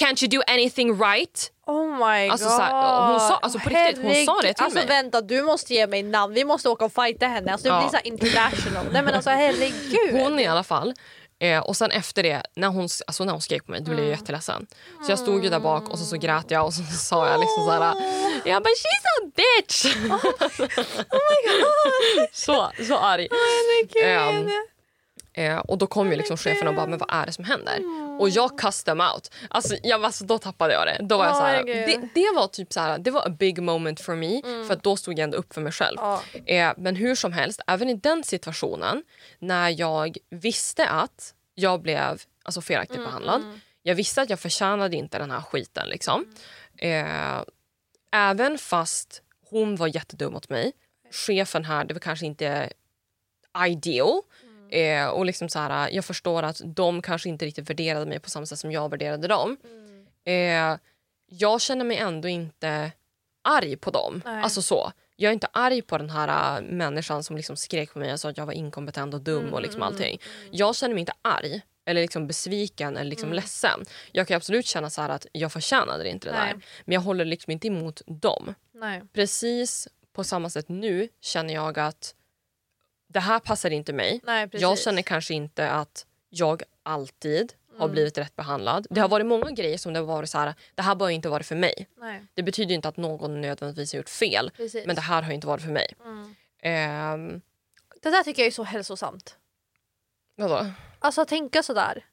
Can't 0.00 0.22
you 0.24 0.28
do 0.30 0.42
anything 0.46 0.98
right? 1.02 1.50
Oh 1.66 1.86
my 2.08 2.28
Alltså, 2.28 2.46
god. 2.48 2.56
så 2.56 2.62
här, 2.62 3.10
hon 3.10 3.20
sa- 3.20 3.36
alltså, 3.42 3.58
på 3.58 3.68
riktigt, 3.70 4.02
hon 4.04 4.24
sa 4.26 4.40
det 4.42 4.54
till 4.54 4.64
alltså, 4.64 4.78
mig. 4.78 4.86
vänta, 4.88 5.20
du 5.20 5.42
måste 5.42 5.74
ge 5.74 5.86
mig 5.86 6.02
namn. 6.02 6.34
Vi 6.34 6.44
måste 6.44 6.68
åka 6.68 6.84
och 6.84 6.92
fighta 6.92 7.26
henne. 7.26 7.52
Alltså, 7.52 7.68
det 7.68 7.74
Ja. 7.74 7.80
blir 7.90 7.98
så 8.00 8.04
international. 8.04 8.86
Nej 8.92 9.02
men 9.02 9.14
alltså 9.14 9.30
herregud. 9.30 10.22
Hon 10.22 10.38
i 10.40 10.46
alla 10.46 10.62
fall. 10.64 10.94
Eh, 11.38 11.58
och 11.58 11.76
sen 11.76 11.90
efter 11.90 12.22
det, 12.22 12.42
när 12.56 12.68
hon, 12.68 12.88
alltså 13.06 13.24
när 13.24 13.32
hon 13.32 13.40
skrek 13.42 13.64
på 13.66 13.70
mig, 13.70 13.80
då 13.80 13.84
blev 13.84 13.98
jag 13.98 14.06
Mm. 14.06 14.18
jätteledsen. 14.18 14.66
Så 15.06 15.12
jag 15.12 15.18
stod 15.18 15.44
ju 15.44 15.50
där 15.50 15.60
bak 15.60 15.88
och 15.88 15.98
så, 15.98 16.04
så 16.04 16.16
grät 16.16 16.44
jag 16.50 16.66
och 16.66 16.74
så 16.74 16.82
sa 16.98 17.28
jag 17.28 17.40
liksom 17.40 17.64
såhär, 17.64 17.94
jag 18.44 18.62
bara 18.62 18.70
she's 18.70 19.06
a 19.22 19.30
bitch! 19.36 19.86
så, 22.32 22.70
så 22.88 22.98
arg. 22.98 23.28
Herregud. 23.30 24.50
Eh, 25.36 25.58
och 25.58 25.78
då 25.78 25.86
kom 25.86 26.10
ju 26.10 26.16
liksom 26.16 26.36
chefen 26.36 26.68
och 26.68 26.74
bara, 26.74 26.86
men 26.86 26.98
vad 26.98 27.08
är 27.12 27.26
det 27.26 27.32
som 27.32 27.44
händer? 27.44 27.78
Och 28.20 28.28
jag 28.28 28.58
custom 28.58 29.00
out. 29.00 29.30
Alltså, 29.50 29.76
jag, 29.82 30.04
alltså, 30.04 30.24
då 30.24 30.38
tappade 30.38 30.74
jag 30.74 30.86
det. 30.86 30.98
Då 31.00 31.16
var 31.18 31.24
jag 31.24 31.32
Åh, 31.32 31.38
så 31.38 31.44
här, 31.44 31.64
det, 31.64 32.08
det 32.14 32.32
var 32.34 32.46
typ 32.46 32.72
så 32.72 32.80
här, 32.80 32.98
det 32.98 33.10
var 33.10 33.26
a 33.26 33.30
big 33.38 33.62
moment 33.62 34.00
for 34.00 34.14
me. 34.14 34.42
För 34.66 34.72
att 34.74 34.82
då 34.82 34.96
stod 34.96 35.18
jag 35.18 35.24
ändå 35.24 35.38
upp 35.38 35.54
för 35.54 35.60
mig 35.60 35.72
själv. 35.72 35.96
Ja. 36.00 36.22
Eh, 36.46 36.72
men 36.76 36.96
hur 36.96 37.14
som 37.14 37.32
helst, 37.32 37.60
även 37.66 37.88
i 37.88 37.94
den 37.94 38.24
situationen 38.24 39.04
när 39.38 39.80
jag 39.80 40.16
visste 40.30 40.88
att 40.88 41.34
jag 41.54 41.82
blev 41.82 42.22
alltså, 42.42 42.60
felaktigt 42.60 42.96
Mm, 42.96 43.06
behandlad. 43.06 43.60
Jag 43.82 43.94
visste 43.94 44.22
att 44.22 44.30
jag 44.30 44.40
förtjänade 44.40 44.96
inte 44.96 45.18
den 45.18 45.30
här 45.30 45.40
skiten. 45.40 45.88
Liksom. 45.88 46.26
Eh, 46.78 47.42
även 48.12 48.58
fast 48.58 49.22
hon 49.50 49.76
var 49.76 49.86
jättedum 49.86 50.32
mot 50.32 50.48
mig. 50.48 50.72
Chefen 51.10 51.64
här, 51.64 51.84
det 51.84 51.94
var 51.94 52.00
kanske 52.00 52.26
inte 52.26 52.72
ideal. 53.66 54.20
Eh, 54.70 55.06
och 55.06 55.26
liksom 55.26 55.48
så 55.48 55.58
här, 55.58 55.90
jag 55.90 56.04
förstår 56.04 56.42
att 56.42 56.60
de 56.64 57.02
kanske 57.02 57.28
inte 57.28 57.46
riktigt 57.46 57.70
värderade 57.70 58.06
mig 58.06 58.20
på 58.20 58.30
samma 58.30 58.46
sätt 58.46 58.58
som 58.58 58.72
jag 58.72 58.90
värderade 58.90 59.28
dem. 59.28 59.56
Eh, 60.24 60.78
jag 61.26 61.60
känner 61.60 61.84
mig 61.84 61.96
ändå 61.96 62.28
inte 62.28 62.92
arg 63.42 63.76
på 63.76 63.90
dem. 63.90 64.22
Nej. 64.24 64.42
Alltså 64.42 64.62
så. 64.62 64.92
Jag 65.16 65.28
är 65.28 65.32
inte 65.32 65.48
arg 65.52 65.82
på 65.82 65.98
den 65.98 66.10
här 66.10 66.58
äh, 66.58 66.62
människan 66.62 67.24
som 67.24 67.36
liksom 67.36 67.56
skrek 67.56 67.92
på 67.92 67.98
mig 67.98 68.12
och 68.12 68.20
sa 68.20 68.28
att 68.28 68.38
jag 68.38 68.46
var 68.46 68.52
inkompetent 68.52 69.14
och 69.14 69.20
dum 69.20 69.54
och 69.54 69.62
liksom 69.62 69.82
allting. 69.82 70.20
Jag 70.50 70.76
känner 70.76 70.94
mig 70.94 71.00
inte 71.00 71.12
arg 71.22 71.62
eller 71.86 72.00
liksom 72.00 72.26
besviken 72.26 72.96
eller 72.96 73.10
liksom 73.10 73.32
ledsen. 73.32 73.84
Jag 74.12 74.28
kan 74.28 74.36
absolut 74.36 74.66
känna 74.66 74.90
så 74.90 75.02
att 75.02 75.26
jag 75.32 75.52
förtjänade 75.52 76.08
inte 76.08 76.28
det 76.28 76.38
Nej. 76.38 76.52
där. 76.52 76.64
Men 76.84 76.94
jag 76.94 77.00
håller 77.00 77.24
liksom 77.24 77.50
inte 77.50 77.66
emot 77.66 78.02
dem. 78.06 78.54
Nej. 78.72 79.02
Precis 79.12 79.88
på 80.12 80.24
samma 80.24 80.50
sätt 80.50 80.68
nu 80.68 81.08
känner 81.20 81.54
jag 81.54 81.78
att 81.78 82.14
det 83.14 83.20
här 83.20 83.38
passar 83.40 83.70
inte 83.70 83.92
mig. 83.92 84.20
Nej. 84.24 84.48
Jag 84.52 84.78
känner 84.78 85.02
kanske 85.02 85.34
inte 85.34 85.70
att 85.70 86.06
jag 86.30 86.62
alltid 86.82 87.52
har 87.78 87.84
Mm. 87.84 87.92
blivit 87.92 88.18
rätt 88.18 88.36
behandlad. 88.36 88.86
Det 88.90 89.00
har 89.00 89.08
varit 89.08 89.26
många 89.26 89.50
grejer 89.50 89.78
som 89.78 89.92
det 89.92 89.98
har 89.98 90.06
varit 90.06 90.30
så 90.30 90.38
här, 90.38 90.54
det 90.74 90.82
här 90.82 90.94
har 90.96 91.10
inte 91.10 91.28
varit 91.28 91.46
för 91.46 91.56
mig. 91.56 91.88
Nej, 91.96 92.22
Det 92.34 92.42
betyder 92.42 92.74
inte 92.74 92.88
att 92.88 92.96
någon 92.96 93.40
nödvändigtvis 93.40 93.92
har 93.92 93.96
gjort 93.98 94.08
fel. 94.08 94.50
precis. 94.56 94.86
Men 94.86 94.94
det 94.96 95.02
här 95.02 95.22
har 95.22 95.32
inte 95.32 95.46
varit 95.46 95.62
för 95.62 95.70
mig. 95.70 95.94
Mm. 96.04 96.34
Ehm, 96.62 97.40
Det 98.02 98.10
där 98.10 98.22
tycker 98.22 98.42
jag 98.42 98.46
är 98.46 98.50
så 98.52 98.62
hälsosamt. 98.64 99.36
vadå? 100.36 100.66
Alltså 100.98 101.24
tänka 101.24 101.62
sådär. 101.62 102.04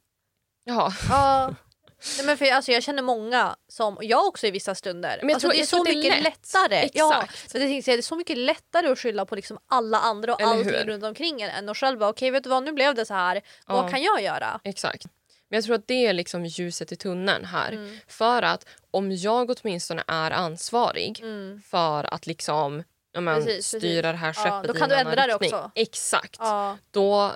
Jaha. 0.63 0.91
Ja. 1.09 1.55
Nej, 2.17 2.25
men 2.25 2.37
för, 2.37 2.45
alltså, 2.51 2.71
jag 2.71 2.83
känner 2.83 3.01
många 3.03 3.55
som, 3.67 3.97
och 3.97 4.03
jag 4.03 4.25
också 4.27 4.47
i 4.47 4.51
vissa 4.51 4.75
stunder. 4.75 5.17
Men 5.21 5.29
jag 5.29 5.33
alltså, 5.35 5.47
tror- 5.49 5.55
det 5.57 5.61
är 5.61 5.65
så 5.65 5.83
det 5.83 5.95
mycket 5.95 6.13
lätt. 6.13 6.23
lättare. 6.23 6.89
Ja, 6.93 7.13
Exakt. 7.23 7.51
för 7.51 7.59
det, 7.59 7.65
tänkte 7.65 7.91
det 7.91 7.97
är 7.97 8.01
så 8.01 8.15
mycket 8.15 8.37
lättare 8.37 8.87
att 8.87 8.99
skylla 8.99 9.25
på 9.25 9.35
liksom 9.35 9.57
alla 9.67 9.99
andra 9.99 10.33
och 10.33 10.41
Eller 10.41 10.51
allting 10.51 10.73
hur? 10.73 10.83
runt 10.85 11.03
omkring 11.03 11.41
en 11.41 11.49
än 11.49 11.69
att 11.69 11.77
själv 11.77 11.99
bara 11.99 12.09
okej 12.09 12.31
vet 12.31 12.43
du 12.43 12.49
vad 12.49 12.63
nu 12.63 12.71
blev 12.71 12.95
det 12.95 13.05
så 13.05 13.13
här. 13.13 13.35
Ja. 13.67 13.73
Vad 13.81 13.91
kan 13.91 14.01
jag 14.03 14.21
göra? 14.23 14.59
Exakt. 14.63 15.05
Men 15.49 15.57
jag 15.57 15.63
tror 15.65 15.75
att 15.75 15.87
det 15.87 16.05
är 16.05 16.13
liksom 16.13 16.45
ljuset 16.45 16.91
i 16.91 16.95
tunneln 16.95 17.45
här. 17.45 17.71
Mm. 17.71 17.97
För 18.07 18.41
att 18.41 18.65
om 18.91 19.11
jag 19.11 19.49
åtminstone 19.61 20.03
är 20.07 20.31
ansvarig 20.31 21.19
Mm. 21.21 21.61
för 21.65 22.13
att 22.13 22.27
liksom 22.27 22.83
ja, 23.11 23.21
men, 23.21 23.35
Precis, 23.43 23.67
styra 23.67 23.81
precis. 23.81 24.01
det 24.01 24.17
här 24.17 24.33
skeppet 24.33 24.67
då 24.71 24.75
i 24.75 24.79
kan 24.79 24.89
du 24.89 24.95
ändra 24.95 25.15
det 25.15 25.21
riktning. 25.27 25.53
också. 25.53 25.71
Exakt. 25.75 26.35
Ja, 26.39 26.77
Då, 26.91 27.31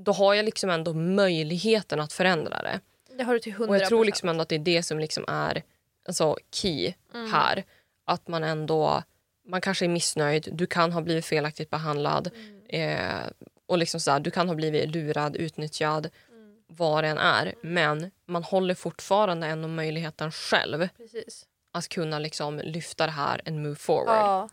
då 0.00 0.12
har 0.12 0.34
jag 0.34 0.44
liksom 0.44 0.70
ändå 0.70 0.92
möjligheten 0.94 2.00
att 2.00 2.12
förändra 2.12 2.62
det. 2.62 2.80
Det 3.18 3.24
har 3.24 3.34
du 3.34 3.40
till 3.40 3.52
hundra 3.52 3.70
Och 3.70 3.76
jag 3.80 3.88
tror 3.88 4.04
liksom 4.04 4.28
ändå 4.28 4.42
att 4.42 4.48
det 4.48 4.54
är 4.54 4.58
det 4.58 4.82
som 4.82 4.98
liksom 4.98 5.24
är 5.28 5.62
alltså, 6.08 6.36
key 6.52 6.92
Mm. 7.14 7.32
här. 7.32 7.64
Att 8.06 8.28
man 8.28 8.44
ändå, 8.44 9.02
man 9.48 9.60
kanske 9.60 9.84
är 9.84 9.88
missnöjd, 9.88 10.48
du 10.52 10.66
kan 10.66 10.92
ha 10.92 11.00
blivit 11.00 11.26
felaktigt 11.26 11.70
behandlad. 11.70 12.30
Mm. 12.68 12.98
Eh, 12.98 13.26
och 13.66 13.78
liksom 13.78 14.00
så 14.00 14.10
här, 14.10 14.20
du 14.20 14.30
kan 14.30 14.48
ha 14.48 14.54
blivit 14.54 14.90
lurad, 14.90 15.36
utnyttjad, 15.36 16.10
Mm. 16.30 16.56
vad 16.66 17.04
det 17.04 17.08
än 17.08 17.18
är. 17.18 17.54
Men 17.62 18.10
man 18.26 18.42
håller 18.44 18.74
fortfarande 18.74 19.46
ändå 19.46 19.68
möjligheten 19.68 20.32
själv 20.32 20.88
Precis. 20.96 21.46
att 21.72 21.88
kunna 21.88 22.18
liksom 22.18 22.58
lyfta 22.58 23.06
det 23.06 23.12
här 23.12 23.40
and 23.46 23.62
move 23.62 23.76
forward. 23.76 24.16
Ja. 24.16 24.48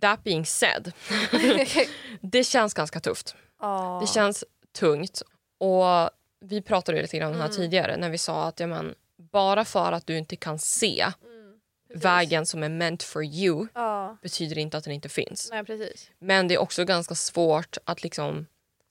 That 0.00 0.24
being 0.24 0.46
said, 0.46 0.92
det 2.20 2.44
känns 2.44 2.74
ganska 2.74 3.00
tufft. 3.00 3.34
ja. 3.60 3.98
Det 4.02 4.06
känns 4.06 4.44
tungt. 4.78 5.22
Och 5.58 6.10
vi 6.42 6.62
pratade 6.62 7.02
lite 7.02 7.18
grann 7.18 7.26
om 7.30 7.32
det 7.36 7.42
här 7.42 7.48
Mm. 7.48 7.56
tidigare 7.56 7.96
när 7.96 8.10
vi 8.10 8.18
sa 8.18 8.44
att 8.48 8.60
ja, 8.60 8.66
men, 8.66 8.94
bara 9.32 9.64
för 9.64 9.92
att 9.92 10.06
du 10.06 10.18
inte 10.18 10.36
kan 10.36 10.58
se 10.58 11.00
Mm. 11.24 11.60
vägen 11.94 12.46
som 12.46 12.62
är 12.62 12.68
meant 12.68 13.02
for 13.02 13.24
you 13.24 13.66
Ja, 13.74 14.16
betyder 14.22 14.58
inte 14.58 14.76
att 14.76 14.84
den 14.84 14.92
inte 14.92 15.08
finns. 15.08 15.48
nej 15.52 15.64
precis. 15.64 16.10
Men 16.18 16.48
det 16.48 16.54
är 16.54 16.58
också 16.58 16.84
ganska 16.84 17.14
svårt 17.14 17.78
att 17.84 18.02
liksom 18.02 18.46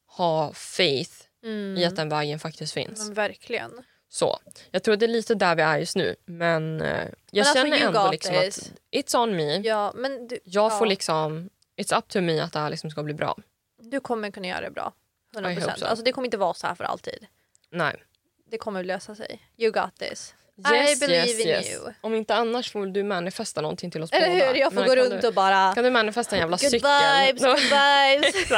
ha 0.07 0.53
faith 0.53 1.11
Mm. 1.43 1.77
i 1.77 1.85
att 1.85 1.95
den 1.95 2.09
vägen 2.09 2.39
faktiskt 2.39 2.73
finns. 2.73 2.99
Men 3.05 3.13
verkligen. 3.13 3.71
Så, 4.09 4.39
jag 4.71 4.83
tror 4.83 4.95
det 4.95 5.05
är 5.05 5.07
lite 5.07 5.35
där 5.35 5.55
vi 5.55 5.61
är 5.61 5.77
just 5.77 5.95
nu. 5.95 6.15
Men 6.25 6.81
eh, 6.81 7.07
jag 7.31 7.47
alltså, 7.47 7.53
känner 7.63 7.77
ändå 7.87 8.11
liksom 8.11 8.35
att 8.35 8.71
it's 8.91 9.15
on 9.23 9.35
me. 9.35 9.57
Ja, 9.57 9.91
men 9.95 10.27
du, 10.27 10.39
Jag 10.43 10.71
ja, 10.71 10.77
får 10.79 10.85
liksom, 10.85 11.49
it's 11.77 11.97
up 11.97 12.07
to 12.07 12.21
me 12.21 12.39
att 12.39 12.53
det 12.53 12.59
här 12.59 12.69
liksom 12.69 12.89
ska 12.91 13.03
bli 13.03 13.13
bra. 13.13 13.37
du 13.79 13.99
kommer 13.99 14.31
kunna 14.31 14.47
göra 14.47 14.61
det 14.61 14.71
bra. 14.71 14.93
I 15.33 15.37
hope 15.37 15.49
100%. 15.49 15.77
so. 15.79 15.85
Alltså, 15.85 16.05
det 16.05 16.11
kommer 16.11 16.25
inte 16.27 16.37
vara 16.37 16.53
så 16.53 16.67
här 16.67 16.75
för 16.75 16.83
alltid. 16.83 17.27
Nej. 17.71 18.03
Det 18.51 18.57
kommer 18.57 18.83
lösa 18.83 19.15
sig. 19.15 19.41
You 19.57 19.71
got 19.71 19.95
this. 19.95 20.35
Yes, 20.71 20.97
I 20.97 20.99
believe 20.99 21.27
yes, 21.27 21.39
in 21.39 21.47
yes. 21.47 21.71
you. 21.73 21.93
Om 22.01 22.15
inte 22.15 22.35
annars 22.35 22.71
får 22.71 22.85
du 22.85 23.03
manifesta 23.03 23.61
någonting 23.61 23.91
till 23.91 24.03
oss 24.03 24.11
Eller 24.11 24.29
båda. 24.29 24.47
hur? 24.47 24.55
Jag 24.55 24.73
får 24.73 24.79
Men 24.79 24.89
gå 24.89 24.95
runt 24.95 25.21
du, 25.21 25.27
och 25.27 25.33
bara... 25.33 25.75
Kan 25.75 25.83
du 25.83 25.89
manifesta 25.91 26.35
en 26.35 26.39
jävla 26.39 26.57
Good 26.57 26.71
cykel? 26.71 26.89
vibes, 27.25 27.43
good 27.43 27.59
vibes. 27.59 28.49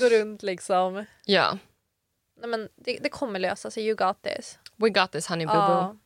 Gå 0.00 0.08
runt 0.08 0.42
liksom. 0.42 1.04
Ja. 1.24 1.58
Nej, 2.40 2.48
men 2.50 2.68
det, 2.76 2.98
det 3.02 3.08
kommer 3.08 3.38
lösa 3.38 3.70
sig. 3.70 3.86
You 3.86 3.96
got 3.96 4.22
this. 4.22 4.58
We 4.76 4.88
got 4.88 5.12
this 5.12 5.26
honey 5.26 5.46
boo 5.46 5.52
boo. 5.54 5.60
Ja. 5.60 5.96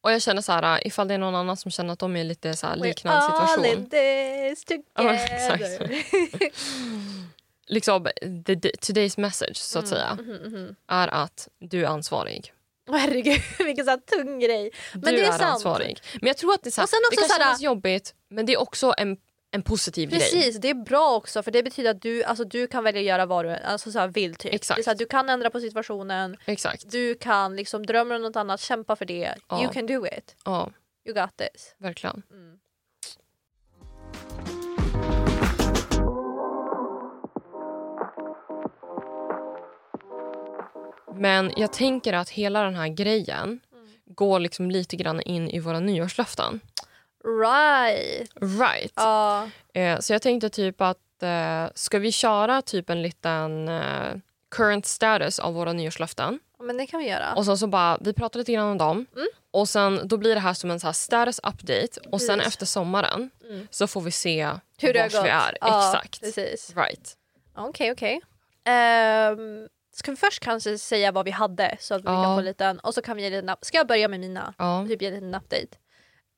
Och 0.00 0.12
jag 0.12 0.22
känner 0.22 0.42
så 0.42 0.52
här, 0.52 0.86
ifall 0.86 1.08
det 1.08 1.14
är 1.14 1.18
någon 1.18 1.34
annan 1.34 1.56
som 1.56 1.70
känner 1.70 1.92
att 1.92 1.98
de 1.98 2.16
är 2.16 2.24
lite 2.24 2.56
så 2.56 2.66
här 2.66 2.76
We're 2.76 2.82
liknande 2.82 3.20
all 3.20 3.48
situation. 3.48 3.64
in 3.64 3.90
this 3.90 4.64
together. 4.64 5.90
Liksom, 7.68 8.04
the, 8.44 8.56
the, 8.56 8.70
today's 8.70 9.20
message 9.20 9.56
så 9.56 9.78
att 9.78 9.84
Mm, 9.92 9.96
säga 9.98 10.14
mhm, 10.14 10.52
mhm. 10.52 10.76
är 10.88 11.08
att 11.08 11.48
du 11.58 11.82
är 11.84 11.88
ansvarig. 11.88 12.52
Herregud, 12.92 13.40
vilken 13.66 13.88
här 13.88 13.96
tung 13.96 14.38
grej. 14.40 14.70
Men 14.92 15.00
du 15.02 15.10
det 15.10 15.22
är 15.22 15.26
är 15.26 15.30
sant. 15.38 15.42
ansvarig. 15.42 15.98
Men 16.20 16.26
jag 16.26 16.36
tror 16.36 16.54
att 16.54 16.62
det, 16.62 16.68
är 16.68 16.70
så 16.70 16.80
här, 16.80 17.10
det 17.10 17.16
kan 17.16 17.28
så 17.28 17.32
här- 17.34 17.40
kännas 17.44 17.60
jobbigt 17.60 18.14
men 18.28 18.46
det 18.46 18.52
är 18.52 18.60
också 18.60 18.94
en, 18.98 19.16
en 19.50 19.62
positiv 19.62 20.10
grej. 20.10 20.20
Precis, 20.20 20.56
det 20.56 20.70
är 20.70 20.74
bra 20.74 21.14
också 21.16 21.42
för 21.42 21.50
det 21.50 21.62
betyder 21.62 21.90
att 21.90 22.02
du, 22.02 22.24
alltså, 22.24 22.44
du 22.44 22.66
kan 22.66 22.84
välja 22.84 23.00
att 23.00 23.06
göra 23.06 23.26
vad 23.26 23.44
du 23.44 23.50
alltså, 23.50 23.92
så 23.92 23.98
här, 23.98 24.08
vill. 24.08 24.34
Typ. 24.34 24.54
Exakt. 24.54 24.76
Det 24.76 24.80
är 24.80 24.84
så 24.84 24.90
här, 24.90 24.96
du 24.96 25.06
kan 25.06 25.28
ändra 25.28 25.50
på 25.50 25.60
situationen, 25.60 26.36
Exakt. 26.44 26.90
du 26.90 27.14
kan 27.14 27.56
liksom 27.56 27.86
drömma 27.86 28.14
om 28.16 28.22
något 28.22 28.36
annat, 28.36 28.60
kämpa 28.60 28.96
för 28.96 29.04
det. 29.04 29.34
Ja. 29.48 29.62
You 29.62 29.72
can 29.72 29.86
do 29.86 30.06
it. 30.06 30.36
Ja, 30.44 30.70
You 31.04 31.14
got 31.14 31.36
this. 31.36 31.74
verkligen. 31.78 32.22
Men 41.18 41.52
jag 41.56 41.72
tänker 41.72 42.12
att 42.12 42.30
hela 42.30 42.62
den 42.62 42.74
här 42.74 42.88
grejen 42.88 43.60
går 44.06 44.40
liksom 44.40 44.70
lite 44.70 44.96
grann 44.96 45.20
in 45.20 45.50
i 45.50 45.58
våra 45.60 45.80
nyårslöften. 45.80 46.60
Right. 47.42 48.30
Right. 48.60 48.92
Ja. 48.96 49.48
Eh, 49.74 49.98
så 50.00 50.12
jag 50.12 50.22
tänkte 50.22 50.50
typ 50.50 50.80
att 50.80 51.22
eh, 51.22 51.66
ska 51.74 51.98
vi 51.98 52.12
köra 52.12 52.62
typ 52.62 52.90
en 52.90 53.02
liten 53.02 53.68
eh, 53.68 54.14
current 54.50 54.86
status 54.86 55.38
av 55.38 55.54
våra 55.54 55.72
nyårslöften 55.72 56.38
men 56.58 56.76
det 56.76 56.86
kan 56.86 57.00
vi 57.00 57.08
göra. 57.08 57.34
och 57.34 57.44
sen 57.44 57.58
så 57.58 57.66
bara 57.66 57.98
vi 58.00 58.12
pratar 58.12 58.38
lite 58.38 58.52
grann 58.52 58.68
om 58.70 58.78
dem 58.78 59.06
Mm. 59.16 59.28
och 59.50 59.68
sen 59.68 60.00
då 60.08 60.16
blir 60.16 60.34
det 60.34 60.40
här 60.40 60.54
som 60.54 60.70
en 60.70 60.80
så 60.80 60.86
här 60.86 60.92
status 60.92 61.38
update 61.38 62.00
och 62.12 62.20
sen 62.20 62.38
Precis. 62.38 62.52
efter 62.54 62.66
sommaren 62.66 63.30
Mm. 63.50 63.66
så 63.70 63.86
får 63.86 64.00
vi 64.00 64.10
se 64.10 64.50
Hur 64.78 64.92
det 64.92 65.00
har 65.00 65.08
gått. 65.08 65.24
vi 65.24 65.28
är. 65.28 65.58
Ja, 65.60 65.88
Exakt. 65.92 66.20
Precis. 66.20 66.72
Right. 66.76 67.16
Okej, 67.54 67.92
okej. 67.92 68.20
Ehm, 68.64 69.68
ska 69.98 70.10
vi 70.10 70.16
först 70.16 70.40
kanske 70.40 70.78
säga 70.78 71.12
vad 71.12 71.24
vi 71.24 71.30
hade 71.30 71.76
så 71.80 71.94
att 71.94 72.00
vi 72.00 72.04
Ja. 72.06 72.22
kan 72.24 72.34
få 72.34 72.38
en 72.38 72.44
liten... 72.44 72.78
Och 72.78 72.94
så 72.94 73.02
kan 73.02 73.16
vi 73.16 73.22
ge 73.22 73.26
en 73.28 73.32
liten... 73.32 73.56
Ska 73.62 73.76
jag 73.76 73.86
börja 73.86 74.08
med 74.08 74.20
mina? 74.20 74.54
Ja. 74.58 74.84
Typ 74.88 75.02
ge 75.02 75.08
en 75.08 75.14
liten 75.14 75.34
update. 75.34 75.66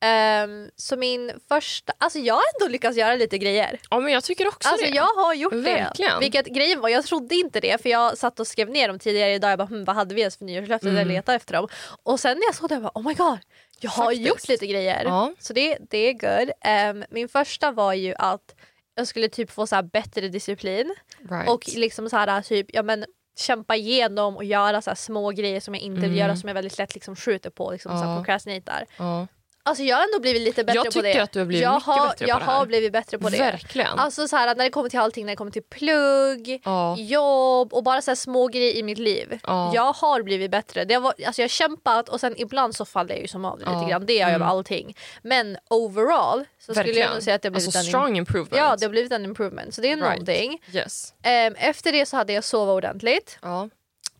Ehm, 0.01 0.69
så 0.75 0.97
min 0.97 1.31
första... 1.49 1.93
Alltså 1.97 2.19
jag 2.19 2.33
har 2.33 2.43
ändå 2.61 2.71
lyckats 2.71 2.97
göra 2.97 3.15
lite 3.15 3.37
grejer. 3.37 3.79
ja, 3.89 3.99
men 3.99 4.13
jag 4.13 4.23
tycker 4.23 4.47
också 4.47 4.69
Alltså 4.69 4.85
det. 4.85 4.95
jag 4.95 5.03
har 5.15 5.33
gjort 5.33 5.53
Verkligen. 5.53 6.11
det. 6.13 6.19
Vilket 6.19 6.45
grejen 6.45 6.81
var, 6.81 6.89
jag 6.89 7.05
trodde 7.05 7.35
inte 7.35 7.59
det 7.59 7.81
för 7.81 7.89
jag 7.89 8.17
satt 8.17 8.39
och 8.39 8.47
skrev 8.47 8.69
ner 8.69 8.87
dem 8.87 8.99
tidigare 8.99 9.33
idag. 9.33 9.51
Jag 9.51 9.57
bara, 9.59 9.67
hm, 9.67 9.85
vad 9.85 9.95
hade 9.95 10.15
vi 10.15 10.21
ens 10.21 10.37
för 10.37 10.45
nyårslöften? 10.45 10.89
Mm. 10.89 10.99
Jag 10.99 11.07
letade 11.07 11.35
efter 11.35 11.53
dem. 11.53 11.67
Och 12.03 12.19
sen 12.19 12.37
när 12.37 12.45
jag 12.45 12.55
såg 12.55 12.69
det, 12.69 12.75
jag 12.75 12.81
bara, 12.83 12.91
oh 12.95 13.03
my 13.07 13.13
god. 13.13 13.37
Jag 13.79 13.89
har 13.91 14.05
Faktiskt. 14.05 14.27
gjort 14.27 14.47
lite 14.47 14.67
grejer. 14.67 15.03
Ja. 15.05 15.33
Så 15.39 15.53
det, 15.53 15.77
det 15.89 15.97
är 15.97 16.13
good. 16.13 16.51
Ehm, 16.61 17.03
min 17.09 17.29
första 17.29 17.71
var 17.71 17.93
ju 17.93 18.15
att 18.17 18.55
jag 18.95 19.07
skulle 19.07 19.29
typ 19.29 19.51
få 19.51 19.67
så 19.67 19.75
här 19.75 19.83
bättre 19.83 20.27
disciplin. 20.27 20.95
Right. 21.29 21.49
Och 21.49 21.63
liksom 21.75 22.09
så 22.09 22.17
här, 22.17 22.41
typ, 22.41 22.67
ja, 22.73 22.83
men, 22.83 23.05
kämpa 23.39 23.75
igenom 23.75 24.35
och 24.35 24.43
göra 24.43 24.81
så 24.81 24.95
små 24.95 25.29
grejer 25.31 25.59
som 25.59 25.73
jag 25.73 25.83
inte 25.83 26.01
vill 26.01 26.05
Mm. 26.09 26.17
göra 26.17 26.35
som 26.35 26.47
jag 26.47 26.53
väldigt 26.53 26.77
lätt 26.77 26.93
liksom 26.93 27.15
skjuter 27.15 27.49
på. 27.49 27.71
Liksom, 27.71 27.97
så 27.99 28.05
Ja. 28.05 28.15
procrastinatar. 28.17 28.85
ja. 28.97 29.27
Alltså 29.69 29.83
jag 29.83 29.95
har 29.97 30.03
ändå 30.03 30.19
blivit 30.19 30.41
lite 30.41 30.63
bättre 30.63 30.75
Jag 30.77 30.93
på 30.93 31.01
det. 31.01 31.07
tycker 31.09 31.21
att 31.21 31.31
du 31.31 31.39
har 31.39 31.45
blivit 31.45 31.63
jag 31.63 31.73
mycket 31.73 31.85
har, 31.85 32.07
bättre 32.09 32.25
jag 32.27 32.39
på 32.39 32.45
det 32.45 32.51
har 32.51 32.59
här. 32.59 32.65
blivit 32.65 32.91
bättre 32.91 33.17
på 33.19 33.29
det. 33.29 33.37
Verkligen. 33.37 33.99
Alltså 33.99 34.27
så 34.27 34.35
här, 34.35 34.55
när 34.55 34.63
det 34.63 34.69
kommer 34.69 34.89
till 34.89 34.99
allting, 34.99 35.25
när 35.25 35.31
det 35.33 35.37
kommer 35.37 35.51
till 35.51 35.63
plugg, 35.63 36.61
ja. 36.65 36.95
jobb 36.97 37.73
och 37.73 37.83
bara 37.83 38.01
så 38.01 38.15
små 38.15 38.47
grejer 38.47 38.75
i 38.75 38.83
mitt 38.83 38.97
liv. 38.97 39.39
Ja. 39.43 39.71
Jag 39.75 39.93
har 39.93 40.21
blivit 40.21 40.51
bättre. 40.51 40.85
Det 40.85 40.97
var, 40.97 41.13
alltså 41.25 41.41
jag 41.41 41.43
har 41.43 41.49
kämpat 41.49 42.09
och 42.09 42.19
sen 42.19 42.33
ibland 42.37 42.75
så 42.75 42.85
faller 42.85 43.09
jag 43.13 43.21
ju 43.21 43.27
som 43.27 43.45
av 43.45 43.59
lite 43.59 43.71
grann. 43.89 44.05
Det 44.05 44.13
gör 44.13 44.19
jag 44.21 44.29
Mm. 44.29 44.39
med 44.39 44.49
allting. 44.49 44.95
Men 45.21 45.57
overall 45.69 46.45
så 46.59 46.73
skulle 46.73 46.99
jag 46.99 47.13
nog 47.13 47.23
säga 47.23 47.35
att 47.35 47.41
det 47.41 47.47
har 47.47 47.51
blivit 47.51 47.67
alltså 47.67 47.79
en, 47.79 47.83
strong 47.85 48.17
improvement. 48.17 48.55
ja, 48.57 48.75
det 48.79 48.85
har 48.85 48.89
blivit 48.91 49.11
en 49.11 49.25
improvement. 49.25 49.73
Så 49.73 49.81
det 49.81 49.87
är 49.91 49.95
Right. 49.95 50.09
någonting. 50.09 50.61
Yes. 50.73 51.13
Ehm, 51.23 51.55
efter 51.57 51.91
det 51.91 52.05
så 52.05 52.17
hade 52.17 52.33
jag 52.33 52.43
sova 52.43 52.71
ordentligt. 52.73 53.39
Ja. 53.41 53.69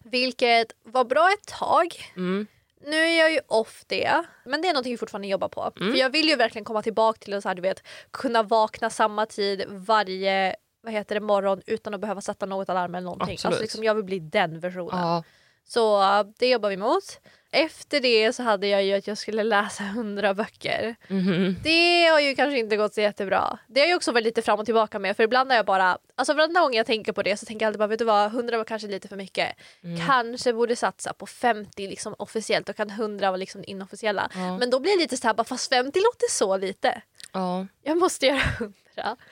Vilket 0.04 0.72
var 0.86 1.04
bra 1.04 1.30
ett 1.34 1.48
tag. 1.48 2.12
Mm. 2.16 2.48
Nu 2.86 2.96
är 2.96 3.20
jag 3.20 3.32
ju 3.32 3.39
off 3.48 3.84
det, 3.88 4.24
men 4.46 4.62
det 4.62 4.68
är 4.68 4.74
någonting 4.74 4.94
vi 4.94 4.98
fortfarande 4.98 5.28
jobbar 5.28 5.50
på. 5.50 5.72
Mm. 5.80 5.92
För 5.92 6.00
jag 6.00 6.10
vill 6.10 6.30
ju 6.30 6.36
verkligen 6.36 6.65
komma 6.65 6.82
tillbaka 6.82 7.20
till 7.20 7.34
att 7.34 7.44
så 7.44 7.50
här, 7.50 7.56
du 7.56 7.62
vet, 7.62 7.84
kunna 8.12 8.44
vakna 8.44 8.89
samma 8.89 9.26
tid 9.26 9.65
varje 9.68 10.56
vad 10.82 10.94
heter 10.94 11.15
det, 11.15 11.22
morgon 11.22 11.62
utan 11.65 11.94
att 11.94 12.02
behöva 12.02 12.22
sätta 12.22 12.46
något 12.46 12.70
alarm 12.70 12.96
eller 12.96 13.06
någonting. 13.06 13.34
Absolut. 13.34 13.46
Alltså, 13.46 13.62
liksom, 13.62 13.84
jag 13.84 13.96
vill 13.96 14.04
bli 14.04 14.20
den 14.20 14.60
versionen. 14.60 15.00
Ja. 15.00 15.24
Så 15.65 16.02
uh, 16.02 16.32
det 16.38 16.50
jobbar 16.50 16.70
vi 16.70 16.78
mot. 16.78 17.20
Efter 17.52 18.00
det 18.00 18.34
så 18.34 18.44
hade 18.44 18.68
jag 18.68 18.84
ju 18.84 18.94
att 18.94 19.08
jag 19.08 19.18
skulle 19.18 19.44
läsa 19.44 19.84
100 19.84 20.34
böcker. 20.34 20.96
Mhm. 21.08 21.56
Det 21.64 22.06
har 22.06 22.20
ju 22.20 22.36
kanske 22.36 22.60
inte 22.60 22.78
gått 22.78 22.94
så 22.94 23.02
jättebra. 23.02 23.60
Det 23.68 23.82
har 23.82 23.88
jag 23.88 23.96
också 23.96 24.12
varit 24.12 24.24
lite 24.24 24.42
fram 24.42 24.60
och 24.60 24.66
tillbaka 24.66 25.00
med 25.00 25.16
för 25.16 25.24
ibland 25.24 25.50
har 25.50 25.56
jag 25.58 25.66
bara, 25.66 25.98
alltså 26.16 26.34
varenda 26.34 26.60
gång 26.60 26.74
jag 26.74 26.86
tänker 26.86 27.12
på 27.12 27.24
det 27.24 27.38
så 27.38 27.46
tänker 27.46 27.66
jag 27.66 27.68
alltid 27.68 27.80
bara 27.80 27.88
vet 27.88 28.00
du 28.00 28.06
vad, 28.06 28.26
100 28.26 28.58
var 28.58 28.64
kanske 28.64 28.88
lite 28.88 29.08
för 29.08 29.16
mycket. 29.16 29.56
Mm. 29.84 30.08
Kanske 30.08 30.54
borde 30.54 30.76
satsa 30.76 31.14
på 31.14 31.26
50 31.26 31.88
liksom 31.88 32.16
officiellt 32.18 32.70
och 32.70 32.76
kan 32.76 32.90
100 32.90 33.32
vara 33.32 33.38
liksom 33.38 33.64
inofficiella. 33.68 34.30
Ja. 34.34 34.58
Men 34.58 34.70
då 34.70 34.80
blir 34.80 34.92
det 34.92 35.02
lite 35.02 35.18
så 35.18 35.28
här, 35.28 35.34
bara, 35.34 35.44
fast 35.44 35.70
50 35.70 36.00
låter 36.00 36.32
så 36.32 36.58
lite. 36.58 37.02
Ja. 37.32 37.68
Jag 37.84 37.98
måste 37.98 38.26
göra 38.26 38.39
100. 38.58 38.74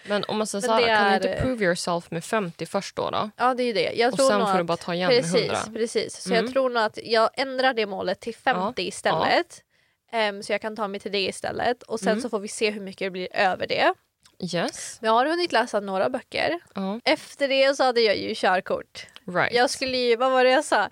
Men 0.07 0.23
om 0.27 0.37
man 0.37 0.47
säger 0.47 0.61
så 0.67 0.71
här, 0.71 0.81
kan 0.87 0.87
du 1.21 1.27
är- 1.27 1.31
inte 1.31 1.41
prove 1.43 1.65
yourself 1.65 2.11
med 2.11 2.23
50 2.23 2.65
först 2.65 2.95
då? 2.95 3.09
då? 3.09 3.29
Ja 3.37 3.53
det 3.53 3.63
är 3.63 3.73
det. 3.73 3.91
Jag 3.95 4.11
Och 4.13 4.17
tror 4.19 4.29
sen 4.29 4.47
får 4.47 4.57
du 4.57 4.63
bara 4.63 4.77
ta 4.77 4.93
igen 4.93 5.09
precis, 5.09 5.33
med 5.33 5.41
100. 5.41 5.57
Precis, 5.73 6.15
så 6.23 6.29
Mm. 6.29 6.45
jag 6.45 6.53
tror 6.53 6.69
nog 6.69 6.83
att 6.83 6.99
jag 7.03 7.29
ändrar 7.33 7.73
det 7.73 7.85
målet 7.85 8.19
till 8.19 8.35
50 8.35 8.87
istället. 8.87 9.63
Ehm, 10.11 10.43
så 10.43 10.51
jag 10.51 10.61
kan 10.61 10.75
ta 10.75 10.87
mig 10.87 10.99
till 10.99 11.11
det 11.11 11.21
istället 11.25 11.83
och 11.83 11.99
sen 11.99 12.09
Mm. 12.09 12.21
så 12.21 12.29
får 12.29 12.39
vi 12.39 12.47
se 12.47 12.69
hur 12.71 12.81
mycket 12.81 13.05
det 13.05 13.09
blir 13.11 13.27
över 13.35 13.67
det. 13.67 13.93
Yes. 14.53 14.97
Men 15.01 15.07
jag 15.07 15.13
har 15.15 15.25
hunnit 15.25 15.51
läsa 15.51 15.79
några 15.79 16.09
böcker. 16.09 16.59
Ja. 16.75 16.99
Efter 17.05 17.47
det 17.47 17.77
så 17.77 17.83
hade 17.83 18.01
jag 18.01 18.17
ju 18.17 18.33
körkort. 18.35 19.07
Right. 19.25 19.53
Jag 19.53 19.69
skulle 19.69 19.97
ju, 19.97 20.15
vad 20.15 20.31
var 20.31 20.43
det 20.43 20.49
jag 20.51 20.65
sa? 20.65 20.89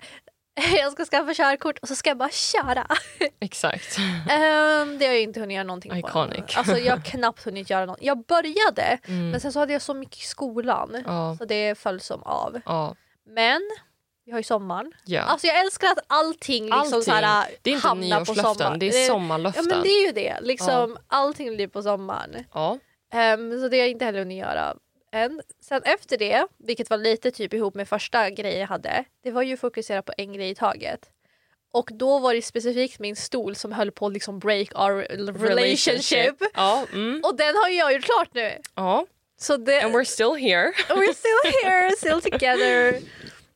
Jag 0.78 0.92
ska 0.92 1.04
skaffa 1.04 1.34
körkort 1.34 1.78
och 1.78 1.88
så 1.88 1.96
ska 1.96 2.10
jag 2.10 2.16
bara 2.16 2.30
köra. 2.30 2.86
Exakt. 3.40 3.98
Ehm, 4.30 4.98
det 4.98 5.06
har 5.06 5.12
jag 5.12 5.20
inte 5.22 5.40
hunnit 5.40 5.54
göra 5.54 5.64
någonting 5.64 5.90
på. 5.90 5.98
Iconic. 6.08 6.56
Alltså 6.56 6.78
jag 6.78 6.96
har 6.96 7.02
knappt 7.04 7.44
hunnit 7.44 7.70
göra 7.70 7.86
något. 7.86 7.98
Jag 8.00 8.24
började 8.26 8.98
Mm. 9.08 9.30
men 9.30 9.40
sen 9.40 9.52
så 9.52 9.58
hade 9.58 9.72
jag 9.72 9.82
så 9.82 9.94
mycket 9.94 10.16
i 10.18 10.22
skolan 10.22 11.02
Ja. 11.06 11.36
så 11.38 11.44
det 11.44 11.78
föll 11.78 12.00
som 12.00 12.22
av. 12.22 12.60
Ja. 12.66 12.94
Men 13.26 13.60
vi 14.24 14.32
har 14.32 14.38
ju 14.38 14.42
sommaren. 14.42 14.92
ja. 15.04 15.20
Alltså 15.22 15.46
jag 15.46 15.60
älskar 15.60 15.86
att 15.88 15.98
allting 16.06 16.64
liksom 16.64 16.80
Allting. 16.80 17.02
så 17.02 17.10
här, 17.10 17.46
det 17.62 17.70
är 17.70 17.74
inte 17.74 17.88
hamnar 17.88 18.24
på 18.24 18.34
sommaren. 18.34 18.78
det 18.78 18.86
är 18.86 19.06
sommarlöften. 19.08 19.64
Ja 19.68 19.74
men 19.76 19.82
det 19.82 19.88
är 19.90 20.06
ju 20.06 20.12
det. 20.12 20.36
Liksom, 20.40 20.96
Allting 21.08 21.54
blir 21.56 21.68
på 21.68 21.82
sommaren. 21.82 22.44
Ehm, 23.12 23.60
så 23.60 23.68
det 23.68 23.76
har 23.76 23.82
jag 23.82 23.88
inte 23.90 24.04
heller 24.04 24.18
hunnit 24.18 24.38
göra 24.38 24.76
än. 25.16 25.40
Sen 25.60 25.82
efter 25.84 26.16
det, 26.18 26.46
vilket 26.58 26.90
var 26.90 26.96
lite 26.96 27.30
typ 27.30 27.54
ihop 27.54 27.74
med 27.74 27.88
första 27.88 28.30
grejen 28.30 28.60
jag 28.60 28.66
hade, 28.68 29.04
det 29.24 29.30
var 29.30 29.42
ju 29.42 29.56
fokusera 29.56 30.02
på 30.02 30.12
en 30.16 30.32
grej 30.32 30.50
i 30.50 30.54
taget. 30.54 31.00
Och 31.72 31.90
då 31.92 32.18
var 32.18 32.34
det 32.34 32.42
specifikt 32.42 32.98
min 33.00 33.16
stol 33.16 33.56
som 33.56 33.72
höll 33.72 33.90
på 33.90 34.06
att 34.06 34.12
liksom 34.12 34.38
break 34.38 34.68
our 34.74 34.92
relationship. 35.32 36.34
Ja. 36.54 36.86
Mm. 36.92 37.20
Och 37.24 37.36
den 37.36 37.54
har 37.56 37.68
jag 37.68 37.92
gjort 37.94 38.04
klart 38.04 38.28
nu. 38.34 38.52
ja. 38.74 39.06
Så 39.38 39.56
det, 39.56 39.80
And 39.82 39.94
we're 39.94 40.04
still 40.04 40.34
here. 40.34 40.72
we're 40.88 41.14
still 41.14 41.52
here, 41.64 41.90
still 41.98 42.20
together. 42.22 42.92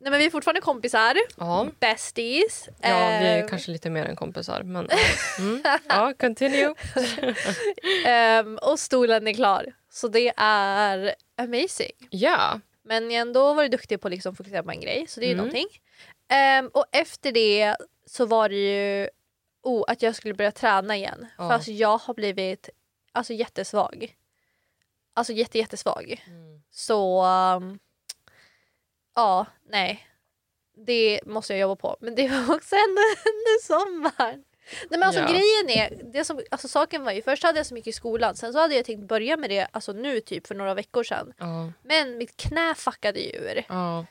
Nej 0.02 0.10
men 0.10 0.18
vi 0.18 0.24
är 0.26 0.30
fortfarande 0.30 0.60
kompisar, 0.60 1.14
Ja. 1.36 1.68
besties. 1.80 2.68
Ja, 2.82 2.88
vi 2.88 3.26
är 3.26 3.42
Ehm, 3.42 3.48
kanske 3.48 3.70
lite 3.70 3.90
mer 3.90 4.04
än 4.04 4.16
kompisar. 4.16 4.62
Men, 4.62 4.88
ja. 4.90 4.96
mm. 5.38 5.62
ja, 5.88 6.12
continue. 6.20 6.74
ehm, 8.06 8.58
och 8.62 8.78
stolen 8.78 9.28
är 9.28 9.32
klar. 9.32 9.66
Så 9.90 10.08
det 10.08 10.32
är 10.36 11.14
amazing. 11.36 11.92
Ja. 12.10 12.60
Men 12.82 13.10
jag 13.10 13.18
har 13.20 13.26
ändå 13.26 13.54
varit 13.54 13.70
duktig 13.70 14.00
på 14.00 14.08
att 14.08 14.12
liksom 14.12 14.36
fokusera 14.36 14.62
på 14.62 14.70
en 14.70 14.80
grej, 14.80 15.06
så 15.08 15.20
det 15.20 15.26
är 15.26 15.28
ju 15.28 15.32
Mm. 15.34 15.46
någonting. 15.46 15.68
Ehm, 16.28 16.68
och 16.68 16.84
efter 16.92 17.32
det 17.32 17.76
så 18.06 18.26
var 18.26 18.48
det 18.48 18.56
ju 18.56 19.08
oh, 19.62 19.84
att 19.88 20.02
jag 20.02 20.14
skulle 20.16 20.34
börja 20.34 20.52
träna 20.52 20.96
igen. 20.96 21.26
Ja. 21.38 21.48
Fast 21.48 21.68
jag 21.68 21.98
har 21.98 22.14
blivit 22.14 22.68
alltså, 23.12 23.32
jättesvag. 23.32 24.16
Alltså 25.14 25.32
jätte, 25.32 25.58
jättesvag. 25.58 26.24
Så 26.70 27.24
um, 27.24 27.78
ja, 29.14 29.46
nej. 29.68 30.06
Det 30.86 31.20
måste 31.26 31.52
jag 31.52 31.60
jobba 31.60 31.76
på. 31.76 31.96
Men 32.00 32.14
det 32.14 32.28
var 32.28 32.54
också 32.56 32.74
ändå 32.76 33.00
under 33.30 33.62
sommaren. 33.66 34.44
Nej 34.90 35.00
men 35.00 35.02
alltså 35.02 35.20
Ja. 35.20 35.26
grejen 35.28 35.70
är, 35.92 36.12
det 36.12 36.24
som, 36.24 36.40
alltså 36.50 36.68
saken 36.68 37.04
var 37.04 37.12
ju 37.12 37.22
först 37.22 37.42
hade 37.42 37.58
jag 37.58 37.66
så 37.66 37.74
mycket 37.74 37.88
i 37.88 37.92
skolan 37.92 38.34
sen 38.36 38.52
så 38.52 38.58
hade 38.58 38.74
jag 38.74 38.84
tänkt 38.84 39.08
börja 39.08 39.36
med 39.36 39.50
det 39.50 39.66
alltså 39.72 39.92
nu 39.92 40.20
typ 40.20 40.46
för 40.46 40.54
några 40.54 40.74
veckor 40.74 41.04
sedan. 41.04 41.32
Ja, 41.38 41.72
Men 41.82 42.18
mitt 42.18 42.36
knä 42.36 42.74
fuckade 42.76 43.20
ju 43.20 43.30
ur. 43.30 43.64
ja. 43.68 44.06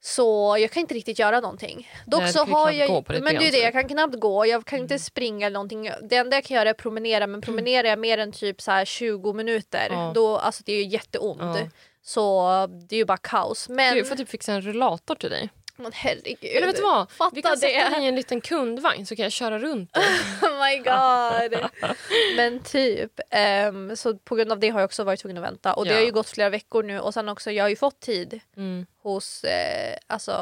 Så 0.00 0.56
jag 0.60 0.70
kan 0.70 0.80
inte 0.80 0.94
riktigt 0.94 1.18
göra 1.18 1.40
någonting. 1.40 1.90
Dock 2.06 2.20
Nej, 2.22 2.32
så 2.32 2.44
har 2.44 2.70
jag 2.70 3.04
Men 3.08 3.22
det 3.38 3.48
är 3.48 3.52
det, 3.52 3.58
jag 3.58 3.72
kan 3.72 3.88
knappt 3.88 4.14
gå, 4.20 4.46
jag 4.46 4.64
kan 4.64 4.76
Mm. 4.76 4.84
inte 4.84 4.98
springa 4.98 5.46
eller 5.46 5.54
någonting. 5.54 5.90
Det 6.02 6.16
enda 6.16 6.36
jag 6.36 6.44
kan 6.44 6.54
göra 6.56 6.68
är 6.68 6.74
promenera 6.74 7.26
men 7.26 7.40
promenerar 7.40 7.88
jag 7.88 7.98
mer 7.98 8.18
än 8.18 8.32
typ 8.32 8.60
så 8.62 8.70
här 8.70 8.84
20 8.84 9.32
minuter 9.32 10.12
då, 10.14 10.38
alltså 10.38 10.62
det 10.66 10.72
är 10.72 10.76
ju 10.76 10.88
jätteont. 10.88 11.70
Så 12.02 12.48
det 12.88 12.96
är 12.96 12.98
ju 12.98 13.04
bara 13.04 13.16
kaos. 13.18 13.68
Men, 13.68 13.94
Du 13.96 14.04
får 14.04 14.16
typ 14.16 14.28
fixa 14.28 14.52
en 14.52 14.60
rullator 14.62 15.14
till 15.14 15.30
dig. 15.30 15.50
Men 15.76 15.92
herregud. 15.92 16.38
Eller 16.56 16.66
vet 16.66 16.76
du 16.76 16.82
vad? 16.82 17.10
Fatta 17.10 17.30
Vi 17.34 17.42
kan 17.42 17.56
sätta 17.56 17.90
det. 17.90 18.02
i 18.04 18.06
en 18.06 18.14
liten 18.16 18.40
kundvagn 18.40 19.06
så 19.06 19.16
kan 19.16 19.22
jag 19.22 19.32
köra 19.32 19.58
runt. 19.58 19.96
Oh 20.42 20.64
my 20.66 20.76
god. 20.78 21.70
men 22.36 22.60
typ. 22.62 23.20
ehm, 23.30 23.96
så 23.96 24.14
på 24.16 24.34
grund 24.34 24.52
av 24.52 24.58
det 24.58 24.68
har 24.68 24.80
jag 24.80 24.84
också 24.84 25.04
varit 25.04 25.20
tvungen 25.20 25.38
att 25.38 25.44
vänta. 25.44 25.74
Och 25.74 25.84
det 25.84 25.90
Ja. 25.90 25.96
har 25.96 26.04
ju 26.04 26.12
gått 26.12 26.28
flera 26.28 26.48
veckor 26.50 26.82
nu 26.82 27.00
och 27.00 27.14
sen 27.14 27.28
också 27.28 27.50
jag 27.50 27.64
har 27.64 27.68
ju 27.68 27.76
fått 27.76 28.00
tid 28.00 28.40
Mm. 28.56 28.86
hos 29.02 29.44
eh, 29.44 29.96
alltså, 30.06 30.32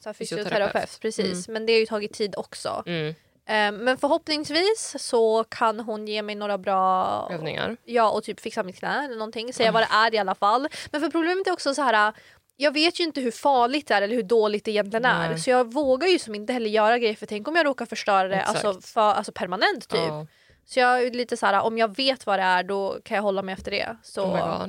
så 0.00 0.08
här 0.08 0.12
fysioterapeut. 0.12 0.48
Fysioterapeut. 0.54 1.00
Precis. 1.00 1.48
Men 1.48 1.66
det 1.66 1.72
har 1.72 1.80
ju 1.80 1.86
tagit 1.86 2.12
tid 2.12 2.34
också. 2.36 2.82
Mm. 2.86 3.08
Eh, 3.46 3.72
Men 3.84 3.96
förhoppningsvis 3.98 4.94
så 4.98 5.44
kan 5.48 5.80
hon 5.80 6.08
ge 6.08 6.22
mig 6.22 6.34
några 6.34 6.58
bra 6.58 7.28
Övningar. 7.32 7.76
Ja 7.84 8.10
och 8.10 8.24
typ 8.24 8.40
fixa 8.40 8.62
mitt 8.62 8.78
knä 8.78 9.04
eller 9.04 9.16
någonting. 9.16 9.52
Säga 9.52 9.72
vad 9.72 9.82
det 9.82 9.88
är 9.92 10.14
i 10.14 10.18
alla 10.18 10.34
fall. 10.34 10.68
Men 10.90 11.00
för 11.00 11.08
problemet 11.10 11.46
är 11.46 11.52
också 11.52 11.74
så 11.74 11.82
här. 11.82 12.12
Jag 12.62 12.72
vet 12.72 13.00
ju 13.00 13.04
inte 13.04 13.20
hur 13.20 13.30
farligt 13.30 13.86
det 13.86 13.94
är 13.94 14.02
eller 14.02 14.14
hur 14.14 14.22
dåligt 14.22 14.64
det 14.64 14.70
egentligen 14.70 15.04
är. 15.04 15.28
Nej. 15.28 15.38
Så 15.38 15.50
jag 15.50 15.72
vågar 15.72 16.08
ju 16.08 16.18
som 16.18 16.34
inte 16.34 16.52
heller 16.52 16.70
göra 16.70 16.98
grejer 16.98 17.14
för 17.14 17.26
tänk 17.26 17.48
om 17.48 17.56
jag 17.56 17.66
råkar 17.66 17.86
förstöra 17.86 18.28
det 18.28 18.42
alltså, 18.42 18.80
för, 18.80 19.00
alltså 19.00 19.32
permanent 19.32 19.88
typ. 19.88 20.00
Ja. 20.00 20.26
Så 20.66 20.80
jag 20.80 21.02
är 21.02 21.10
lite 21.10 21.36
så 21.36 21.46
här, 21.46 21.60
om 21.60 21.78
jag 21.78 21.96
vet 21.96 22.26
vad 22.26 22.38
det 22.38 22.42
är 22.42 22.62
då 22.62 22.98
kan 23.04 23.14
jag 23.14 23.22
hålla 23.22 23.42
mig 23.42 23.52
efter 23.52 23.70
det. 23.70 23.96
Så, 24.02 24.24
Oh 24.24 24.68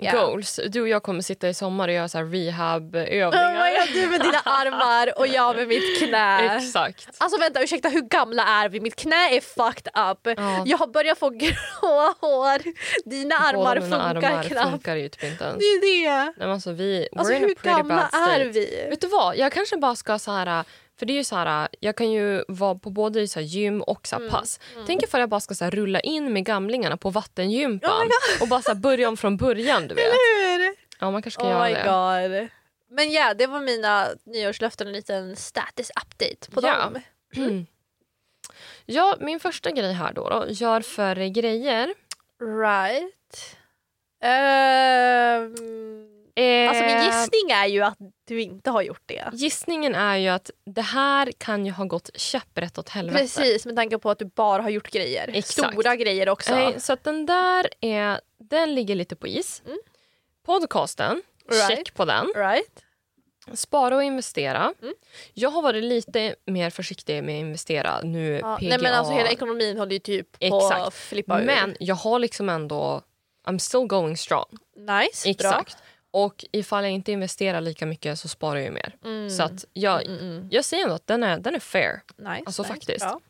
ja. 0.00 0.12
Goals. 0.12 0.60
Du 0.68 0.80
och 0.80 0.88
jag 0.88 1.02
kommer 1.02 1.22
sitta 1.22 1.48
i 1.48 1.54
sommar 1.54 1.88
och 1.88 1.94
göra 1.94 2.08
så 2.08 2.18
Oh 2.18 2.30
rehab-övningar. 2.30 3.86
God, 3.86 3.94
du 3.94 4.06
med 4.06 4.20
dina 4.20 4.38
armar 4.44 5.18
och 5.18 5.26
jag 5.26 5.56
med 5.56 5.68
mitt 5.68 5.98
knä. 5.98 6.56
Exakt. 6.56 7.08
Alltså 7.18 7.40
vänta 7.40 7.62
ursäkta 7.62 7.88
hur 7.88 8.00
gamla 8.00 8.42
är 8.42 8.68
vi? 8.68 8.80
Mitt 8.80 8.96
knä 8.96 9.36
är 9.36 9.40
fucked 9.40 9.92
up. 10.10 10.38
Ja. 10.38 10.62
Jag 10.66 10.78
har 10.78 10.86
börjat 10.86 11.18
få 11.18 11.30
gråa 11.30 12.14
hår. 12.20 12.62
Dina 13.10 13.34
armar 13.34 13.54
Båda 13.54 13.80
mina 13.80 14.12
funkar 14.12 14.30
armar 14.30 14.42
knappt. 14.42 14.70
funkar 14.70 14.96
ju 14.96 15.08
typ 15.08 15.24
inte 15.24 15.44
ens. 15.44 15.58
Det 15.58 15.64
är 15.64 15.80
det. 16.26 16.32
Nej, 16.36 16.50
alltså, 16.50 16.72
vi, 16.72 17.08
Alltså 17.16 17.34
hur 17.34 17.54
gamla 17.62 18.08
är 18.12 18.44
vi? 18.44 18.86
Vet 18.90 19.00
du 19.00 19.06
vad, 19.06 19.36
jag 19.36 19.52
kanske 19.52 19.76
bara 19.76 19.96
ska 19.96 20.18
så 20.18 20.30
här... 20.30 20.64
För 20.98 21.06
det 21.06 21.12
är 21.12 21.14
ju 21.16 21.24
så 21.24 21.36
här, 21.36 21.68
jag 21.80 21.96
kan 21.96 22.10
ju 22.10 22.44
vara 22.48 22.74
på 22.74 22.90
både 22.90 23.28
så 23.28 23.40
gym 23.40 23.82
och 23.82 24.06
så 24.06 24.16
Mm, 24.16 24.30
pass. 24.30 24.60
Tänk 24.86 25.02
ifall 25.02 25.20
jag 25.20 25.28
bara 25.28 25.40
ska 25.40 25.54
så 25.54 25.64
här 25.64 25.70
rulla 25.70 26.00
in 26.00 26.32
med 26.32 26.44
gamlingarna 26.44 26.96
på 26.96 27.08
Oh 27.08 27.12
vattengympan 27.14 28.08
och 28.40 28.48
bara 28.48 28.62
så 28.62 28.68
här 28.70 28.78
börja 28.78 29.08
om 29.08 29.16
från 29.16 29.36
början. 29.36 29.88
du 29.88 29.94
vet. 29.94 30.04
Hur? 30.04 30.74
Ja, 31.00 31.10
man 31.10 31.22
kanske 31.22 31.40
ska 31.40 31.48
Oh 31.48 31.70
göra 31.70 32.28
det. 32.28 32.38
god. 32.40 32.48
Men 32.90 33.12
ja, 33.12 33.34
det 33.34 33.46
var 33.46 33.60
mina 33.60 34.08
nyårslöften, 34.24 34.86
en 34.86 34.92
liten 34.92 35.36
status 35.36 35.90
update 35.90 36.50
på 36.50 36.60
Ja. 36.66 36.76
dem. 36.76 37.02
Ja, 38.86 39.16
min 39.20 39.40
första 39.40 39.70
grej 39.70 39.92
här 39.92 40.12
då, 40.12 40.28
då 40.28 40.44
gör 40.48 40.80
färre 40.80 41.28
grejer. 41.30 41.94
Right. 42.62 43.56
Ehm, 44.22 45.54
Eh, 46.38 46.68
alltså 46.68 46.84
min 46.84 47.04
gissning 47.04 47.50
är 47.50 47.66
ju 47.66 47.82
att 47.82 47.98
du 48.24 48.42
inte 48.42 48.70
har 48.70 48.82
gjort 48.82 49.02
det. 49.06 49.28
Gissningen 49.32 49.94
är 49.94 50.16
ju 50.16 50.28
att 50.28 50.50
det 50.66 50.82
här 50.82 51.32
kan 51.38 51.66
ju 51.66 51.72
ha 51.72 51.84
gått 51.84 52.10
käpprätt 52.14 52.78
åt 52.78 52.88
helvete. 52.88 53.18
Precis, 53.22 53.66
med 53.66 53.76
tanke 53.76 53.98
på 53.98 54.10
att 54.10 54.18
du 54.18 54.24
bara 54.24 54.62
har 54.62 54.70
gjort 54.70 54.90
grejer. 54.90 55.30
Exakt. 55.34 55.72
Stora 55.72 55.96
grejer 55.96 56.28
också. 56.28 56.54
Nej, 56.54 56.80
så 56.80 56.92
att 56.92 57.04
den 57.04 57.26
där 57.26 57.68
är, 57.80 58.20
den 58.38 58.74
ligger 58.74 58.94
lite 58.94 59.16
på 59.16 59.26
is. 59.26 59.62
Mm. 59.66 59.78
Podcasten, 60.46 61.22
Right. 61.50 61.68
check 61.68 61.94
på 61.94 62.04
den. 62.04 62.32
Right? 62.36 62.84
Spara 63.54 63.96
och 63.96 64.02
investera. 64.02 64.72
Mm. 64.82 64.94
Jag 65.34 65.50
har 65.50 65.62
varit 65.62 65.84
lite 65.84 66.34
mer 66.46 66.70
försiktig 66.70 67.24
med 67.24 67.34
att 67.36 67.40
investera 67.40 68.00
nu. 68.02 68.38
Ja, 68.42 68.56
PGA. 68.56 68.68
nej 68.68 68.78
men 68.82 68.94
alltså 68.94 69.12
hela 69.12 69.28
ekonomin 69.30 69.78
håller 69.78 69.92
ju 69.92 69.98
typ 69.98 70.32
på 70.38 70.56
Exakt. 70.58 70.80
att 70.86 70.94
flippa 70.94 71.40
ur. 71.40 71.44
Men 71.46 71.76
jag 71.80 71.94
har 71.94 72.18
liksom 72.18 72.48
ändå... 72.48 73.02
I'm 73.46 73.58
still 73.58 73.86
going 73.86 74.16
strong. 74.16 74.58
Nice, 74.76 75.30
Exakt. 75.30 75.76
Och 76.10 76.44
ifall 76.52 76.84
jag 76.84 76.92
inte 76.92 77.12
investerar 77.12 77.60
lika 77.60 77.86
mycket 77.86 78.18
så 78.18 78.28
sparar 78.28 78.56
jag 78.56 78.64
ju 78.64 78.70
mer. 78.70 78.96
Mm. 79.04 79.30
Så 79.30 79.42
att 79.42 79.64
jag, 79.72 80.06
mm, 80.06 80.18
mm. 80.18 80.48
jag 80.50 80.64
säger 80.64 80.82
ändå 80.82 80.94
att 80.94 81.06
den 81.06 81.22
är, 81.22 81.38
den 81.38 81.54
är 81.54 81.60
fair. 81.60 82.02
Nice, 82.18 82.42
Alltså 82.46 82.62
nice, 82.62 82.74
faktiskt. 82.74 83.00
bra. 83.06 83.20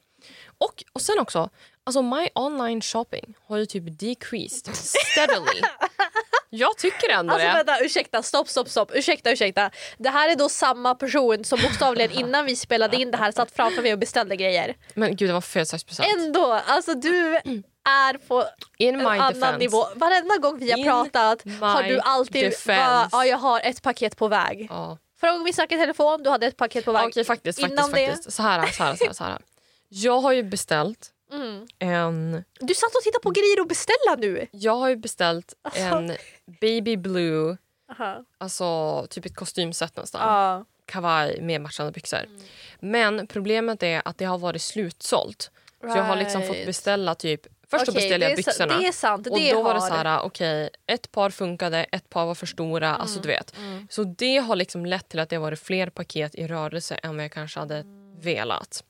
Och, 0.59 0.85
och 0.93 1.01
sen 1.01 1.19
också, 1.19 1.51
alltså 1.85 2.03
my 2.03 2.29
online 2.35 2.81
shopping 2.81 3.35
har 3.47 3.57
ju 3.57 3.67
typ 3.67 3.99
decreased 3.99 4.75
steadily. 4.77 5.61
jag 6.51 6.79
tycker 6.79 7.11
ändå 7.11 7.33
Alltså 7.35 7.49
det. 7.49 7.55
vänta, 7.55 7.85
ursäkta, 7.85 8.23
stopp, 8.23 8.49
stopp, 8.49 8.69
stopp. 8.69 8.91
Ursäkta, 8.95 9.31
ursäkta. 9.33 9.71
Det 9.99 10.09
här 10.09 10.29
är 10.29 10.37
då 10.37 10.49
samma 10.49 10.95
person 10.95 11.45
som 11.45 11.59
bokstavligen 11.63 12.11
innan 12.11 12.47
vi 12.47 12.57
spelade 12.57 12.97
in 12.97 13.11
det 13.11 13.17
här 13.17 13.33
satt 13.33 13.51
framför 13.51 13.83
mig 13.83 13.93
och 13.93 13.99
beställde 13.99 14.37
grejer. 14.37 14.77
Men 14.95 15.17
gud 15.17 15.29
det 15.29 15.33
var 15.33 15.41
födelsedagspresent. 15.41 16.09
Ändå, 16.19 16.53
alltså 16.67 16.95
du 16.95 17.41
är 17.89 18.19
på 18.29 18.45
In 18.79 18.95
en 19.01 19.07
annan 19.07 19.33
defense. 19.35 19.59
nivå. 19.59 19.85
Varenda 19.95 20.37
gång 20.37 20.59
vi 20.59 20.71
har 20.71 20.79
In 20.79 20.85
pratat 20.85 21.43
har 21.61 21.83
du 21.83 21.99
alltid 22.01 22.53
bara, 22.67 23.09
ja 23.13 23.25
jag 23.25 23.39
har 23.39 23.61
ett 23.65 23.83
paket 23.83 24.17
på 24.17 24.29
väg. 24.29 24.67
Ja. 24.71 24.99
Förra 25.21 25.31
gången 25.31 25.45
vi 25.45 25.53
snackade 25.53 25.83
i 25.83 25.85
telefon, 25.85 26.23
du 26.23 26.31
hade 26.31 26.47
ett 26.47 26.57
paket 26.57 26.85
på 26.85 26.93
väg. 26.93 27.09
Okej 27.09 27.25
faktiskt, 27.25 27.61
faktiskt, 27.61 27.73
Innan 27.79 27.91
det- 27.91 28.07
faktiskt. 28.07 28.33
Så 28.33 28.43
här, 28.43 28.67
så 28.67 28.85
här, 28.85 28.95
så 28.97 29.05
här, 29.05 29.13
så 29.13 29.25
här. 29.25 29.39
Jag 29.89 30.21
har 30.21 30.33
ju 30.33 30.43
beställt 30.43 31.13
Mm. 31.33 31.67
en, 31.79 32.45
Du 32.61 32.75
satt 32.75 32.95
och 32.95 33.03
tittade 33.03 33.23
på 33.23 33.31
grejer 33.31 33.61
och 33.61 33.67
beställa 33.67 34.15
nu. 34.19 34.47
jag 34.51 34.75
har 34.77 34.89
ju 34.89 34.97
beställt 34.97 35.55
Alltså. 35.63 35.81
en 35.81 36.17
baby 36.61 36.97
blue, 36.97 37.57
Aha. 37.93 38.25
alltså 38.39 39.07
typ 39.11 39.27
ett 39.27 39.37
kostymset 39.37 39.97
nästan. 39.97 40.21
Ja. 40.35 40.65
Kavaj 40.87 41.41
med 41.41 41.61
matchande 41.61 41.93
byxor. 41.93 42.19
Mm. 42.19 42.41
Men 42.81 43.27
problemet 43.27 43.83
är 43.83 44.03
att 44.05 44.19
det 44.19 44.25
har 44.25 44.39
varit 44.39 44.63
slutsålt. 44.63 45.51
Så 45.81 45.87
jag 45.87 46.03
har 46.03 46.17
liksom 46.17 46.43
fått 46.43 46.51
Right. 46.57 46.67
beställa 46.67 47.15
typ, 47.15 47.41
först 47.71 47.87
så 47.87 47.93
Okej, 47.93 48.01
beställde 48.03 48.27
jag 48.29 48.33
det 48.33 48.37
byxorna. 48.47 48.79
Det 48.79 48.87
är 48.87 48.93
sant, 48.93 49.27
Och 49.27 49.39
det 49.39 49.53
då 49.53 49.63
var 49.63 49.75
det 49.75 49.81
har. 49.81 49.89
så 49.89 49.95
här, 49.95 50.21
okej, 50.23 50.71
ett 50.87 51.13
par 51.13 51.31
funkade, 51.31 51.85
ett 51.85 52.11
par 52.11 52.27
var 52.27 52.35
för 52.35 52.47
stora. 52.47 52.97
Alltså 52.97 53.21
du 53.21 53.29
vet. 53.29 53.57
Mm. 53.57 53.89
Så 53.91 54.05
det 54.05 54.37
har 54.39 54.57
liksom 54.57 54.87
lett 54.87 55.09
till 55.09 55.19
att 55.21 55.29
det 55.29 55.37
har 55.37 55.41
varit 55.43 55.61
fler 55.61 55.91
paket 55.91 56.35
i 56.35 56.47
rörelse 56.47 56.95
än 57.03 57.17
vad 57.17 57.25
jag 57.25 57.33
kanske 57.33 57.61
hade 57.61 57.77
Mm. 57.77 58.21
velat. 58.21 58.85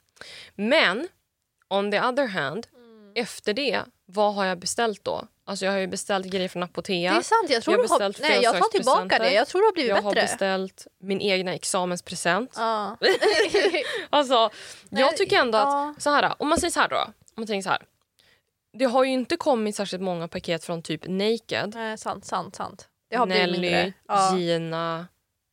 Men 0.55 1.09
on 1.69 1.91
the 1.91 2.01
other 2.01 2.27
hand, 2.27 2.67
Mm. 2.75 3.13
efter 3.15 3.53
det, 3.55 3.81
vad 4.07 4.35
har 4.35 4.45
jag 4.45 4.59
beställt 4.59 5.05
då? 5.05 5.25
Alltså 5.45 5.65
jag 5.65 5.73
har 5.73 5.79
ju 5.79 5.87
beställt 5.87 6.27
grejer 6.27 6.49
från 6.49 6.63
Apotea. 6.63 7.13
Det 7.13 7.19
är 7.19 7.23
sant, 7.23 7.51
jag 7.51 7.63
tror 7.63 7.77
Jag 7.77 7.85
du 7.85 7.89
har... 7.89 7.99
beställt 7.99 8.21
Nej 8.29 8.43
jag 8.43 8.59
tar 8.59 8.69
tillbaka 8.69 9.19
det, 9.19 9.33
jag 9.33 9.49
tror 9.49 9.61
du 9.61 9.67
har 9.67 9.73
blivit 9.73 9.89
jag 9.89 10.03
har 10.03 10.15
bättre. 10.15 10.23
beställt 10.27 10.87
min 11.01 11.21
egna 11.21 11.55
examenspresent. 11.55 12.53
Ja. 12.57 12.97
Alltså, 14.11 14.51
Nej, 14.89 15.03
jag 15.03 15.17
tycker 15.17 15.37
ändå 15.39 15.59
att, 15.59 16.03
så 16.03 16.11
här, 16.11 16.35
om 16.39 16.49
man 16.49 16.59
säger 16.61 16.71
så 16.73 16.81
här 16.81 16.89
då, 16.89 16.97
om 16.97 17.13
man 17.37 17.47
tänker 17.47 17.63
så 17.65 17.71
här. 17.71 17.83
Det 18.79 18.85
har 18.85 19.05
ju 19.05 19.11
inte 19.11 19.37
kommit 19.37 19.77
särskilt 19.77 20.03
många 20.03 20.29
paket 20.29 20.65
från 20.65 20.83
typ 20.83 21.01
Naked, 21.07 21.73
Nej, 21.75 21.99
sant, 21.99 22.25
sant, 22.25 22.57
sant. 22.57 22.89
Det 23.11 23.17
har 23.17 23.27
blivit 23.27 23.43
Nelly, 23.43 23.61
mindre. 23.61 23.93
Ja, 24.09 24.37
Gina. 24.39 25.07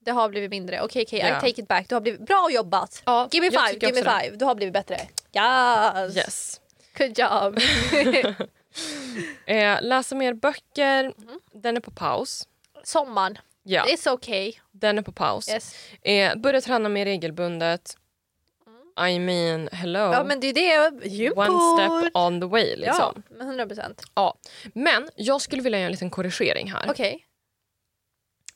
det 0.06 0.12
har 0.12 0.30
blivit 0.30 0.50
mindre. 0.50 0.82
Okej, 0.82 1.04
okej, 1.08 1.20
Ja. 1.20 1.28
I 1.38 1.40
take 1.42 1.62
it 1.62 1.68
back. 1.68 1.90
Du 1.90 1.96
har 1.96 2.02
blivit... 2.02 2.22
Bra 2.22 2.48
jobbat! 2.52 3.04
Ja, 3.06 3.30
Give 3.32 3.48
me 3.50 3.54
jag 3.54 3.62
five, 3.68 3.74
tycker 3.74 3.88
give 3.88 3.96
me 3.96 4.02
också 4.02 4.18
det. 4.18 4.24
five. 4.26 4.36
Du 4.38 4.46
har 4.46 4.56
blivit 4.56 4.74
bättre. 4.74 4.96
Yes! 5.34 6.18
Yes. 6.18 6.62
Good 6.98 7.20
job! 7.20 7.60
Eh, 9.46 9.78
läsa 9.82 10.16
mer 10.16 10.34
böcker, 10.34 11.04
Mhm. 11.18 11.40
den 11.54 11.78
är 11.78 11.82
på 11.82 11.92
paus. 11.92 12.48
Sommaren, 12.84 13.38
Ja, 13.64 13.84
it's 13.86 14.10
okay. 14.10 14.54
den 14.72 14.98
är 14.98 15.02
på 15.02 15.12
paus. 15.12 15.50
Yes. 15.50 15.76
Eh, 16.02 16.36
börja 16.36 16.62
träna 16.62 16.90
mer 16.90 17.06
regelbundet. 17.06 17.98
I 19.10 19.20
mean, 19.20 19.70
hello. 19.72 20.00
Ja 20.00 20.24
men 20.24 20.40
det 20.40 20.48
är 20.48 20.54
det! 20.92 21.32
One 21.32 21.78
step 21.78 22.16
on 22.16 22.42
the 22.42 22.48
way. 22.48 22.70
Ja, 22.70 22.76
Liksom. 22.78 23.24
men 23.30 23.42
100 23.48 23.68
procent. 23.68 24.04
Ja. 24.14 24.38
Men 24.74 25.10
jag 25.16 25.42
skulle 25.42 25.62
vilja 25.62 25.80
göra 25.80 25.86
en 25.86 25.92
liten 25.92 26.10
korrigering 26.10 26.72
här. 26.72 26.86
Okej. 26.90 27.26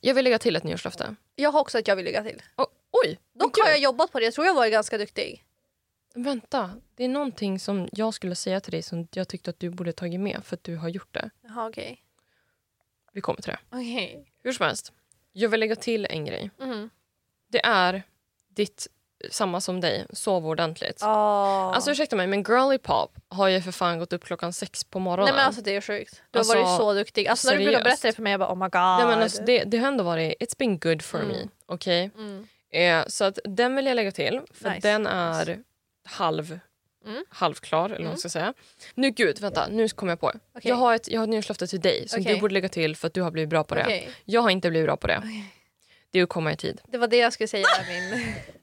Jag 0.00 0.14
vill 0.14 0.24
lägga 0.24 0.38
till 0.38 0.56
ett 0.56 0.64
nyårslöfte. 0.64 1.14
Jag 1.34 1.52
har 1.52 1.60
också 1.60 1.78
att 1.78 1.88
jag 1.88 1.96
vill 1.96 2.04
lägga 2.04 2.22
till. 2.22 2.42
Oh, 2.56 2.66
oj! 3.04 3.18
Dock 3.34 3.58
har 3.62 3.68
jag 3.70 3.78
jobbat 3.80 4.12
på 4.12 4.18
det, 4.18 4.24
jag 4.24 4.34
tror 4.34 4.46
jag 4.46 4.54
varit 4.54 4.72
ganska 4.72 4.98
duktig. 4.98 5.44
Vänta, 6.14 6.70
det 6.94 7.04
är 7.04 7.08
någonting 7.08 7.58
som 7.58 7.88
jag 7.92 8.14
skulle 8.14 8.34
säga 8.34 8.60
till 8.60 8.72
dig 8.72 8.82
som 8.82 9.08
jag 9.12 9.28
tyckte 9.28 9.50
att 9.50 9.58
du 9.60 9.70
borde 9.70 9.92
tagit 9.92 10.20
med 10.20 10.40
för 10.44 10.56
att 10.56 10.64
du 10.64 10.76
har 10.76 10.88
gjort 10.88 11.14
det. 11.14 11.30
Jaha 11.42 11.68
okej. 11.68 12.02
Vi 13.12 13.20
kommer 13.20 13.42
till 13.42 13.52
det. 13.52 13.58
Okej. 13.76 14.32
Hur 14.42 14.52
som 14.52 14.66
helst, 14.66 14.92
jag 15.32 15.48
vill 15.48 15.60
lägga 15.60 15.76
till 15.76 16.06
en 16.10 16.24
grej. 16.24 16.50
Mm. 16.60 16.90
Det 17.48 17.64
är 17.64 18.02
ditt 18.48 18.86
samma 19.30 19.60
som 19.60 19.80
dig, 19.80 20.06
sov 20.12 20.46
ordentligt. 20.46 21.02
Oh. 21.02 21.08
Alltså 21.08 21.90
ursäkta 21.90 22.16
mig 22.16 22.26
men 22.26 22.42
girly 22.42 22.78
pop 22.78 23.12
har 23.28 23.48
ju 23.48 23.60
för 23.60 23.72
fan 23.72 23.98
gått 23.98 24.12
upp 24.12 24.24
klockan 24.24 24.52
sex 24.52 24.84
på 24.84 24.98
morgonen. 24.98 25.24
Nej 25.24 25.34
men 25.34 25.46
alltså 25.46 25.62
det 25.62 25.76
är 25.76 25.80
sjukt. 25.80 26.22
Du 26.30 26.38
Alltså, 26.38 26.54
har 26.58 26.62
varit 26.64 26.76
så 26.78 26.94
duktig. 26.94 27.26
Alltså 27.28 27.50
när 27.50 27.56
du 27.58 27.64
brukar 27.64 27.78
seriöst. 27.80 27.84
berätta 28.02 28.06
det 28.08 28.12
för 28.16 28.22
mig 28.22 28.30
jag 28.30 28.40
bara 28.40 28.52
oh 28.52 28.56
my 28.58 28.64
god. 28.64 28.72
Nej, 28.72 29.06
men 29.06 29.22
alltså, 29.22 29.42
det, 29.42 29.64
det 29.64 29.78
har 29.78 29.88
ändå 29.88 30.04
varit, 30.04 30.34
it's 30.40 30.58
been 30.58 30.78
good 30.78 31.02
for 31.02 31.18
me. 31.18 31.48
Okej? 31.66 32.10
Mm. 32.16 32.46
Eh, 32.72 33.06
så 33.08 33.24
att 33.24 33.38
den 33.44 33.76
vill 33.76 33.86
jag 33.86 33.94
lägga 33.94 34.12
till 34.12 34.40
för 34.54 34.70
Nice, 34.70 34.88
den 34.88 35.06
är 35.06 35.58
halv, 36.04 36.58
Mm. 37.06 37.24
halvklar 37.28 37.84
eller 37.86 37.98
vad 37.98 38.06
man 38.08 38.18
ska 38.18 38.28
säga. 38.28 38.54
Nu 38.94 39.10
gud, 39.10 39.40
vänta, 39.40 39.66
nu 39.70 39.88
kommer 39.88 40.12
jag 40.12 40.20
på. 40.20 40.26
Okej. 40.28 40.68
Jag 40.68 40.76
har 40.76 40.94
ett, 40.94 41.08
jag 41.08 41.20
har 41.20 41.24
ett 41.24 41.30
nyårslöfte 41.30 41.66
till 41.66 41.80
dig 41.80 42.08
som 42.08 42.20
Okej. 42.20 42.34
du 42.34 42.40
borde 42.40 42.54
lägga 42.54 42.68
till 42.68 42.96
för 42.96 43.06
att 43.06 43.14
du 43.14 43.22
har 43.22 43.30
blivit 43.30 43.48
bra 43.50 43.64
på 43.64 43.74
det. 43.74 43.82
Okej. 43.82 44.10
Jag 44.24 44.40
har 44.40 44.50
inte 44.50 44.70
blivit 44.70 44.86
bra 44.86 44.96
på 44.96 45.06
det. 45.06 45.22
Det 46.10 46.18
är 46.18 46.22
att 46.22 46.28
komma 46.28 46.52
i 46.52 46.56
tid. 46.56 46.80
Det 46.88 46.98
var 46.98 47.08
det 47.08 47.16
jag 47.16 47.32
skulle 47.32 47.48
säga 47.48 47.66
min... 47.88 48.34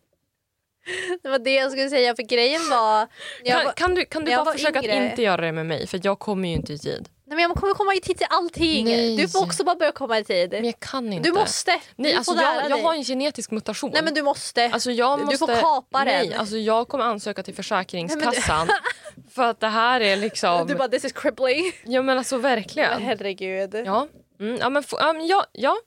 det 1.24 1.30
var 1.30 1.40
det 1.40 1.54
jag 1.56 1.72
skulle 1.72 1.90
säga 1.90 2.16
för 2.16 2.24
grejen 2.24 2.62
var... 2.70 3.08
Jag, 3.44 3.56
Kan, 3.58 3.66
var 3.66 3.72
kan 3.72 3.96
du, 3.96 4.06
kan 4.06 4.26
du 4.26 4.32
jag 4.32 4.46
bara 4.46 4.54
försöka 4.54 4.84
yngre. 4.84 4.98
att 5.06 5.10
inte 5.12 5.22
göra 5.22 5.42
det 5.42 5.52
med 5.52 5.66
mig 5.66 5.88
för 5.88 6.00
jag 6.04 6.20
kommer 6.20 6.48
ju 6.50 6.56
inte 6.56 6.74
i 6.74 6.78
tid. 6.78 7.10
nej, 7.26 7.36
men 7.36 7.40
jag 7.40 7.56
kommer 7.56 7.74
komma 7.74 7.94
i 7.94 8.02
tid 8.02 8.18
till 8.18 8.28
allting. 8.30 8.86
Nej. 8.86 9.18
Du 9.18 9.28
får 9.28 9.44
också 9.44 9.64
bara 9.64 9.76
börja 9.76 9.92
komma 9.92 10.20
i 10.20 10.24
tid. 10.24 10.52
Men 10.52 10.66
jag 10.66 10.80
kan 10.80 11.14
inte. 11.14 11.30
Du 11.30 11.34
måste. 11.36 11.72
Nej, 11.96 12.12
du 12.12 12.18
alltså 12.18 12.36
jag, 12.36 12.70
jag 12.70 12.78
har 12.78 12.94
en 12.94 13.04
genetisk 13.04 13.52
mutation. 13.52 13.92
Nej 13.94 14.04
men 14.04 14.14
du 14.14 14.22
måste. 14.22 14.70
Alltså 14.74 14.92
jag 14.92 15.20
Du 15.20 15.24
måste, 15.26 15.38
får 15.38 15.56
kapa 15.62 16.04
nej, 16.04 16.28
den. 16.28 16.40
Alltså 16.40 16.58
jag 16.58 16.88
kommer 16.88 17.04
ansöka 17.06 17.44
till 17.44 17.56
Försäkringskassan 17.56 18.68
för 19.36 19.44
att 19.44 19.60
det 19.60 19.68
här 19.68 20.02
är 20.02 20.16
liksom... 20.18 20.68
Du 20.68 20.76
bara 20.76 20.88
this 20.88 21.06
is 21.06 21.12
crippling. 21.14 21.72
Ja 21.86 22.02
men 22.02 22.18
alltså 22.18 22.36
Men 22.36 22.42
verkligen. 22.42 23.02
herregud. 23.02 23.76
Ja. 23.86 24.08
Mm, 24.40 24.74
men 24.74 24.84
ja, 24.92 25.14
men 25.14 25.28
ja, 25.28 25.46
ja, 25.52 25.78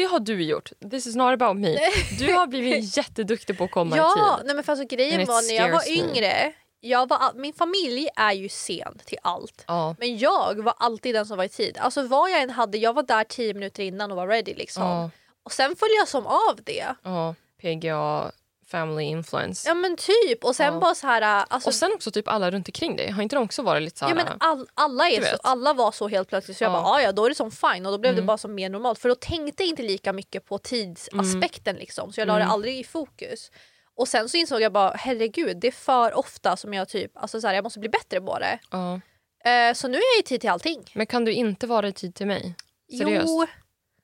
det 0.00 0.06
har 0.06 0.20
du 0.20 0.42
gjort. 0.42 0.72
This 0.90 1.06
is 1.06 1.16
not 1.16 1.32
about 1.42 1.56
me. 1.56 1.78
Du 2.18 2.32
har 2.32 2.46
blivit 2.46 2.96
jätteduktig 2.96 3.58
på 3.58 3.64
att 3.64 3.70
komma 3.70 3.96
i 3.96 3.98
Ja, 3.98 4.36
tid. 4.38 4.46
nej 4.46 4.54
men 4.54 4.64
för 4.64 4.72
alltså 4.72 4.86
grejen 4.86 5.26
var 5.26 5.42
när 5.48 5.54
jag 5.66 5.72
var 5.72 5.84
me. 5.88 5.98
yngre. 5.98 6.52
Jag 6.82 7.08
var, 7.08 7.32
min 7.34 7.52
familj 7.52 8.08
är 8.16 8.32
ju 8.32 8.48
sen 8.48 8.98
till 9.04 9.18
allt. 9.22 9.64
Ja, 9.66 9.94
Men 9.98 10.18
jag 10.18 10.62
var 10.64 10.74
alltid 10.76 11.14
den 11.14 11.26
som 11.26 11.36
var 11.36 11.44
i 11.44 11.48
tid. 11.48 11.78
Alltså 11.80 12.02
vad 12.02 12.30
jag 12.30 12.42
än 12.42 12.50
hade, 12.50 12.78
jag 12.78 12.92
var 12.92 13.02
där 13.02 13.24
tio 13.24 13.54
minuter 13.54 13.82
innan 13.82 14.10
och 14.10 14.16
var 14.16 14.26
ready 14.28 14.54
liksom. 14.54 14.82
ja, 14.82 15.10
Och 15.42 15.52
sen 15.52 15.76
följde 15.76 15.94
jag 15.96 16.08
som 16.08 16.26
av 16.26 16.58
det. 16.64 16.86
ja. 17.02 17.34
PGA, 17.62 18.30
family 18.70 19.04
influence. 19.04 19.68
Ja 19.68 19.74
men 19.74 19.96
typ. 19.96 20.44
Och 20.44 20.56
sen 20.56 20.74
Ja. 20.74 20.80
bara 20.80 20.94
så 20.94 21.06
här... 21.06 21.44
Alltså, 21.48 21.68
Och 21.68 21.74
sen 21.74 21.92
också 21.94 22.10
typ 22.10 22.28
alla 22.28 22.50
runt 22.50 22.68
omkring 22.68 22.96
dig. 22.96 23.10
Har 23.10 23.22
inte 23.22 23.36
de 23.36 23.44
också 23.44 23.62
varit 23.62 23.82
lite 23.82 23.98
så 23.98 24.04
här... 24.04 24.10
ja, 24.16 24.24
men 24.24 24.26
all, 24.40 24.66
alla, 24.74 25.08
är 25.08 25.22
så, 25.22 25.36
alla 25.42 25.72
var 25.72 25.92
så 25.92 26.08
helt 26.08 26.28
plötsligt 26.28 26.56
så 26.56 26.64
jag 26.64 26.72
Ja. 26.72 26.82
bara 26.82 26.92
"Ah, 26.94 27.00
ja 27.02 27.12
då 27.12 27.24
är 27.24 27.28
det 27.28 27.34
som 27.34 27.50
fine 27.50 27.86
och 27.86 27.92
då 27.92 27.98
blev 27.98 28.12
det 28.14 28.18
Mm. 28.18 28.26
bara 28.26 28.38
som 28.38 28.54
mer 28.54 28.68
normalt 28.70 28.98
för 28.98 29.08
då 29.08 29.14
tänkte 29.14 29.62
jag 29.62 29.70
inte 29.70 29.82
lika 29.82 30.12
mycket 30.12 30.44
på 30.46 30.58
tidsaspekten 30.58 31.76
liksom 31.76 32.12
så 32.12 32.20
jag 32.20 32.26
la 32.26 32.34
det 32.34 32.40
Mm. 32.40 32.52
aldrig 32.52 32.78
i 32.80 32.84
fokus. 32.84 33.50
Och 33.96 34.08
sen 34.08 34.28
så 34.28 34.36
insåg 34.36 34.60
jag 34.62 34.72
bara 34.72 34.90
herregud 34.96 35.56
det 35.60 35.66
är 35.66 35.72
för 35.72 36.14
ofta 36.18 36.56
som 36.56 36.74
jag 36.74 36.88
typ, 36.88 37.16
alltså 37.16 37.40
så 37.40 37.46
här, 37.46 37.54
jag 37.54 37.64
måste 37.64 37.78
bli 37.80 37.88
bättre 37.88 38.20
på 38.20 38.38
det. 38.38 38.58
ja. 38.70 39.00
Eh, 39.44 39.74
så 39.74 39.88
nu 39.88 39.96
är 39.98 40.16
jag 40.16 40.20
i 40.20 40.22
tid 40.22 40.40
till 40.40 40.50
allting. 40.50 40.90
Men 40.94 41.06
kan 41.06 41.24
du 41.24 41.32
inte 41.32 41.66
vara 41.66 41.88
i 41.88 41.92
tid 41.92 42.14
till 42.14 42.26
mig? 42.26 42.54
Seriöst? 42.98 43.26
Jo, 43.28 43.46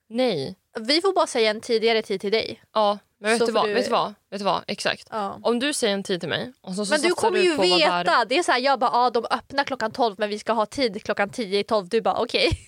Nej. 0.09 0.55
vi 0.79 1.01
får 1.01 1.13
bara 1.13 1.27
säga 1.27 1.49
en 1.49 1.61
tidigare 1.61 2.01
tid 2.01 2.21
till 2.21 2.31
dig. 2.31 2.61
Ja, 2.73 2.99
men 3.19 3.31
vet 3.31 3.39
Så 3.39 3.45
du, 3.45 3.51
vad? 3.51 3.65
du- 3.69 3.73
vet 3.73 3.85
du 3.85 3.91
vad? 3.91 4.13
Vet 4.29 4.39
du 4.39 4.45
vad? 4.45 4.63
Exakt. 4.67 5.07
Ja. 5.11 5.39
Om 5.43 5.59
du 5.59 5.73
säger 5.73 5.93
en 5.93 6.03
tid 6.03 6.19
till 6.19 6.29
mig 6.29 6.53
och 6.61 6.75
så, 6.75 6.85
så 6.85 6.93
Men 6.93 7.01
du 7.01 7.09
kommer 7.13 7.39
ju 7.39 7.55
vara 7.55 7.67
där- 7.67 8.03
veta, 8.03 8.25
det 8.25 8.37
är 8.37 8.43
så 8.43 8.51
här, 8.51 8.59
jag 8.59 8.79
bara 8.79 8.91
ah, 8.91 9.09
de 9.09 9.25
öppnar 9.31 9.63
klockan 9.63 9.91
12 9.91 10.15
men 10.17 10.29
vi 10.29 10.39
ska 10.39 10.53
ha 10.53 10.65
tid 10.65 11.03
klockan 11.03 11.29
10 11.29 11.59
i 11.59 11.63
12. 11.63 11.89
Du 11.89 12.01
bara 12.01 12.15
okej. 12.19 12.49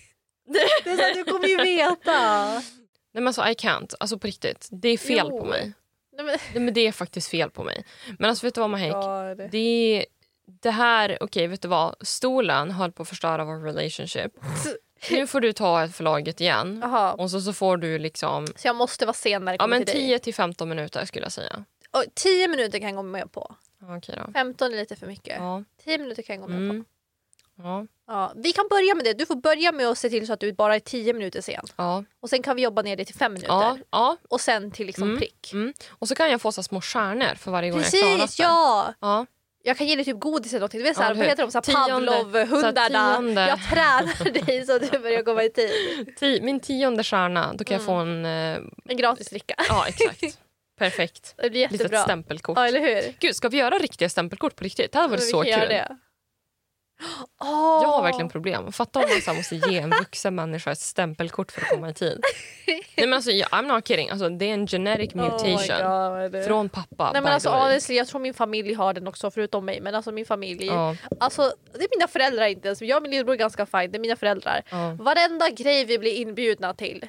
Det 0.83 0.89
är 0.89 0.95
så 0.97 1.01
här, 1.03 1.13
du 1.13 1.23
kommer 1.23 1.47
ju 1.47 1.57
veta. 1.57 2.45
Nej 3.13 3.23
men 3.23 3.27
alltså 3.27 3.41
I 3.41 3.53
can't. 3.53 3.93
Alltså 3.99 4.17
på 4.19 4.27
riktigt. 4.27 4.67
Det 4.71 4.89
är 4.89 4.97
fel 4.97 5.27
Jo. 5.29 5.39
på 5.39 5.45
mig. 5.45 5.73
Nej, 6.17 6.25
men, 6.25 6.37
Nej, 6.53 6.63
men 6.63 6.73
det 6.73 6.87
är 6.87 6.91
faktiskt 6.91 7.29
fel 7.29 7.49
på 7.49 7.63
mig. 7.63 7.85
Men 8.19 8.29
alltså 8.29 8.45
vet 8.45 8.55
du 8.55 8.61
vad 8.61 8.69
Mahek? 8.69 8.93
God. 8.93 9.51
Det, 9.51 9.57
är- 9.97 10.05
det 10.61 10.71
här, 10.71 11.17
okej 11.21 11.47
vet 11.47 11.61
du 11.61 11.67
vad? 11.67 11.95
Stolen 12.01 12.71
höll 12.71 12.91
på 12.91 13.01
att 13.01 13.09
förstöra 13.09 13.45
vår 13.45 13.59
relationship. 13.59 14.31
Nu 15.11 15.27
får 15.27 15.39
du 15.41 15.53
ta 15.53 15.87
förlaget 15.87 16.41
igen. 16.41 16.79
Jaha. 16.83 17.13
Och 17.13 17.31
så, 17.31 17.41
så 17.41 17.53
får 17.53 17.77
du 17.77 17.99
liksom 17.99 18.47
Så 18.55 18.67
jag 18.67 18.75
måste 18.75 19.05
vara 19.05 19.13
sen 19.13 19.45
när 19.45 19.51
det 19.51 19.55
ja, 19.55 19.63
kommer 19.63 19.77
men 19.77 19.85
till 19.85 19.95
dig? 19.95 20.07
10 20.07 20.19
till 20.19 20.33
15 20.33 20.69
minuter 20.69 21.05
skulle 21.05 21.25
jag 21.25 21.31
säga. 21.31 21.63
Och 21.91 22.03
10 22.13 22.47
minuter 22.47 22.79
kan 22.79 22.87
jag 22.87 22.95
gå 22.95 23.03
med 23.03 23.31
på. 23.31 23.55
Ja, 23.81 23.97
Okej 23.97 24.19
då. 24.25 24.31
15 24.33 24.73
är 24.73 24.77
lite 24.77 24.95
för 24.95 25.07
mycket. 25.07 25.35
Ja. 25.37 25.63
10 25.83 25.97
minuter 25.97 26.23
kan 26.23 26.35
jag 26.35 26.41
gå 26.43 26.47
med 26.49 26.57
Mm. 26.61 26.83
på. 26.83 26.89
Ja. 27.63 27.85
Ja, 28.07 28.31
vi 28.35 28.53
kan 28.53 28.67
börja 28.69 28.95
med 28.95 29.05
det. 29.05 29.13
Du 29.13 29.25
får 29.25 29.35
börja 29.35 29.71
med 29.71 29.87
att 29.87 29.97
se 29.97 30.09
till 30.09 30.27
så 30.27 30.33
att 30.33 30.39
du 30.39 30.53
bara 30.53 30.75
är 30.75 30.79
10 30.79 31.13
minuter 31.13 31.41
sen. 31.41 31.65
Ja. 31.75 32.03
Och 32.19 32.29
sen 32.29 32.41
kan 32.43 32.55
vi 32.55 32.61
jobba 32.61 32.81
ner 32.81 32.95
det 32.95 33.05
till 33.05 33.15
5 33.15 33.33
minuter. 33.33 33.53
Ja. 33.53 33.77
ja. 33.91 34.17
Och 34.29 34.41
sen 34.41 34.71
till 34.71 34.87
liksom 34.87 35.03
Mm. 35.03 35.17
prick. 35.19 35.53
Mm. 35.53 35.73
Och 35.89 36.07
så 36.07 36.15
kan 36.15 36.31
jag 36.31 36.41
få 36.41 36.51
så 36.51 36.63
små 36.63 36.81
stjärnor 36.81 37.35
för 37.35 37.51
varje 37.51 37.69
gång 37.71 37.81
jag 37.81 37.91
klarat 37.91 38.19
Precis, 38.19 38.39
ja! 38.39 38.93
Ja. 38.99 39.25
Jag 39.63 39.77
kan 39.77 39.87
ge 39.87 39.95
dig 39.95 40.05
typ 40.05 40.19
godis 40.19 40.51
eller 40.53 40.59
någonting. 40.59 40.77
Du 40.79 40.83
vet, 40.83 40.89
Ja, 40.89 40.93
såhär, 40.95 41.11
eller 41.11 41.19
vad 41.19 41.29
heter 41.29 41.43
de? 41.43 41.61
Tionde. 41.61 42.11
Pavlov-hundarna. 42.11 43.13
Så 43.15 43.21
tionde. 43.21 43.47
Jag 43.47 43.59
tränar 43.69 44.45
dig 44.45 44.65
så 44.65 44.75
att 44.75 44.91
du 44.91 44.99
börjar 44.99 45.23
komma 45.23 45.43
i 45.43 45.49
tid. 45.49 45.71
Ti- 46.19 46.41
Min 46.41 46.59
tionde 46.59 47.03
stjärna, 47.03 47.53
då 47.53 47.63
kan 47.63 47.75
Mm. 47.77 47.81
jag 47.81 47.85
få 47.85 47.93
en... 47.93 48.25
eh, 48.25 48.57
En 48.89 48.97
gratis 48.97 49.29
dricka. 49.29 49.55
Ja, 49.69 49.85
exakt. 49.87 50.21
Perfekt. 50.79 51.33
Det 51.37 51.49
blir 51.49 51.61
Litet 51.61 51.79
jättebra. 51.79 51.99
stämpelkort. 52.03 52.57
Ja, 52.57 52.67
eller 52.67 52.79
hur? 52.79 53.15
Gud, 53.19 53.35
ska 53.35 53.49
vi 53.49 53.57
göra 53.57 53.77
riktiga 53.77 54.09
stämpelkort 54.09 54.55
på 54.55 54.63
riktigt? 54.63 54.91
Det 54.91 54.97
hade 54.97 55.09
varit 55.11 55.29
så 55.29 55.43
kul. 55.43 55.51
Det. 55.51 55.97
Jag 57.39 57.87
har 57.87 58.01
verkligen 58.03 58.29
problem. 58.29 58.71
Fatta 58.71 58.99
om 58.99 59.05
man 59.09 59.21
så 59.21 59.33
måste 59.33 59.55
ge 59.55 59.77
en 59.77 59.89
vuxen 59.89 60.35
människa 60.35 60.71
ett 60.71 60.79
stämpelkort 60.79 61.51
för 61.51 61.61
att 61.61 61.69
komma 61.69 61.89
i 61.89 61.93
tid. 61.93 62.21
Nej 62.67 62.83
men 63.07 63.13
alltså, 63.13 63.31
jag- 63.31 63.49
I'm 63.49 63.67
not 63.67 63.87
kidding. 63.87 64.09
Alltså, 64.09 64.29
det 64.29 64.45
är 64.45 64.53
en 64.53 64.67
genetic 64.67 65.13
mutation 65.15 65.55
Oh 65.55 66.17
my 66.21 66.29
God. 66.29 66.45
från 66.45 66.69
pappa. 66.69 67.11
Nej 67.13 67.21
men 67.21 67.33
alltså 67.33 67.49
honestly, 67.49 67.95
jag 67.95 68.07
tror 68.07 68.21
min 68.21 68.33
familj 68.33 68.73
har 68.73 68.93
den 68.93 69.07
också 69.07 69.31
förutom 69.31 69.65
mig. 69.65 69.81
Men 69.81 69.95
alltså 69.95 70.11
min 70.11 70.25
familj. 70.25 70.65
Ja, 70.65 70.95
Alltså 71.19 71.53
det 71.73 71.83
är 71.83 71.97
mina 71.97 72.07
föräldrar 72.07 72.45
inte 72.47 72.67
ens. 72.67 72.81
Jag 72.81 72.95
och 72.97 73.01
min 73.01 73.11
lillebror 73.11 73.33
är 73.33 73.37
ganska 73.39 73.65
fine. 73.65 73.91
Det 73.91 73.97
är 73.97 73.99
mina 73.99 74.15
föräldrar. 74.15 74.61
ja. 74.71 74.95
Varenda 74.99 75.49
grej 75.49 75.85
vi 75.85 75.99
blir 75.99 76.13
inbjudna 76.13 76.73
till. 76.73 77.05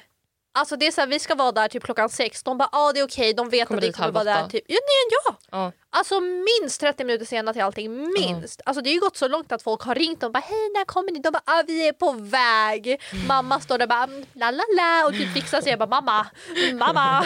Alltså 0.53 0.75
det 0.75 0.87
är 0.87 0.91
så 0.91 1.01
här, 1.01 1.07
vi 1.07 1.19
ska 1.19 1.35
vara 1.35 1.51
där 1.51 1.67
typ 1.67 1.83
klockan 1.83 2.09
sex. 2.09 2.43
De 2.43 2.57
bara 2.57 2.69
ah, 2.71 2.91
det 2.93 2.99
är 2.99 3.03
okej, 3.07 3.33
de 3.33 3.49
vet 3.49 3.67
Kommer 3.67 3.81
att 3.81 3.87
vi 3.87 3.91
kommer 3.91 4.11
vara 4.11 4.23
där 4.23 4.47
typ. 4.47 4.63
Ja, 4.67 4.77
nej, 4.81 5.19
ja. 5.25 5.35
ja. 5.51 5.71
Alltså 5.89 6.19
minst 6.19 6.81
30 6.81 7.03
minuter 7.03 7.25
senare 7.25 7.53
till 7.53 7.61
allting. 7.63 8.13
Minst. 8.13 8.61
Alltså 8.65 8.81
det 8.81 8.89
har 8.89 8.93
ju 8.93 8.99
gått 8.99 9.17
så 9.17 9.27
långt 9.27 9.51
att 9.51 9.61
folk 9.63 9.81
har 9.81 9.95
ringt 9.95 10.23
och 10.23 10.31
bara 10.31 10.39
hej 10.39 10.69
när 10.73 10.85
kommer 10.85 11.11
ni? 11.11 11.19
De 11.19 11.31
bara 11.31 11.41
ah, 11.45 11.63
vi 11.67 11.87
är 11.87 11.93
på 11.93 12.11
väg. 12.11 12.87
Mm. 12.87 13.27
Mamma 13.27 13.59
står 13.59 13.77
där 13.77 13.85
och 13.85 13.89
bara 13.89 14.03
mm, 14.03 14.25
la 14.33 14.51
la 14.51 14.63
la 14.77 15.05
och 15.07 15.11
typ 15.11 15.33
fixar 15.33 15.61
sig. 15.61 15.69
Jag 15.69 15.79
bara 15.79 16.01
mamma, 16.01 16.25
mamma. 16.73 17.25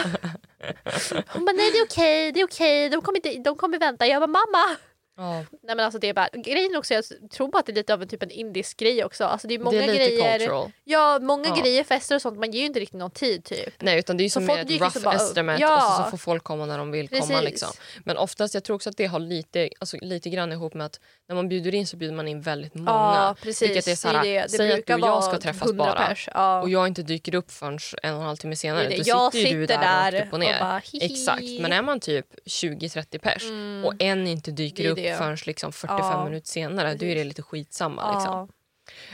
Hon 1.28 1.44
bara 1.44 1.52
nej 1.56 1.70
det 1.72 1.78
är 1.78 1.84
okej, 1.84 2.32
det 2.32 2.40
är 2.40 2.44
okej. 2.44 2.88
De, 2.88 3.00
kommer 3.02 3.26
inte- 3.26 3.50
de 3.50 3.56
kommer 3.56 3.78
vänta. 3.78 4.06
Jag 4.06 4.22
bara 4.22 4.26
mamma. 4.26 4.76
Ja. 5.16 5.32
Nej 5.34 5.46
men 5.76 5.80
alltså 5.80 5.98
det 5.98 6.08
är 6.08 6.14
bara, 6.14 6.28
grejen 6.34 6.76
också, 6.76 6.94
jag 6.94 7.04
tror 7.30 7.48
bara 7.48 7.58
att 7.58 7.66
det 7.66 7.72
är 7.72 7.76
lite 7.76 7.94
av 7.94 8.02
en 8.02 8.08
typ 8.08 8.22
en 8.22 8.30
indisk 8.30 8.76
grej 8.76 9.04
också. 9.04 9.24
Alltså 9.24 9.48
det 9.48 9.54
är 9.54 9.58
många 9.58 9.78
det 9.78 9.84
är 9.84 9.86
lite 9.92 9.98
grejer. 10.16 10.38
cultural. 10.38 10.72
Ja, 10.84 11.18
många 11.22 11.48
Ja. 11.48 11.56
grejer, 11.62 11.84
fester 11.84 12.14
och 12.14 12.22
sånt, 12.22 12.38
man 12.38 12.50
ger 12.50 12.60
ju 12.60 12.66
inte 12.66 12.80
riktigt 12.80 12.98
någon 12.98 13.10
tid 13.10 13.44
typ. 13.44 13.74
Nej, 13.82 13.98
utan 13.98 14.16
det 14.16 14.22
är 14.22 14.24
ju 14.24 14.30
Så 14.30 14.34
som 14.34 14.44
med 14.44 14.60
ett 14.60 14.68
dyker 14.68 14.84
rough 14.84 15.02
bara 15.04 15.14
estimate 15.14 15.60
Ja. 15.62 15.76
och 15.76 15.96
så, 15.96 16.02
så 16.04 16.10
får 16.10 16.18
folk 16.18 16.44
komma 16.44 16.66
när 16.66 16.78
de 16.78 16.90
vill 16.90 17.08
komma. 17.08 17.20
Precis. 17.20 17.42
Liksom. 17.42 17.68
Men 18.04 18.16
oftast, 18.16 18.54
jag 18.54 18.64
tror 18.64 18.74
också 18.76 18.90
att 18.90 18.96
det 18.96 19.06
har 19.06 19.18
lite, 19.18 19.68
alltså, 19.80 19.96
lite 20.00 20.30
grann 20.30 20.52
ihop 20.52 20.74
med 20.74 20.86
att 20.86 21.00
när 21.28 21.36
man 21.36 21.48
bjuder 21.48 21.74
in 21.74 21.86
så 21.86 21.96
bjuder 21.96 22.14
man 22.16 22.28
in 22.28 22.40
väldigt 22.40 22.74
många. 22.74 22.90
Ja 22.90 23.36
precis. 23.42 23.68
Vilket 23.70 23.86
är 23.88 23.94
så 23.94 24.08
här, 24.08 24.22
det 24.24 24.42
det. 24.42 24.48
säg 24.48 24.72
att 24.72 24.86
du 24.86 24.94
och 24.94 25.00
jag 25.00 25.24
ska 25.24 25.38
träffas 25.38 25.68
100 25.68 25.84
bara. 25.84 26.16
Ja. 26.34 26.62
Och 26.62 26.68
jag 26.70 26.86
inte 26.86 27.02
dyker 27.02 27.34
upp 27.34 27.50
förrän 27.50 27.78
en 28.02 28.14
och 28.14 28.20
en 28.20 28.26
halv 28.26 28.36
timme 28.36 28.56
senare. 28.56 28.82
Det 28.82 28.88
det. 28.88 28.96
Då 28.96 29.02
jag 29.06 29.32
sitter 29.32 29.54
du 29.54 29.66
där, 29.66 29.78
där 29.78 30.12
rakt 30.12 30.26
upp 30.26 30.32
och 30.32 30.40
ner. 30.40 30.60
bara 30.60 30.82
hihi. 30.92 31.04
Exakt, 31.12 31.42
men 31.60 31.72
är 31.72 31.82
man 31.82 32.00
typ 32.00 32.26
20-30 32.46 33.18
pers 33.18 33.42
Mm. 33.42 33.84
och 33.84 33.92
en 33.98 34.26
inte 34.26 34.50
dyker 34.50 34.86
upp 34.90 34.98
det. 35.10 35.18
förrän 35.18 35.36
liksom 35.46 35.72
45 35.72 35.98
Ja. 35.98 36.24
minuter 36.24 36.48
senare, 36.48 36.94
då 36.94 37.04
är 37.06 37.14
det 37.14 37.24
lite 37.24 37.42
skitsamma. 37.42 38.14
Liksom. 38.14 38.32
Ja. 38.34 38.48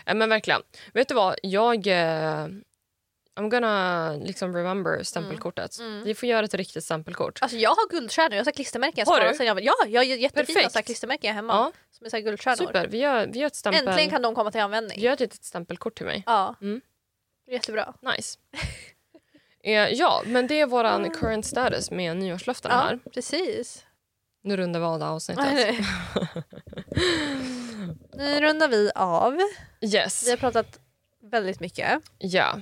Ja, 0.07 0.15
men 0.15 0.29
verkligen. 0.29 0.63
Vet 0.95 1.09
du 1.09 1.15
vad? 1.15 1.35
Jag... 1.43 1.87
Eh, 1.87 2.47
I'm 3.35 3.49
gonna 3.51 4.13
liksom 4.17 4.57
remember 4.57 5.03
stämpelkortet. 5.03 5.79
Mm. 5.79 6.05
Vi 6.05 6.15
får 6.15 6.29
göra 6.29 6.45
ett 6.45 6.55
riktigt 6.55 6.85
stämpelkort. 6.85 7.39
Alltså 7.43 7.57
jag 7.57 7.71
har 7.71 7.89
guldstjärnor, 7.91 8.37
jag 8.37 8.45
har 8.45 8.53
klistermärken. 8.53 9.07
Har 9.07 9.21
du? 9.29 9.35
Sen 9.35 9.47
jag 9.47 9.61
ja, 9.63 9.73
jag 9.89 10.01
har 10.01 10.05
jättefina 10.05 10.45
Perfekt. 10.57 10.73
så 10.73 10.79
här 10.79 10.83
klistermärken 10.83 11.35
hemma. 11.35 11.53
Ja, 11.53 11.73
Som 11.91 12.07
är 12.07 12.11
så 12.11 12.17
här 12.17 12.23
guldstjärnor. 12.23 12.57
super. 12.67 12.87
Vi 12.89 12.99
gör, 12.99 13.27
vi 13.27 13.39
gör 13.39 13.47
ett 13.47 13.55
stämpel. 13.57 13.89
Äntligen 13.89 14.11
kan 14.11 14.23
de 14.23 14.35
komma 14.35 14.51
till 14.51 14.59
Vi 14.59 14.63
användning. 14.63 15.01
gör 15.01 15.13
ett 15.13 15.21
litet 15.21 15.45
stämpelkort 15.45 15.95
till 15.97 16.07
mig. 16.07 16.23
Ja. 16.27 16.55
Mm. 16.61 16.81
Jättebra. 17.51 17.95
Nice. 18.17 18.39
eh, 19.65 19.73
ja, 19.73 20.23
men 20.27 20.47
det 20.47 20.61
är 20.61 20.67
våran 20.67 21.11
current 21.21 21.47
status 21.47 21.91
med 21.91 22.17
nyårslöften 22.17 22.71
Ja, 22.71 22.77
här. 22.79 22.99
precis. 23.15 23.85
Nu 24.43 24.57
rundar 24.57 24.81
vi 24.81 24.87
av 24.87 24.99
det 24.99 25.07
avsnittet. 25.07 25.45
nu 28.15 28.41
rundar 28.41 28.69
vi 28.69 28.91
av. 28.95 29.39
Yes. 29.81 30.27
Vi 30.27 30.31
har 30.31 30.37
pratat 30.37 30.79
väldigt 31.23 31.61
mycket. 31.61 32.03
Ja. 32.19 32.59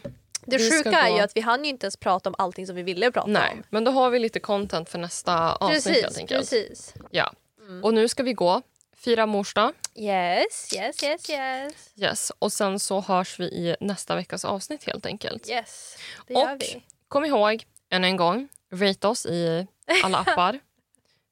Det 0.46 0.56
Vi 0.56 0.70
sjuka 0.70 0.90
är 1.00 1.10
gå- 1.10 1.16
ju 1.16 1.22
att 1.22 1.36
vi 1.36 1.40
hann 1.40 1.64
ju 1.64 1.70
inte 1.70 1.84
ens 1.86 1.96
prata 1.96 2.28
om 2.28 2.34
allting 2.38 2.66
som 2.66 2.76
vi 2.76 2.82
ville 2.82 3.10
prata 3.12 3.26
Nej, 3.30 3.50
om. 3.52 3.62
men 3.70 3.84
då 3.84 3.90
har 3.90 4.10
vi 4.10 4.18
lite 4.18 4.40
content 4.40 4.88
för 4.90 4.98
nästa 4.98 5.52
avsnitt 5.54 5.84
helt 5.84 6.02
Precis, 6.04 6.18
enkelt. 6.18 6.40
precis. 6.50 6.94
Ja. 7.10 7.32
Mm. 7.60 7.84
Och 7.84 7.94
nu 7.94 8.08
ska 8.08 8.22
vi 8.22 8.32
gå, 8.32 8.62
fira 8.96 9.26
mors 9.26 9.54
dag. 9.54 9.72
Yes, 9.94 10.74
yes, 10.76 11.02
yes, 11.04 11.30
yes. 11.30 11.72
Yes. 11.96 12.32
Och 12.38 12.52
sen 12.52 12.78
så 12.80 13.00
hörs 13.00 13.40
vi 13.40 13.44
i 13.44 13.76
nästa 13.80 14.14
veckas 14.16 14.44
avsnitt 14.44 14.84
helt 14.84 15.06
enkelt. 15.06 15.48
Yes, 15.50 15.96
det 16.26 16.34
Och- 16.34 16.40
gör 16.42 16.56
vi. 16.60 16.82
Kom 17.08 17.24
ihåg, 17.24 17.64
än 17.90 18.04
en 18.04 18.16
gång, 18.16 18.48
rate 18.72 19.08
oss 19.08 19.26
i 19.26 19.66
alla 20.04 20.18
appar. 20.26 20.58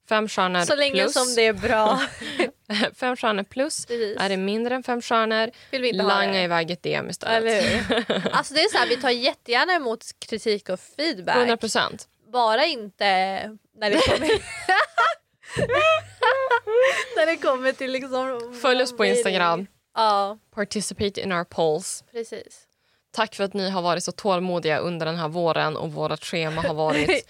Fem 0.09 0.27
stjärnor 0.27 0.61
Så 0.61 0.75
länge 0.75 1.03
plus. 1.03 1.13
som 1.13 1.35
det 1.35 1.45
är 1.45 1.53
bra. 1.53 2.01
fem 2.95 3.15
stjärnor 3.15 3.43
plus. 3.43 3.85
Precis. 3.85 4.17
Är 4.19 4.29
det 4.29 4.37
mindre 4.37 4.75
än 4.75 4.83
fem 4.83 5.01
stjärnor, 5.01 5.51
Vill 5.71 5.81
vi 5.81 5.89
inte 5.89 6.03
langa 6.03 6.43
iväg 6.43 6.71
ett 6.71 6.83
DM 6.83 7.09
istället. 7.09 7.83
Alltså 8.31 8.53
det 8.53 8.59
är 8.59 8.71
så 8.71 8.77
här, 8.77 8.87
vi 8.87 8.97
tar 8.97 9.09
jättegärna 9.09 9.73
emot 9.73 10.05
kritik 10.19 10.69
och 10.69 10.79
feedback. 10.79 11.35
100 11.37 11.57
procent. 11.57 12.07
Bara 12.33 12.65
inte 12.65 13.05
när 13.77 13.89
det 13.89 14.01
kommer... 14.07 14.27
när 17.15 17.25
det 17.25 17.37
kommer 17.37 17.71
till 17.71 17.91
liksom... 17.91 18.53
Följ 18.61 18.83
oss 18.83 18.97
på 18.97 19.05
Instagram. 19.05 19.67
Ja, 19.95 20.37
Participate 20.55 21.21
in 21.21 21.31
our 21.31 21.43
polls. 21.43 22.03
precis. 22.11 22.65
Tack 23.11 23.35
för 23.35 23.43
att 23.43 23.53
ni 23.53 23.69
har 23.69 23.81
varit 23.81 24.03
så 24.03 24.11
tålmodiga 24.11 24.79
under 24.79 25.05
den 25.05 25.15
här 25.15 25.27
våren 25.27 25.77
och 25.77 25.93
vårt 25.93 26.23
schema 26.23 26.61
har 26.61 26.73
varit 26.73 27.29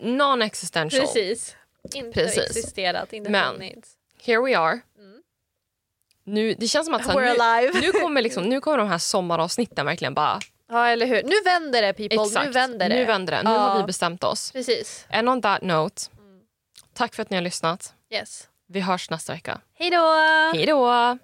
non-existential. 0.00 1.00
Precis. 1.00 1.56
Inte 1.94 2.20
Precis. 2.20 2.38
existerat, 2.56 3.12
inte 3.12 3.30
Men- 3.30 3.52
funnits. 3.52 3.92
Here 4.22 4.40
we 4.42 4.58
are. 4.58 4.80
Nu, 6.24 6.54
det 6.54 6.66
känns 6.68 6.86
som 6.86 6.94
att 6.94 7.06
här, 7.06 7.14
We're 7.14 7.20
nu, 7.34 7.40
alive. 7.40 7.80
nu, 7.80 7.92
kommer 7.92 8.22
liksom, 8.22 8.44
nu 8.44 8.60
kommer 8.60 8.78
de 8.78 8.88
här 8.88 8.98
sommaravsnitten 8.98 9.86
verkligen 9.86 10.14
bara... 10.14 10.40
Ja, 10.68 10.88
eller 10.88 11.06
hur. 11.06 11.22
Nu 11.22 11.34
vänder 11.44 11.82
det 11.82 11.92
people. 11.92 12.22
Exakt. 12.22 12.46
Nu 12.46 12.52
vänder 12.52 12.88
det. 12.88 12.94
Nu 12.94 13.04
vänder 13.04 13.32
det. 13.36 13.42
Nu 13.42 13.50
Ja. 13.50 13.58
har 13.58 13.78
vi 13.78 13.84
bestämt 13.84 14.24
oss. 14.24 14.52
Precis. 14.52 15.06
And 15.10 15.28
on 15.28 15.42
that 15.42 15.62
note, 15.62 16.02
tack 16.94 17.14
för 17.14 17.22
att 17.22 17.30
ni 17.30 17.36
har 17.36 17.42
lyssnat. 17.42 17.94
Yes. 18.10 18.48
Vi 18.68 18.80
hörs 18.80 19.10
nästa 19.10 19.32
vecka. 19.32 19.60
Hej 19.74 19.90
då! 19.90 20.12
Hej 20.54 20.66
då! 20.66 21.18